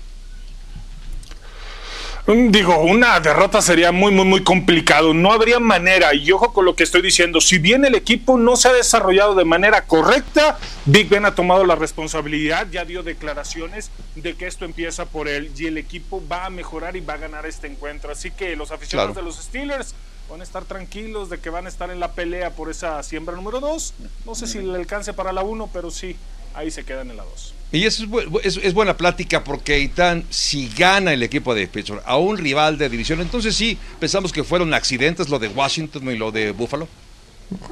Digo, 2.28 2.80
una 2.82 3.20
derrota 3.20 3.62
sería 3.62 3.92
muy, 3.92 4.12
muy, 4.12 4.26
muy 4.26 4.44
complicado. 4.44 5.14
No 5.16 5.32
habría 5.32 5.60
manera. 5.60 6.14
Y 6.14 6.32
ojo 6.32 6.54
con 6.54 6.64
lo 6.66 6.76
que 6.76 6.84
estoy 6.84 7.02
diciendo. 7.02 7.42
Si 7.42 7.58
bien 7.58 7.86
el 7.86 7.96
equipo 7.96 8.38
no 8.38 8.56
se 8.56 8.68
ha 8.68 8.74
desarrollado 8.74 9.34
de 9.34 9.46
manera 9.46 9.86
correcta, 9.86 10.60
Big 10.86 11.10
Ben 11.10 11.26
ha 11.26 11.34
tomado 11.34 11.66
la 11.66 11.76
responsabilidad, 11.76 12.68
ya 12.72 12.86
dio 12.86 13.02
declaraciones 13.02 13.90
de 14.16 14.36
que 14.36 14.46
esto 14.46 14.66
empieza 14.66 15.06
por 15.06 15.28
él 15.28 15.52
y 15.58 15.66
el 15.66 15.78
equipo 15.78 16.22
va 16.32 16.46
a 16.46 16.50
mejorar 16.52 16.96
y 16.96 17.00
va 17.02 17.14
a 17.16 17.18
ganar 17.18 17.46
este 17.48 17.68
encuentro. 17.68 18.12
Así 18.12 18.30
que 18.32 18.56
los 18.56 18.72
aficionados 18.72 19.14
Claro. 19.14 19.26
de 19.26 19.32
los 19.36 19.44
Steelers 19.44 19.96
van 20.30 20.42
a 20.42 20.44
estar 20.44 20.64
tranquilos 20.66 21.30
de 21.32 21.40
que 21.40 21.50
van 21.50 21.66
a 21.66 21.70
estar 21.70 21.90
en 21.90 22.00
la 22.00 22.12
pelea 22.12 22.52
por 22.52 22.70
esa 22.70 23.02
siembra 23.02 23.36
número 23.36 23.60
2. 23.60 23.94
No 24.28 24.36
sé 24.36 24.46
si 24.46 24.60
le 24.60 24.76
alcance 24.76 25.14
para 25.14 25.34
la 25.34 25.42
1, 25.42 25.68
pero 25.74 25.90
sí, 25.90 26.16
ahí 26.54 26.70
se 26.70 26.84
quedan 26.84 27.10
en 27.10 27.18
la 27.18 27.24
2. 27.24 27.56
Y 27.72 27.86
eso 27.86 28.06
es, 28.44 28.58
es 28.58 28.74
buena 28.74 28.98
plática 28.98 29.44
porque 29.44 29.80
Itán, 29.80 30.24
si 30.30 30.70
gana 30.70 31.14
el 31.14 31.22
equipo 31.22 31.54
de 31.54 31.68
Pittsburgh 31.68 32.02
a 32.04 32.18
un 32.18 32.38
rival 32.38 32.78
de 32.80 32.90
división, 32.90 33.22
entonces 33.22 33.56
sí, 33.56 33.78
pensamos 34.00 34.34
que 34.34 34.44
fueron 34.44 34.74
accidentes 34.74 35.30
lo 35.30 35.38
de 35.38 35.50
Washington 35.50 36.10
y 36.10 36.18
lo 36.18 36.32
de 36.32 36.52
Buffalo. 36.52 36.88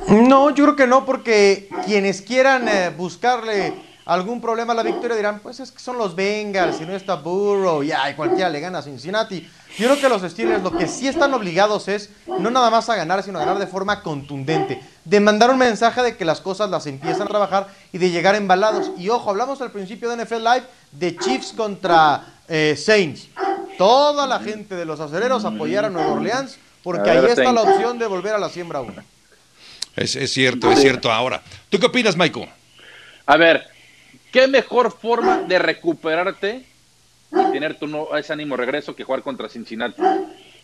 No, 0.08 0.54
yo 0.54 0.64
creo 0.66 0.76
que 0.76 0.88
no, 0.88 1.06
porque 1.06 1.70
quienes 1.86 2.22
quieran 2.22 2.68
eh, 2.68 2.92
buscarle 2.96 3.74
algún 4.08 4.40
problema 4.40 4.72
a 4.72 4.76
la 4.76 4.84
victoria 4.84 5.16
dirán, 5.16 5.40
pues 5.40 5.60
es 5.60 5.72
que 5.72 5.80
son 5.80 5.98
los 5.98 6.16
Bengals, 6.16 6.78
si 6.78 6.86
no 6.86 6.96
está 6.96 7.16
Burrow, 7.16 7.84
y 7.84 7.92
ay, 7.92 8.16
cualquiera 8.16 8.50
le 8.50 8.62
gana 8.62 8.80
a 8.80 8.82
Cincinnati. 8.82 9.48
Yo 9.78 9.90
creo 9.90 10.00
que 10.00 10.10
los 10.10 10.22
Steelers 10.32 10.64
lo 10.64 10.72
que 10.72 10.88
sí 10.88 11.08
están 11.08 11.34
obligados 11.34 11.88
es 11.90 12.10
no 12.26 12.50
nada 12.50 12.70
más 12.70 12.90
a 12.90 12.96
ganar, 12.96 13.22
sino 13.22 13.38
a 13.38 13.42
ganar 13.42 13.60
de 13.60 13.68
forma 13.68 14.02
contundente. 14.02 14.82
De 15.04 15.20
mandar 15.20 15.52
un 15.52 15.58
mensaje 15.58 16.02
de 16.02 16.16
que 16.16 16.26
las 16.26 16.40
cosas 16.40 16.70
las 16.70 16.88
empiezan 16.88 17.24
a 17.24 17.28
trabajar 17.28 17.68
y 17.92 17.98
de 17.98 18.10
llegar 18.10 18.36
embalados. 18.36 18.92
Y 18.98 19.10
ojo, 19.10 19.30
hablamos 19.30 19.62
al 19.62 19.72
principio 19.72 20.10
de 20.10 20.24
NFL 20.24 20.38
Live 20.38 20.64
de 20.94 21.18
Chiefs 21.18 21.54
contra 21.56 22.24
eh, 22.48 22.76
Saints. 22.78 23.28
Toda 23.78 24.26
la 24.26 24.40
gente 24.40 24.76
de 24.76 24.86
los 24.86 25.00
acereros 25.00 25.44
apoyar 25.44 25.86
a 25.86 25.90
Nueva 25.90 26.14
Orleans 26.14 26.58
porque 26.82 27.10
ahí 27.10 27.26
está 27.26 27.52
la 27.52 27.62
opción 27.62 28.00
de 28.00 28.08
volver 28.08 28.34
a 28.34 28.40
la 28.40 28.50
siembra 28.50 28.80
1. 28.80 28.94
Es, 29.98 30.16
es 30.16 30.32
cierto, 30.32 30.72
es 30.72 30.80
cierto 30.80 31.12
ahora. 31.12 31.42
¿Tú 31.70 31.78
qué 31.78 31.88
opinas, 31.88 32.16
Michael? 32.16 32.50
A 33.26 33.36
ver, 33.36 33.68
¿qué 34.32 34.48
mejor 34.48 34.92
forma 34.92 35.42
de 35.44 35.60
recuperarte 35.60 36.64
y 37.32 37.52
tener 37.52 37.78
tu 37.78 37.88
no- 37.88 38.16
ese 38.18 38.34
ánimo 38.34 38.56
regreso 38.58 38.96
que 38.96 39.04
jugar 39.04 39.22
contra 39.22 39.50
Cincinnati? 39.50 40.02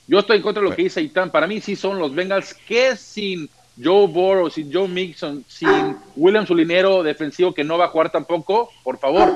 Yo 0.07 0.20
estoy 0.20 0.38
en 0.38 0.43
contra 0.43 0.61
de 0.64 0.70
lo 0.70 0.76
que 0.76 0.84
dice 0.84 1.01
Itán. 1.01 1.30
Para 1.32 1.47
mí 1.47 1.61
sí 1.61 1.76
son 1.76 1.97
los 1.99 2.14
Bengals 2.14 2.53
que 2.53 2.95
sin 2.95 3.49
Joe 3.82 4.07
Burrow, 4.07 4.49
sin 4.49 4.72
Joe 4.72 4.88
Mixon, 4.88 5.43
sin 5.47 5.97
William 6.16 6.45
Sulinero 6.45 7.03
defensivo 7.03 7.53
que 7.53 7.64
no 7.64 7.78
va 7.78 7.86
a 7.86 7.89
jugar 7.89 8.11
tampoco, 8.11 8.70
por 8.84 8.99
favor. 8.99 9.32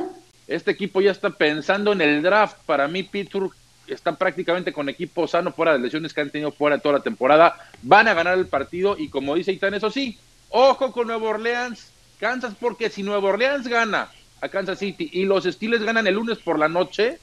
Este 0.47 0.71
equipo 0.71 1.01
ya 1.01 1.11
está 1.11 1.29
pensando 1.29 1.91
en 1.91 2.01
el 2.01 2.21
draft. 2.21 2.57
Para 2.65 2.87
mí, 2.87 3.03
Pittsburgh 3.03 3.51
está 3.87 4.15
prácticamente 4.15 4.73
con 4.73 4.89
equipo 4.89 5.27
sano 5.27 5.51
fuera 5.53 5.73
de 5.73 5.79
lesiones 5.79 6.13
que 6.13 6.21
han 6.21 6.29
tenido 6.29 6.51
fuera 6.51 6.77
toda 6.79 6.97
la 6.99 7.03
temporada. 7.03 7.57
Van 7.81 8.07
a 8.07 8.13
ganar 8.13 8.37
el 8.37 8.47
partido 8.47 8.95
y 8.97 9.09
como 9.09 9.35
dice 9.35 9.51
Itán, 9.53 9.73
eso 9.73 9.89
sí, 9.89 10.17
ojo 10.49 10.91
con 10.91 11.07
Nueva 11.07 11.29
Orleans, 11.29 11.91
Kansas, 12.19 12.53
porque 12.59 12.89
si 12.89 13.03
Nueva 13.03 13.29
Orleans 13.29 13.67
gana 13.67 14.09
a 14.41 14.49
Kansas 14.49 14.79
City 14.79 15.09
y 15.11 15.25
los 15.25 15.43
Steelers 15.43 15.83
ganan 15.83 16.07
el 16.07 16.15
lunes 16.15 16.37
por 16.39 16.59
la 16.59 16.67
noche, 16.67 17.19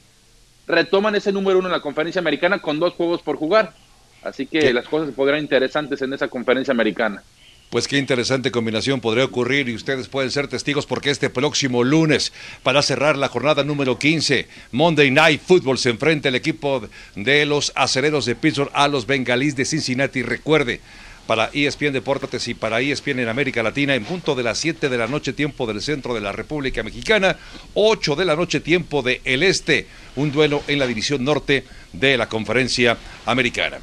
retoman 0.67 1.15
ese 1.15 1.33
número 1.33 1.59
uno 1.59 1.69
en 1.69 1.73
la 1.73 1.81
conferencia 1.81 2.21
americana 2.21 2.61
con 2.61 2.79
dos 2.79 2.95
juegos 2.95 3.23
por 3.23 3.37
jugar. 3.37 3.75
Así 4.23 4.47
que 4.47 4.73
las 4.73 4.89
cosas 4.89 5.09
se 5.09 5.15
podrán 5.15 5.41
interesantes 5.41 6.01
en 6.03 6.13
esa 6.13 6.29
conferencia 6.29 6.73
americana. 6.73 7.23
Pues 7.71 7.89
qué 7.89 7.99
interesante 7.99 8.53
combinación 8.53 9.01
podría 9.01 9.25
ocurrir 9.25 9.69
y 9.69 9.75
ustedes 9.75 10.07
pueden 10.07 10.31
ser 10.31 10.47
testigos 10.47 10.87
porque 10.87 11.11
este 11.11 11.29
próximo 11.29 11.83
lunes, 11.83 12.33
para 12.63 12.83
cerrar 12.83 13.17
la 13.17 13.29
jornada 13.29 13.65
número 13.65 13.99
15, 13.99 14.47
Monday 14.71 15.11
Night 15.11 15.43
Football 15.45 15.79
se 15.79 15.91
enfrenta 15.91 16.29
el 16.29 16.37
equipo 16.37 16.89
de 17.17 17.45
los 17.47 17.73
acereros 17.75 18.27
de 18.27 18.37
Pittsburgh 18.37 18.71
a 18.75 18.87
los 18.87 19.07
bengalíes 19.07 19.57
de 19.57 19.65
Cincinnati. 19.65 20.23
Recuerde, 20.23 20.81
para 21.27 21.51
ESPN 21.53 21.93
Deportes 21.93 22.49
y 22.49 22.55
para 22.55 22.81
ESPN 22.81 23.21
en 23.21 23.29
América 23.29 23.63
Latina, 23.63 23.95
en 23.95 24.05
punto 24.05 24.35
de 24.35 24.43
las 24.43 24.59
7 24.59 24.89
de 24.89 24.99
la 24.99 25.07
noche, 25.07 25.33
tiempo 25.33 25.67
del 25.67 25.81
centro 25.81 26.15
de 26.15 26.21
la 26.21 26.33
República 26.33 26.83
Mexicana, 26.83 27.37
8 27.75 28.17
de 28.17 28.25
la 28.25 28.37
noche, 28.37 28.61
tiempo 28.61 29.03
del 29.03 29.21
el 29.25 29.43
este, 29.43 29.87
un 30.17 30.33
duelo 30.33 30.63
en 30.69 30.79
la 30.79 30.87
división 30.87 31.25
norte 31.25 31.65
de 31.93 32.17
la 32.17 32.29
conferencia 32.29 32.97
americana. 33.27 33.79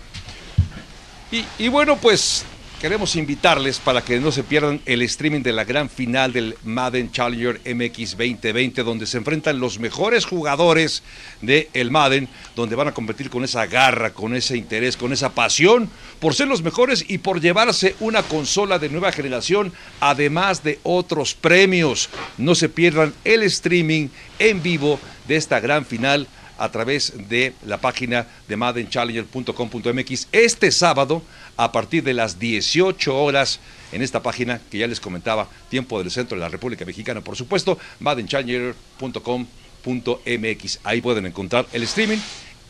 Y 1.57 1.69
bueno, 1.69 1.97
pues 1.97 2.45
queremos 2.81 3.15
invitarles 3.15 3.77
para 3.77 4.01
que 4.01 4.19
no 4.19 4.31
se 4.31 4.41
pierdan 4.41 4.81
el 4.87 5.03
streaming 5.03 5.43
de 5.43 5.51
la 5.51 5.65
gran 5.65 5.87
final 5.87 6.33
del 6.33 6.57
Madden 6.63 7.11
Challenger 7.11 7.61
MX 7.63 8.17
2020, 8.17 8.81
donde 8.81 9.05
se 9.05 9.17
enfrentan 9.17 9.59
los 9.59 9.77
mejores 9.77 10.25
jugadores 10.25 11.03
del 11.41 11.67
el 11.73 11.91
Madden, 11.91 12.27
donde 12.55 12.75
van 12.75 12.87
a 12.87 12.93
competir 12.93 13.29
con 13.29 13.43
esa 13.43 13.67
garra, 13.67 14.13
con 14.15 14.35
ese 14.35 14.57
interés, 14.57 14.97
con 14.97 15.13
esa 15.13 15.29
pasión 15.29 15.91
por 16.19 16.33
ser 16.33 16.47
los 16.47 16.63
mejores 16.63 17.05
y 17.07 17.19
por 17.19 17.39
llevarse 17.39 17.95
una 17.99 18.23
consola 18.23 18.79
de 18.79 18.89
nueva 18.89 19.11
generación, 19.11 19.71
además 19.99 20.63
de 20.63 20.79
otros 20.81 21.35
premios. 21.35 22.09
No 22.39 22.55
se 22.55 22.67
pierdan 22.67 23.13
el 23.23 23.43
streaming 23.43 24.07
en 24.39 24.63
vivo 24.63 24.99
de 25.27 25.35
esta 25.35 25.59
gran 25.59 25.85
final 25.85 26.27
a 26.61 26.71
través 26.71 27.13
de 27.27 27.53
la 27.65 27.79
página 27.79 28.27
de 28.47 28.55
maddenchallenger.com.mx 28.55 30.27
este 30.31 30.71
sábado 30.71 31.23
a 31.57 31.71
partir 31.71 32.03
de 32.03 32.13
las 32.13 32.37
18 32.37 33.17
horas 33.17 33.59
en 33.91 34.03
esta 34.03 34.21
página 34.21 34.61
que 34.69 34.77
ya 34.77 34.85
les 34.85 34.99
comentaba, 34.99 35.49
tiempo 35.69 35.97
del 35.97 36.11
centro 36.11 36.37
de 36.37 36.41
la 36.41 36.49
República 36.49 36.85
Mexicana, 36.85 37.21
por 37.21 37.35
supuesto, 37.35 37.79
maddenchallenger.com.mx. 37.99 40.79
Ahí 40.83 41.01
pueden 41.01 41.25
encontrar 41.25 41.65
el 41.73 41.81
streaming 41.81 42.19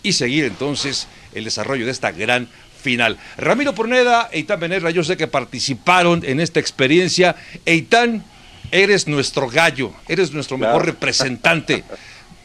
y 0.04 0.14
seguir 0.14 0.46
entonces 0.46 1.10
el 1.34 1.44
desarrollo 1.44 1.86
de 1.86 1.92
esta 1.92 2.14
gran 2.14 2.48
final. 2.82 3.20
Ramiro 3.38 3.76
Porneda, 3.76 4.30
Eitan 4.32 4.62
Benerra, 4.62 4.92
yo 4.92 5.04
sé 5.04 5.18
que 5.18 5.28
participaron 5.28 6.24
en 6.26 6.40
esta 6.40 6.62
experiencia. 6.62 7.36
Eitan, 7.66 8.24
eres 8.72 9.08
nuestro 9.08 9.50
gallo, 9.50 9.92
eres 10.08 10.32
nuestro 10.32 10.58
mejor 10.58 10.86
representante. 10.86 11.84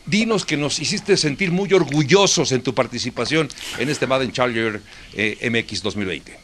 Dinos 0.07 0.45
que 0.45 0.57
nos 0.57 0.79
hiciste 0.79 1.17
sentir 1.17 1.51
muy 1.51 1.73
orgullosos 1.73 2.53
en 2.53 2.63
tu 2.63 2.75
participación 2.75 3.49
en 3.79 3.89
este 3.89 4.07
Madden 4.07 4.33
Challenger 4.33 4.81
eh, 5.15 5.51
MX 5.51 5.83
2020. 5.83 6.39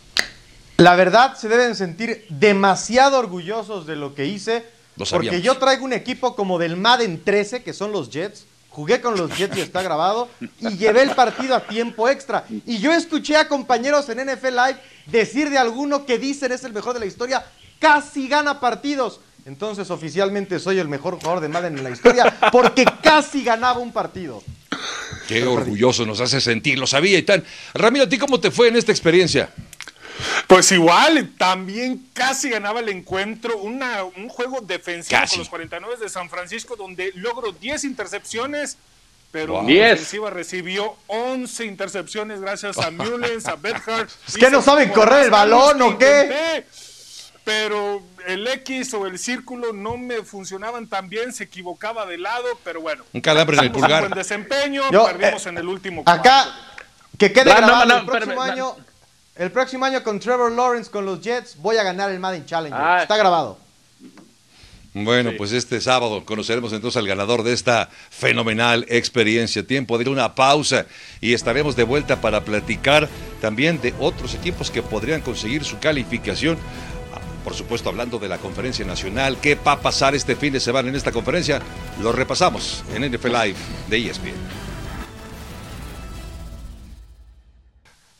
La 0.78 0.96
verdad, 0.96 1.36
se 1.36 1.48
deben 1.48 1.76
sentir 1.76 2.26
demasiado 2.28 3.18
orgullosos 3.18 3.86
de 3.86 3.94
lo 3.94 4.16
que 4.16 4.26
hice. 4.26 4.64
Lo 4.96 5.06
porque 5.06 5.40
yo 5.40 5.56
traigo 5.58 5.84
un 5.84 5.92
equipo 5.92 6.34
como 6.34 6.58
del 6.58 6.76
Madden 6.76 7.22
13, 7.22 7.62
que 7.62 7.72
son 7.72 7.92
los 7.92 8.10
Jets. 8.10 8.46
Jugué 8.68 9.00
con 9.00 9.16
los 9.16 9.36
Jets 9.36 9.56
y 9.56 9.60
está 9.60 9.80
grabado. 9.82 10.28
Y 10.58 10.76
llevé 10.76 11.02
el 11.02 11.10
partido 11.10 11.54
a 11.54 11.66
tiempo 11.66 12.08
extra. 12.08 12.44
Y 12.66 12.78
yo 12.78 12.92
escuché 12.92 13.36
a 13.36 13.46
compañeros 13.46 14.08
en 14.08 14.26
NFL 14.26 14.48
Live 14.48 14.78
decir 15.06 15.50
de 15.50 15.58
alguno 15.58 16.04
que 16.04 16.18
dicen 16.18 16.50
es 16.50 16.64
el 16.64 16.72
mejor 16.72 16.94
de 16.94 17.00
la 17.00 17.06
historia. 17.06 17.44
Casi 17.78 18.26
gana 18.26 18.58
partidos. 18.58 19.20
Entonces 19.44 19.90
oficialmente 19.90 20.58
soy 20.60 20.78
el 20.78 20.88
mejor 20.88 21.16
jugador 21.16 21.40
de 21.40 21.48
Madden 21.48 21.76
en 21.78 21.84
la 21.84 21.90
historia 21.90 22.36
porque 22.52 22.84
casi 23.02 23.42
ganaba 23.42 23.78
un 23.80 23.92
partido. 23.92 24.42
Qué 25.26 25.44
orgulloso 25.44 26.06
nos 26.06 26.20
hace 26.20 26.40
sentir, 26.40 26.78
lo 26.78 26.86
sabía 26.86 27.18
y 27.18 27.22
tan. 27.22 27.44
Ramiro, 27.74 28.04
¿a 28.04 28.08
ti 28.08 28.18
cómo 28.18 28.38
te 28.40 28.50
fue 28.50 28.68
en 28.68 28.76
esta 28.76 28.92
experiencia? 28.92 29.50
Pues 30.46 30.70
igual, 30.72 31.32
también 31.38 32.06
casi 32.12 32.50
ganaba 32.50 32.80
el 32.80 32.88
encuentro, 32.90 33.56
una, 33.58 34.04
un 34.04 34.28
juego 34.28 34.60
defensivo 34.60 35.18
Casi. 35.20 35.32
con 35.34 35.38
los 35.40 35.48
49 35.48 35.96
de 36.00 36.08
San 36.08 36.28
Francisco 36.30 36.76
donde 36.76 37.10
logró 37.16 37.50
10 37.52 37.84
intercepciones, 37.84 38.76
pero 39.32 39.54
Wow. 39.54 39.62
la 39.62 39.68
10. 39.68 39.92
ofensiva 39.94 40.30
recibió 40.30 40.94
11 41.08 41.64
intercepciones 41.64 42.40
gracias 42.40 42.78
a 42.78 42.90
Mullens, 42.92 43.46
a 43.46 43.56
Bedhart. 43.56 44.10
¿Es 44.28 44.36
que 44.36 44.50
no 44.50 44.62
saben 44.62 44.90
correr 44.90 45.24
el 45.24 45.30
balón 45.30 45.80
o 45.82 45.98
qué? 45.98 46.64
Pero 47.44 48.02
el 48.26 48.46
X 48.46 48.94
o 48.94 49.06
el 49.06 49.18
círculo 49.18 49.72
no 49.72 49.96
me 49.96 50.22
funcionaban 50.22 50.86
tan 50.86 51.08
bien, 51.08 51.32
se 51.32 51.44
equivocaba 51.44 52.06
de 52.06 52.18
lado, 52.18 52.46
pero 52.62 52.80
bueno. 52.80 53.04
Un 53.12 53.20
calambre 53.20 53.56
en 53.56 53.64
el 53.64 53.66
un 53.70 53.72
pulgar. 53.72 54.00
buen 54.02 54.12
desempeño, 54.12 54.82
Yo, 54.92 55.04
perdimos 55.06 55.44
eh, 55.44 55.48
en 55.48 55.58
el 55.58 55.66
último 55.68 56.02
Acá, 56.06 56.46
que 57.18 57.32
quede 57.32 57.50
No, 57.50 57.56
grabado 57.56 57.84
no, 57.86 57.96
el 57.98 58.06
próximo 58.06 58.32
espérame, 58.32 58.52
año. 58.52 58.76
El 59.34 59.50
próximo 59.50 59.84
año 59.86 60.02
con 60.04 60.20
Trevor 60.20 60.52
Lawrence 60.52 60.90
con 60.90 61.04
los 61.04 61.20
Jets 61.20 61.56
voy 61.56 61.78
a 61.78 61.82
ganar 61.82 62.10
el 62.10 62.20
Madden 62.20 62.44
Challenger. 62.46 62.80
Ah. 62.80 63.02
Está 63.02 63.16
grabado. 63.16 63.58
Bueno, 64.94 65.30
pues 65.38 65.52
este 65.52 65.80
sábado 65.80 66.22
conoceremos 66.26 66.70
entonces 66.74 66.98
al 66.98 67.08
ganador 67.08 67.42
de 67.44 67.54
esta 67.54 67.88
fenomenal 68.10 68.84
experiencia. 68.90 69.66
Tiempo 69.66 69.96
de 69.96 70.02
ir 70.02 70.08
a 70.08 70.10
una 70.10 70.34
pausa 70.34 70.84
y 71.22 71.32
estaremos 71.32 71.76
de 71.76 71.84
vuelta 71.84 72.20
para 72.20 72.42
platicar 72.44 73.08
también 73.40 73.80
de 73.80 73.94
otros 73.98 74.34
equipos 74.34 74.70
que 74.70 74.82
podrían 74.82 75.22
conseguir 75.22 75.64
su 75.64 75.78
calificación. 75.78 76.58
Por 77.44 77.54
supuesto, 77.54 77.88
hablando 77.88 78.18
de 78.18 78.28
la 78.28 78.38
conferencia 78.38 78.84
nacional, 78.84 79.38
¿qué 79.40 79.56
va 79.56 79.72
a 79.72 79.80
pasar 79.80 80.14
este 80.14 80.36
fin 80.36 80.52
de 80.52 80.60
semana 80.60 80.88
en 80.88 80.94
esta 80.94 81.12
conferencia? 81.12 81.60
Lo 82.00 82.12
repasamos 82.12 82.84
en 82.94 83.10
NFL 83.10 83.32
Live 83.32 83.56
de 83.88 84.10
ESPN. 84.10 84.61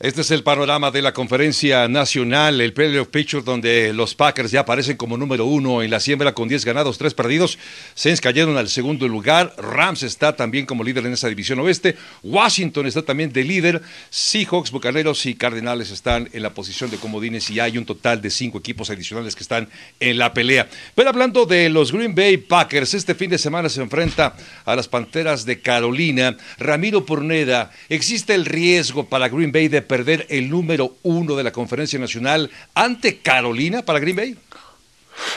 Este 0.03 0.19
es 0.19 0.31
el 0.31 0.43
panorama 0.43 0.91
de 0.91 1.01
la 1.01 1.13
conferencia 1.13 1.87
nacional, 1.87 2.59
el 2.59 2.73
Playoff 2.73 3.07
Picture, 3.07 3.41
donde 3.41 3.93
los 3.93 4.15
Packers 4.15 4.51
ya 4.51 4.59
aparecen 4.59 4.97
como 4.97 5.15
número 5.15 5.45
uno 5.45 5.81
en 5.81 5.89
la 5.89 6.01
siembra 6.01 6.33
con 6.33 6.49
10 6.49 6.65
ganados, 6.65 6.97
3 6.97 7.13
perdidos. 7.13 7.57
Saints 7.95 8.19
cayeron 8.19 8.57
al 8.57 8.67
segundo 8.67 9.07
lugar. 9.07 9.55
Rams 9.57 10.03
está 10.03 10.35
también 10.35 10.65
como 10.65 10.83
líder 10.83 11.05
en 11.05 11.13
esa 11.13 11.29
división 11.29 11.59
oeste. 11.59 11.95
Washington 12.21 12.85
está 12.85 13.03
también 13.03 13.31
de 13.31 13.45
líder. 13.45 13.81
Seahawks, 14.09 14.71
Bucaneros 14.71 15.25
y 15.25 15.35
Cardenales 15.35 15.89
están 15.89 16.27
en 16.33 16.43
la 16.43 16.49
posición 16.49 16.91
de 16.91 16.97
comodines 16.97 17.49
y 17.49 17.61
hay 17.61 17.77
un 17.77 17.85
total 17.85 18.21
de 18.21 18.29
cinco 18.29 18.57
equipos 18.57 18.89
adicionales 18.89 19.37
que 19.37 19.43
están 19.43 19.69
en 20.01 20.17
la 20.17 20.33
pelea. 20.33 20.67
Pero 20.95 21.07
hablando 21.07 21.45
de 21.45 21.69
los 21.69 21.93
Green 21.93 22.13
Bay 22.13 22.35
Packers, 22.35 22.93
este 22.93 23.15
fin 23.15 23.29
de 23.29 23.37
semana 23.37 23.69
se 23.69 23.81
enfrenta 23.81 24.35
a 24.65 24.75
las 24.75 24.89
Panteras 24.89 25.45
de 25.45 25.61
Carolina. 25.61 26.35
Ramiro 26.57 27.05
Porneda, 27.05 27.71
¿existe 27.87 28.35
el 28.35 28.43
riesgo 28.43 29.07
para 29.07 29.29
Green 29.29 29.53
Bay 29.53 29.69
de 29.69 29.92
perder 29.93 30.25
el 30.31 30.49
número 30.49 30.95
uno 31.03 31.35
de 31.35 31.43
la 31.43 31.51
conferencia 31.51 31.99
nacional 31.99 32.49
ante 32.73 33.19
Carolina 33.19 33.85
para 33.85 33.99
Green 33.99 34.15
Bay? 34.15 34.37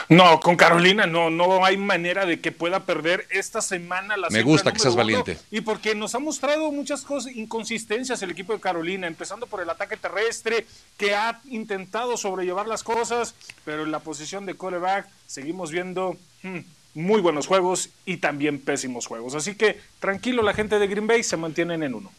No, 0.09 0.39
con 0.39 0.55
Carolina 0.55 1.05
no, 1.05 1.29
no 1.29 1.63
hay 1.63 1.77
manera 1.77 2.25
de 2.25 2.39
que 2.39 2.51
pueda 2.51 2.79
perder 2.79 3.27
esta 3.29 3.61
semana 3.61 4.17
la 4.17 4.31
Me 4.31 4.41
gusta 4.41 4.73
que 4.73 4.79
seas 4.79 4.95
uno, 4.95 5.03
valiente. 5.03 5.37
Y 5.51 5.61
porque 5.61 5.93
nos 5.93 6.15
ha 6.15 6.19
mostrado 6.19 6.71
muchas 6.71 7.03
cosas, 7.03 7.35
inconsistencias 7.35 8.19
el 8.23 8.31
equipo 8.31 8.51
de 8.51 8.59
Carolina, 8.59 9.05
empezando 9.05 9.45
por 9.45 9.61
el 9.61 9.69
ataque 9.69 9.95
terrestre, 9.95 10.65
que 10.97 11.13
ha 11.13 11.39
intentado 11.51 12.17
sobrellevar 12.17 12.67
las 12.67 12.81
cosas, 12.81 13.35
pero 13.63 13.83
en 13.83 13.91
la 13.91 13.99
posición 13.99 14.47
de 14.47 14.55
coreback 14.55 15.07
seguimos 15.27 15.69
viendo 15.69 16.17
hmm, 16.41 16.61
muy 16.95 17.21
buenos 17.21 17.45
juegos 17.45 17.91
y 18.07 18.17
también 18.17 18.59
pésimos 18.59 19.05
juegos. 19.05 19.35
Así 19.35 19.53
que 19.53 19.79
tranquilo, 19.99 20.41
la 20.41 20.55
gente 20.55 20.79
de 20.79 20.87
Green 20.87 21.05
Bay 21.05 21.23
se 21.23 21.37
mantienen 21.37 21.83
en 21.83 21.93
uno. 21.93 22.11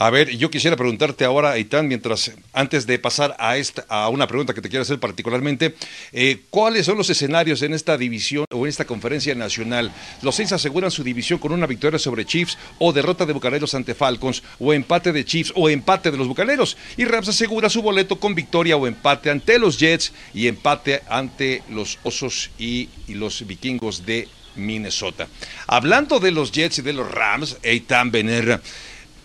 A 0.00 0.10
ver, 0.10 0.30
yo 0.36 0.48
quisiera 0.48 0.76
preguntarte 0.76 1.24
ahora, 1.24 1.50
Aitán, 1.50 1.88
mientras, 1.88 2.30
antes 2.52 2.86
de 2.86 3.00
pasar 3.00 3.34
a, 3.40 3.56
esta, 3.56 3.84
a 3.88 4.08
una 4.10 4.28
pregunta 4.28 4.54
que 4.54 4.60
te 4.60 4.68
quiero 4.68 4.82
hacer 4.82 5.00
particularmente, 5.00 5.74
eh, 6.12 6.42
¿cuáles 6.50 6.86
son 6.86 6.98
los 6.98 7.10
escenarios 7.10 7.62
en 7.62 7.74
esta 7.74 7.98
división 7.98 8.44
o 8.52 8.64
en 8.64 8.68
esta 8.68 8.84
conferencia 8.84 9.34
nacional? 9.34 9.92
¿Los 10.22 10.36
Saints 10.36 10.52
aseguran 10.52 10.92
su 10.92 11.02
división 11.02 11.40
con 11.40 11.50
una 11.50 11.66
victoria 11.66 11.98
sobre 11.98 12.24
Chiefs 12.24 12.56
o 12.78 12.92
derrota 12.92 13.26
de 13.26 13.32
Bucaneros 13.32 13.74
ante 13.74 13.96
Falcons 13.96 14.44
o 14.60 14.72
empate 14.72 15.10
de 15.10 15.24
Chiefs 15.24 15.52
o 15.56 15.68
empate 15.68 16.12
de 16.12 16.16
los 16.16 16.28
Bucaneros? 16.28 16.76
Y 16.96 17.04
Rams 17.04 17.30
asegura 17.30 17.68
su 17.68 17.82
boleto 17.82 18.20
con 18.20 18.36
victoria 18.36 18.76
o 18.76 18.86
empate 18.86 19.30
ante 19.30 19.58
los 19.58 19.80
Jets 19.80 20.12
y 20.32 20.46
empate 20.46 21.02
ante 21.08 21.64
los 21.70 21.98
Osos 22.04 22.50
y, 22.56 22.88
y 23.08 23.14
los 23.14 23.44
Vikingos 23.44 24.06
de 24.06 24.28
Minnesota. 24.54 25.28
Hablando 25.66 26.20
de 26.20 26.30
los 26.30 26.52
Jets 26.52 26.78
y 26.78 26.82
de 26.82 26.92
los 26.92 27.10
Rams, 27.10 27.56
Eitan 27.62 28.10
Benerra, 28.10 28.60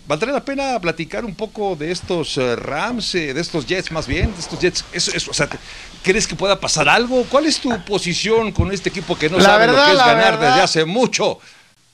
¿Valdría 0.05 0.33
la 0.33 0.43
pena 0.43 0.79
platicar 0.81 1.23
un 1.23 1.33
poco 1.33 1.75
de 1.77 1.91
estos 1.91 2.37
eh, 2.37 2.55
Rams, 2.57 3.15
eh, 3.15 3.33
de 3.33 3.39
estos 3.39 3.65
Jets 3.65 3.91
más 3.91 4.05
bien, 4.05 4.33
de 4.33 4.39
estos 4.39 4.59
Jets? 4.59 4.83
Eso, 4.91 5.11
eso, 5.15 5.31
o 5.31 5.33
sea, 5.33 5.47
te- 5.47 5.57
¿Crees 6.03 6.27
que 6.27 6.35
pueda 6.35 6.59
pasar 6.59 6.89
algo? 6.89 7.23
¿Cuál 7.29 7.45
es 7.45 7.59
tu 7.59 7.69
posición 7.85 8.51
con 8.51 8.71
este 8.73 8.89
equipo 8.89 9.17
que 9.17 9.29
no 9.29 9.37
La 9.37 9.43
sabe 9.45 9.67
lo 9.67 9.73
que 9.73 9.91
es 9.93 9.97
ganar 9.97 10.33
verdad. 10.33 10.49
desde 10.49 10.61
hace 10.61 10.85
mucho? 10.85 11.39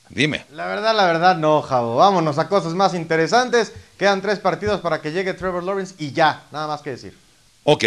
Dime. 0.08 0.44
La 0.52 0.66
verdad, 0.66 0.92
la 0.96 1.06
verdad, 1.06 1.36
no, 1.36 1.62
Javo. 1.62 1.94
Vámonos 1.96 2.36
a 2.38 2.48
cosas 2.48 2.74
más 2.74 2.94
interesantes. 2.94 3.72
Quedan 3.96 4.20
tres 4.20 4.40
partidos 4.40 4.80
para 4.80 5.00
que 5.00 5.12
llegue 5.12 5.32
Trevor 5.34 5.62
Lawrence 5.62 5.94
y 5.98 6.10
ya, 6.10 6.42
nada 6.50 6.66
más 6.66 6.80
que 6.82 6.90
decir. 6.90 7.16
Ok, 7.62 7.84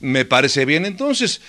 me 0.00 0.24
parece 0.24 0.64
bien 0.64 0.84
entonces. 0.84 1.40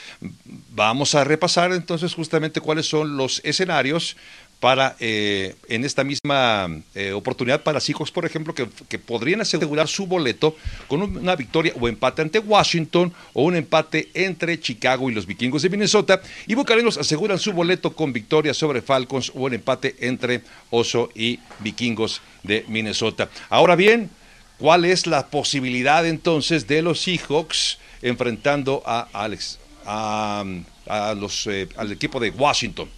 Vamos 0.69 1.15
a 1.15 1.23
repasar 1.23 1.71
entonces 1.71 2.13
justamente 2.13 2.61
cuáles 2.61 2.85
son 2.87 3.17
los 3.17 3.41
escenarios 3.43 4.15
para 4.59 4.95
eh, 4.99 5.55
en 5.67 5.83
esta 5.85 6.03
misma 6.03 6.67
eh, 6.95 7.11
oportunidad 7.11 7.61
para 7.61 7.79
Seahawks, 7.79 8.09
por 8.11 8.25
ejemplo, 8.25 8.53
que, 8.55 8.97
podrían 8.97 9.41
asegurar 9.41 9.87
su 9.87 10.07
boleto 10.07 10.55
con 10.87 11.01
un- 11.03 11.17
una 11.17 11.35
victoria 11.35 11.73
o 11.79 11.87
empate 11.87 12.21
ante 12.21 12.39
Washington 12.39 13.13
o 13.33 13.43
un 13.43 13.55
empate 13.55 14.09
entre 14.13 14.59
Chicago 14.59 15.09
y 15.09 15.13
los 15.13 15.25
vikingos 15.27 15.61
de 15.61 15.69
Minnesota. 15.69 16.21
Y 16.47 16.55
Bucaneros 16.55 16.97
aseguran 16.97 17.37
su 17.37 17.51
boleto 17.53 17.93
con 17.93 18.13
victoria 18.13 18.53
sobre 18.53 18.81
Falcons 18.81 19.29
o 19.35 19.41
un 19.43 19.53
empate 19.53 19.95
entre 19.99 20.41
Oso 20.71 21.09
y 21.13 21.39
vikingos 21.59 22.21
de 22.43 22.65
Minnesota. 22.67 23.29
Ahora 23.49 23.75
bien, 23.75 24.09
¿cuál 24.57 24.85
es 24.85 25.05
la 25.05 25.27
posibilidad 25.27 26.05
entonces 26.07 26.65
de 26.65 26.81
los 26.81 27.01
Seahawks 27.01 27.77
enfrentando 28.01 28.81
a 28.85 29.07
Alex, 29.13 29.59
a, 29.85 30.43
a 30.87 31.13
los, 31.13 31.45
eh, 31.47 31.67
al 31.75 31.91
equipo 31.91 32.19
de 32.19 32.29
Washington? 32.31 32.89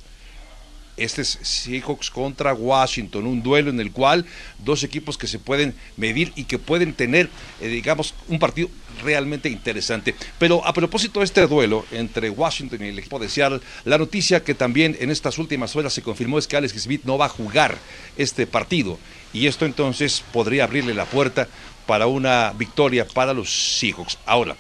Este 0.98 1.22
es 1.22 1.38
Seahawks 1.44 2.10
contra 2.10 2.56
Washington, 2.56 3.28
un 3.28 3.44
duelo 3.44 3.70
en 3.70 3.80
el 3.80 3.92
cual 3.92 4.26
dos 4.58 4.84
equipos 4.84 5.18
que 5.18 5.28
se 5.28 5.38
pueden 5.38 5.76
medir 5.96 6.34
y 6.36 6.46
que 6.46 6.58
pueden 6.58 6.94
tener, 6.94 7.30
eh, 7.62 7.68
digamos, 7.68 8.16
un 8.28 8.40
partido 8.40 8.70
realmente 9.04 9.48
interesante. 9.48 10.16
Pero 10.40 10.66
a 10.66 10.74
propósito 10.74 11.20
de 11.20 11.26
este 11.26 11.46
duelo 11.46 11.86
entre 11.92 12.32
Washington 12.32 12.84
y 12.84 12.88
el 12.88 13.00
equipo 13.00 13.20
de 13.20 13.30
Seattle, 13.30 13.62
la 13.86 14.00
noticia 14.00 14.44
que 14.44 14.56
también 14.56 14.98
en 15.00 15.12
estas 15.12 15.38
últimas 15.38 15.76
horas 15.76 15.94
se 15.94 16.02
confirmó 16.02 16.40
es 16.40 16.48
que 16.48 16.58
Alex 16.58 16.74
Smith 16.82 17.04
no 17.04 17.18
va 17.18 17.28
a 17.28 17.30
jugar 17.30 17.78
este 18.18 18.48
partido. 18.48 18.98
Y 19.34 19.46
esto 19.46 19.66
entonces 19.66 20.24
podría 20.34 20.64
abrirle 20.64 20.96
la 20.96 21.06
puerta 21.06 21.48
para 21.86 22.08
una 22.08 22.54
victoria 22.58 23.08
para 23.08 23.34
los 23.34 23.78
Seahawks. 23.80 24.18
Ahora, 24.26 24.58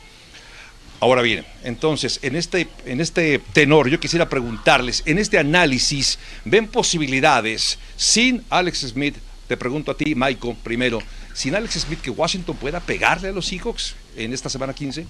Ahora 0.99 1.21
bien, 1.21 1.45
entonces, 1.63 2.19
en 2.23 2.35
este, 2.35 2.67
en 2.85 3.01
este 3.01 3.39
tenor, 3.53 3.87
yo 3.87 3.99
quisiera 3.99 4.29
preguntarles, 4.29 5.03
en 5.05 5.19
este 5.19 5.37
análisis, 5.37 6.17
¿ven 6.43 6.67
posibilidades 6.67 7.77
sin 7.95 8.43
Alex 8.49 8.79
Smith? 8.79 9.15
Te 9.47 9.57
pregunto 9.57 9.91
a 9.91 9.97
ti, 9.97 10.15
Michael, 10.15 10.55
primero, 10.63 10.99
sin 11.33 11.55
Alex 11.55 11.81
Smith 11.81 12.01
que 12.01 12.09
Washington 12.09 12.55
pueda 12.57 12.79
pegarle 12.79 13.29
a 13.29 13.31
los 13.31 13.45
Seahawks 13.45 13.95
en 14.15 14.33
esta 14.33 14.49
semana 14.49 14.73
15? 14.73 15.05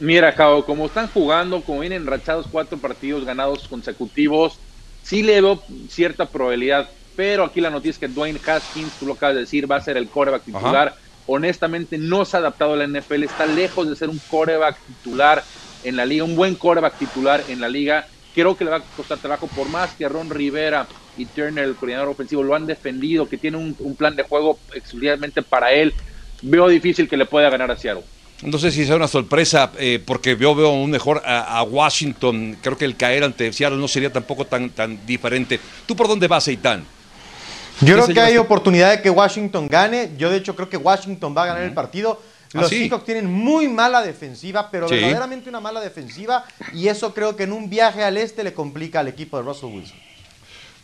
Mira, 0.00 0.34
Cao, 0.34 0.64
como 0.64 0.86
están 0.86 1.08
jugando, 1.08 1.60
como 1.60 1.80
vienen 1.80 2.02
enrachados 2.02 2.46
cuatro 2.50 2.78
partidos 2.78 3.26
ganados 3.26 3.68
consecutivos, 3.68 4.58
sí 5.02 5.22
le 5.22 5.38
veo 5.42 5.62
cierta 5.90 6.24
probabilidad, 6.26 6.88
pero 7.14 7.44
aquí 7.44 7.60
la 7.60 7.68
noticia 7.68 7.90
es 7.90 7.98
que 7.98 8.08
Dwayne 8.08 8.40
Haskins, 8.44 8.94
tú 8.94 9.06
lo 9.06 9.12
acabas 9.12 9.34
de 9.34 9.42
decir, 9.42 9.70
va 9.70 9.76
a 9.76 9.82
ser 9.82 9.98
el 9.98 10.08
coreback 10.08 10.44
titular 10.44 10.96
honestamente 11.26 11.98
no 11.98 12.24
se 12.24 12.36
ha 12.36 12.40
adaptado 12.40 12.74
a 12.74 12.76
la 12.76 12.86
NFL, 12.86 13.24
está 13.24 13.46
lejos 13.46 13.88
de 13.88 13.96
ser 13.96 14.08
un 14.08 14.20
coreback 14.30 14.76
titular 14.86 15.44
en 15.84 15.96
la 15.96 16.04
liga, 16.04 16.24
un 16.24 16.36
buen 16.36 16.54
coreback 16.54 16.98
titular 16.98 17.42
en 17.48 17.60
la 17.60 17.68
liga. 17.68 18.06
Creo 18.34 18.56
que 18.56 18.64
le 18.64 18.70
va 18.70 18.78
a 18.78 18.82
costar 18.96 19.18
trabajo, 19.18 19.48
por 19.48 19.68
más 19.68 19.92
que 19.94 20.08
Ron 20.08 20.30
Rivera 20.30 20.86
y 21.16 21.26
Turner, 21.26 21.64
el 21.64 21.74
coordinador 21.74 22.08
ofensivo, 22.08 22.42
lo 22.42 22.54
han 22.54 22.66
defendido, 22.66 23.28
que 23.28 23.36
tiene 23.36 23.56
un, 23.56 23.96
plan 23.96 24.14
de 24.14 24.22
juego 24.22 24.58
exclusivamente 24.74 25.42
para 25.42 25.72
él. 25.72 25.92
Veo 26.42 26.68
difícil 26.68 27.08
que 27.08 27.16
le 27.16 27.26
pueda 27.26 27.50
ganar 27.50 27.70
a 27.70 27.76
Seattle. 27.76 28.04
No 28.42 28.56
sé 28.58 28.70
si 28.70 28.86
sea 28.86 28.96
una 28.96 29.08
sorpresa, 29.08 29.72
eh, 29.78 30.02
porque 30.04 30.36
yo 30.38 30.54
veo 30.54 30.70
un 30.70 30.90
mejor 30.90 31.20
a, 31.24 31.62
Washington. 31.62 32.56
Creo 32.62 32.78
que 32.78 32.86
el 32.86 32.96
caer 32.96 33.24
ante 33.24 33.52
Seattle 33.52 33.78
no 33.78 33.88
sería 33.88 34.10
tampoco 34.10 34.46
tan, 34.46 34.70
tan 34.70 35.04
diferente. 35.04 35.60
¿Tú 35.84 35.94
por 35.94 36.08
dónde 36.08 36.26
vas, 36.26 36.48
Eitan? 36.48 36.84
Yo 37.80 37.94
creo 37.94 38.06
que 38.08 38.20
hay 38.20 38.36
oportunidad 38.36 38.90
de 38.90 39.02
que 39.02 39.10
Washington 39.10 39.68
gane. 39.68 40.12
Yo, 40.18 40.30
de 40.30 40.36
hecho, 40.36 40.54
creo 40.54 40.68
que 40.68 40.76
Washington 40.76 41.34
va 41.36 41.44
a 41.44 41.46
ganar 41.46 41.62
el 41.62 41.72
partido. 41.74 42.20
Los 42.52 42.66
¿Ah, 42.66 42.68
Seahawks 42.68 43.04
tienen 43.04 43.30
muy 43.30 43.68
mala 43.68 44.02
defensiva, 44.02 44.70
pero 44.70 44.88
verdaderamente 44.88 45.48
una 45.48 45.60
mala 45.60 45.80
defensiva. 45.80 46.44
Y 46.74 46.88
eso 46.88 47.14
creo 47.14 47.36
que 47.36 47.44
en 47.44 47.52
un 47.52 47.70
viaje 47.70 48.02
al 48.02 48.16
este 48.16 48.42
le 48.42 48.52
complica 48.52 49.00
al 49.00 49.08
equipo 49.08 49.36
de 49.36 49.44
Russell 49.44 49.70
Wilson. 49.70 49.98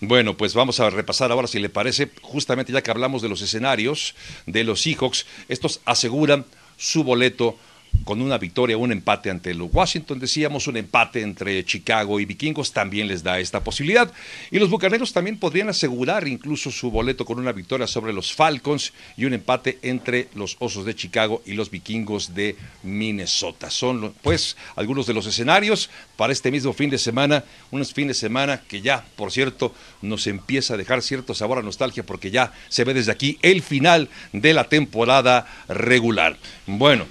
Bueno, 0.00 0.36
pues 0.36 0.54
vamos 0.54 0.78
a 0.78 0.90
repasar 0.90 1.32
ahora, 1.32 1.48
si 1.48 1.58
le 1.58 1.70
parece, 1.70 2.10
justamente 2.20 2.72
ya 2.72 2.82
que 2.82 2.90
hablamos 2.90 3.22
de 3.22 3.30
los 3.30 3.40
escenarios 3.40 4.14
de 4.44 4.62
los 4.62 4.82
Seahawks, 4.82 5.26
estos 5.48 5.80
aseguran 5.86 6.44
su 6.76 7.02
boleto 7.02 7.56
con 8.04 8.22
una 8.22 8.38
victoria, 8.38 8.76
un 8.76 8.92
empate 8.92 9.30
ante 9.30 9.54
los 9.54 9.68
Washington, 9.72 10.18
decíamos, 10.18 10.66
un 10.66 10.76
empate 10.76 11.22
entre 11.22 11.64
Chicago 11.64 12.20
y 12.20 12.24
Vikingos 12.24 12.72
también 12.72 13.08
les 13.08 13.22
da 13.22 13.38
esta 13.38 13.62
posibilidad. 13.62 14.12
Y 14.50 14.58
los 14.58 14.70
Bucaneros 14.70 15.12
también 15.12 15.38
podrían 15.38 15.68
asegurar 15.68 16.26
incluso 16.28 16.70
su 16.70 16.90
boleto 16.90 17.24
con 17.24 17.38
una 17.38 17.52
victoria 17.52 17.86
sobre 17.86 18.12
los 18.12 18.32
Falcons 18.32 18.92
y 19.16 19.24
un 19.24 19.34
empate 19.34 19.78
entre 19.82 20.28
los 20.34 20.56
Osos 20.58 20.84
de 20.84 20.94
Chicago 20.94 21.42
y 21.46 21.54
los 21.54 21.70
Vikingos 21.70 22.34
de 22.34 22.56
Minnesota. 22.82 23.70
Son 23.70 24.14
pues 24.22 24.56
algunos 24.76 25.06
de 25.06 25.14
los 25.14 25.26
escenarios 25.26 25.90
para 26.16 26.32
este 26.32 26.50
mismo 26.50 26.72
fin 26.72 26.90
de 26.90 26.98
semana, 26.98 27.44
unos 27.70 27.92
fin 27.92 28.08
de 28.08 28.14
semana 28.14 28.62
que 28.68 28.80
ya, 28.80 29.04
por 29.16 29.32
cierto, 29.32 29.74
nos 30.02 30.26
empieza 30.26 30.74
a 30.74 30.76
dejar 30.76 31.02
cierto 31.02 31.34
sabor 31.34 31.58
a 31.58 31.62
nostalgia 31.62 32.04
porque 32.04 32.30
ya 32.30 32.52
se 32.68 32.84
ve 32.84 32.94
desde 32.94 33.12
aquí 33.12 33.38
el 33.42 33.62
final 33.62 34.08
de 34.32 34.54
la 34.54 34.64
temporada 34.64 35.46
regular. 35.68 36.36
Bueno, 36.66 37.06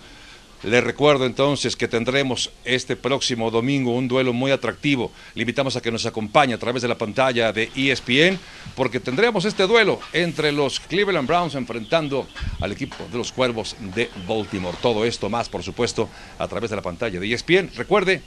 le 0.65 0.81
recuerdo 0.81 1.25
entonces 1.25 1.75
que 1.75 1.87
tendremos 1.87 2.49
este 2.63 2.95
próximo 2.95 3.51
domingo 3.51 3.95
un 3.95 4.07
duelo 4.07 4.33
muy 4.33 4.51
atractivo. 4.51 5.11
Le 5.35 5.43
invitamos 5.43 5.75
a 5.75 5.81
que 5.81 5.91
nos 5.91 6.05
acompañe 6.05 6.55
a 6.55 6.57
través 6.57 6.81
de 6.81 6.87
la 6.87 6.97
pantalla 6.97 7.53
de 7.53 7.69
ESPN 7.75 8.39
porque 8.75 8.99
tendremos 8.99 9.45
este 9.45 9.67
duelo 9.67 9.99
entre 10.11 10.51
los 10.51 10.79
Cleveland 10.79 11.27
Browns 11.27 11.55
enfrentando 11.55 12.27
al 12.59 12.71
equipo 12.71 12.95
de 13.11 13.17
los 13.17 13.31
Cuervos 13.31 13.75
de 13.79 14.09
Baltimore. 14.27 14.77
Todo 14.81 15.05
esto 15.05 15.29
más, 15.29 15.49
por 15.49 15.61
supuesto, 15.61 16.09
a 16.39 16.47
través 16.47 16.71
de 16.71 16.75
la 16.75 16.81
pantalla 16.81 17.19
de 17.19 17.31
ESPN. 17.31 17.69
Recuerde 17.75 18.23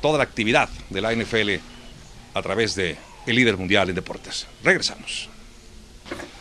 toda 0.00 0.18
la 0.18 0.24
actividad 0.24 0.68
de 0.90 1.00
la 1.00 1.12
NFL 1.14 1.50
a 2.34 2.42
través 2.42 2.76
de 2.76 2.96
el 3.26 3.34
líder 3.34 3.56
mundial 3.56 3.88
en 3.88 3.96
deportes. 3.96 4.46
Regresamos. 4.62 5.35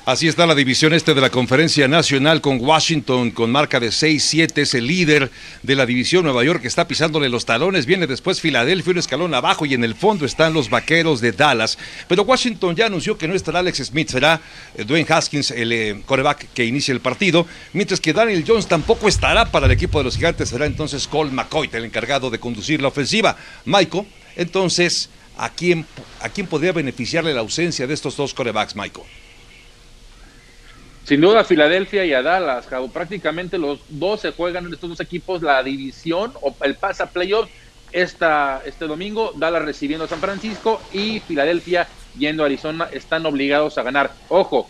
Así 0.05 0.27
está 0.27 0.45
la 0.45 0.53
división 0.53 0.93
este 0.93 1.15
de 1.15 1.21
la 1.21 1.31
Conferencia 1.31 1.87
Nacional 1.87 2.39
con 2.39 2.63
Washington 2.63 3.31
con 3.31 3.51
marca 3.51 3.79
de 3.79 3.87
6-7, 3.87 4.61
es 4.61 4.75
el 4.75 4.85
líder 4.85 5.31
de 5.63 5.75
la 5.75 5.87
división 5.87 6.25
Nueva 6.25 6.43
York 6.43 6.61
que 6.61 6.67
está 6.67 6.87
pisándole 6.87 7.27
los 7.27 7.45
talones, 7.45 7.87
viene 7.87 8.05
después 8.05 8.39
Filadelfia 8.39 8.91
un 8.91 8.99
escalón 8.99 9.33
abajo 9.33 9.65
y 9.65 9.73
en 9.73 9.83
el 9.83 9.95
fondo 9.95 10.27
están 10.27 10.53
los 10.53 10.69
Vaqueros 10.69 11.21
de 11.21 11.31
Dallas, 11.31 11.79
pero 12.07 12.21
Washington 12.21 12.75
ya 12.75 12.85
anunció 12.85 13.17
que 13.17 13.27
no 13.27 13.33
estará 13.33 13.57
Alex 13.61 13.79
Smith, 13.79 14.09
será 14.09 14.39
eh, 14.75 14.83
Dwayne 14.83 15.07
Haskins 15.09 15.49
el 15.49 15.71
eh, 15.71 15.99
coreback 16.05 16.49
que 16.53 16.65
inicie 16.65 16.93
el 16.93 16.99
partido, 16.99 17.47
mientras 17.73 17.99
que 17.99 18.13
Daniel 18.13 18.45
Jones 18.47 18.67
tampoco 18.67 19.07
estará 19.07 19.45
para 19.51 19.65
el 19.65 19.71
equipo 19.71 19.97
de 19.97 20.03
los 20.03 20.17
Gigantes, 20.17 20.49
será 20.49 20.67
entonces 20.67 21.07
Cole 21.07 21.31
McCoy 21.31 21.67
el 21.73 21.83
encargado 21.83 22.29
de 22.29 22.37
conducir 22.37 22.79
la 22.79 22.89
ofensiva. 22.89 23.37
Michael, 23.65 24.05
entonces, 24.35 25.09
¿a 25.35 25.49
quién, 25.49 25.83
a 26.21 26.29
quién 26.29 26.45
podría 26.45 26.73
beneficiarle 26.73 27.33
la 27.33 27.39
ausencia 27.39 27.87
de 27.87 27.95
estos 27.95 28.15
dos 28.15 28.35
corebacks, 28.35 28.75
Michael? 28.75 29.07
Sin 31.05 31.21
duda, 31.21 31.43
Filadelfia 31.43 32.03
y 32.03 32.13
a 32.13 32.23
Dallas, 32.23 32.65
prácticamente 32.91 33.59
los 33.59 33.79
dos 33.89 34.21
se 34.21 34.31
juegan 34.31 34.65
en 34.65 34.73
estos 34.73 34.89
dos 34.89 34.99
equipos 34.99 35.43
la 35.43 35.61
división 35.61 36.33
o 36.41 36.55
el 36.63 36.75
pase 36.75 37.03
a 37.03 37.05
playoffs 37.05 37.51
esta, 37.91 38.63
este 38.65 38.87
domingo. 38.87 39.31
Dallas 39.35 39.63
recibiendo 39.63 40.05
a 40.05 40.07
San 40.07 40.19
Francisco 40.19 40.81
y 40.91 41.19
Filadelfia 41.19 41.87
yendo 42.17 42.41
a 42.41 42.47
Arizona 42.47 42.89
están 42.91 43.23
obligados 43.27 43.77
a 43.77 43.83
ganar. 43.83 44.13
Ojo, 44.29 44.67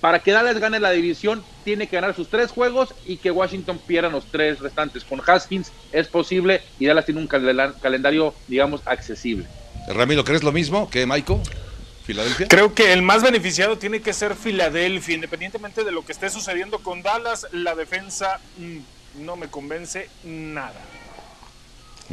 para 0.00 0.20
que 0.20 0.32
Dallas 0.32 0.58
gane 0.58 0.80
la 0.80 0.90
división, 0.90 1.44
tiene 1.64 1.86
que 1.86 1.96
ganar 1.96 2.14
sus 2.14 2.28
tres 2.28 2.50
juegos 2.50 2.94
y 3.04 3.18
que 3.18 3.30
Washington 3.30 3.78
pierda 3.86 4.08
los 4.08 4.24
tres 4.24 4.60
restantes. 4.60 5.04
Con 5.04 5.20
Haskins 5.26 5.70
es 5.92 6.08
posible 6.08 6.62
y 6.78 6.86
Dallas 6.86 7.04
tiene 7.04 7.20
un 7.20 7.26
calendario, 7.26 8.34
digamos, 8.48 8.80
accesible. 8.86 9.44
Ramiro, 9.88 10.24
¿crees 10.24 10.42
lo 10.42 10.52
mismo 10.52 10.88
que 10.88 11.04
Michael? 11.04 11.40
¿Filadelfia? 12.04 12.48
Creo 12.48 12.74
que 12.74 12.92
el 12.92 13.02
más 13.02 13.22
beneficiado 13.22 13.78
tiene 13.78 14.00
que 14.00 14.12
ser 14.12 14.34
Filadelfia, 14.34 15.14
independientemente 15.14 15.84
de 15.84 15.92
lo 15.92 16.04
que 16.04 16.12
esté 16.12 16.28
sucediendo 16.28 16.80
con 16.80 17.02
Dallas, 17.02 17.46
la 17.52 17.74
defensa 17.74 18.40
mm, 18.58 19.24
no 19.24 19.36
me 19.36 19.48
convence 19.48 20.08
nada. 20.24 20.80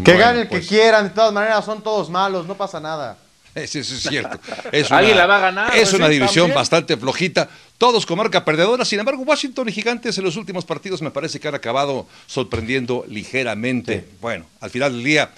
Que 0.03 0.15
gane 0.15 0.41
el 0.41 0.47
que 0.47 0.57
pues. 0.57 0.67
quieran, 0.67 1.05
de 1.05 1.09
todas 1.09 1.33
maneras 1.33 1.65
son 1.65 1.83
todos 1.83 2.09
malos, 2.09 2.47
no 2.47 2.55
pasa 2.55 2.79
nada. 2.79 3.17
Eso, 3.53 3.79
es 3.79 3.87
cierto. 3.87 4.39
Es 4.71 4.89
Alguien 4.91 5.17
la 5.17 5.25
va 5.25 5.37
a 5.37 5.39
ganar. 5.41 5.75
Es 5.75 5.93
una 5.93 6.07
división 6.07 6.53
bastante 6.53 6.95
flojita. 6.95 7.49
Todos 7.77 8.05
con 8.05 8.17
marca 8.17 8.45
perdedora. 8.45 8.85
Sin 8.85 8.99
embargo, 8.99 9.23
Washington 9.23 9.67
y 9.67 9.73
Gigantes 9.73 10.17
en 10.17 10.23
los 10.23 10.37
últimos 10.37 10.63
partidos 10.63 11.01
me 11.01 11.11
parece 11.11 11.39
que 11.39 11.49
han 11.49 11.55
acabado 11.55 12.07
sorprendiendo 12.27 13.03
ligeramente. 13.09 14.07
Bueno, 14.21 14.45
al 14.61 14.69
final 14.69 14.93
del 14.93 15.03
día 15.03 15.31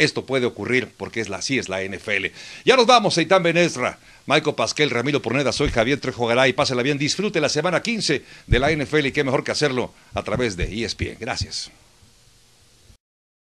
esto 0.00 0.26
puede 0.26 0.46
ocurrir 0.46 0.88
porque 0.96 1.20
es 1.20 1.28
la, 1.28 1.38
así 1.38 1.58
es 1.58 1.68
la 1.68 1.82
NFL. 1.82 2.26
Ya 2.64 2.76
nos 2.76 2.86
vamos, 2.86 3.16
Eitan 3.18 3.42
Benesra, 3.42 3.98
Michael 4.26 4.56
Pasquel, 4.56 4.90
Ramiro 4.90 5.22
Porneda, 5.22 5.52
soy 5.52 5.70
Javier 5.70 6.00
Trejo 6.00 6.26
Garay. 6.26 6.52
Pásela 6.52 6.82
bien, 6.82 6.98
disfrute 6.98 7.40
la 7.40 7.48
semana 7.48 7.82
15 7.82 8.22
de 8.46 8.58
la 8.58 8.70
NFL 8.70 9.06
y 9.06 9.12
qué 9.12 9.24
mejor 9.24 9.44
que 9.44 9.52
hacerlo 9.52 9.92
a 10.14 10.22
través 10.22 10.56
de 10.56 10.84
ESPN. 10.84 11.16
Gracias. 11.20 11.70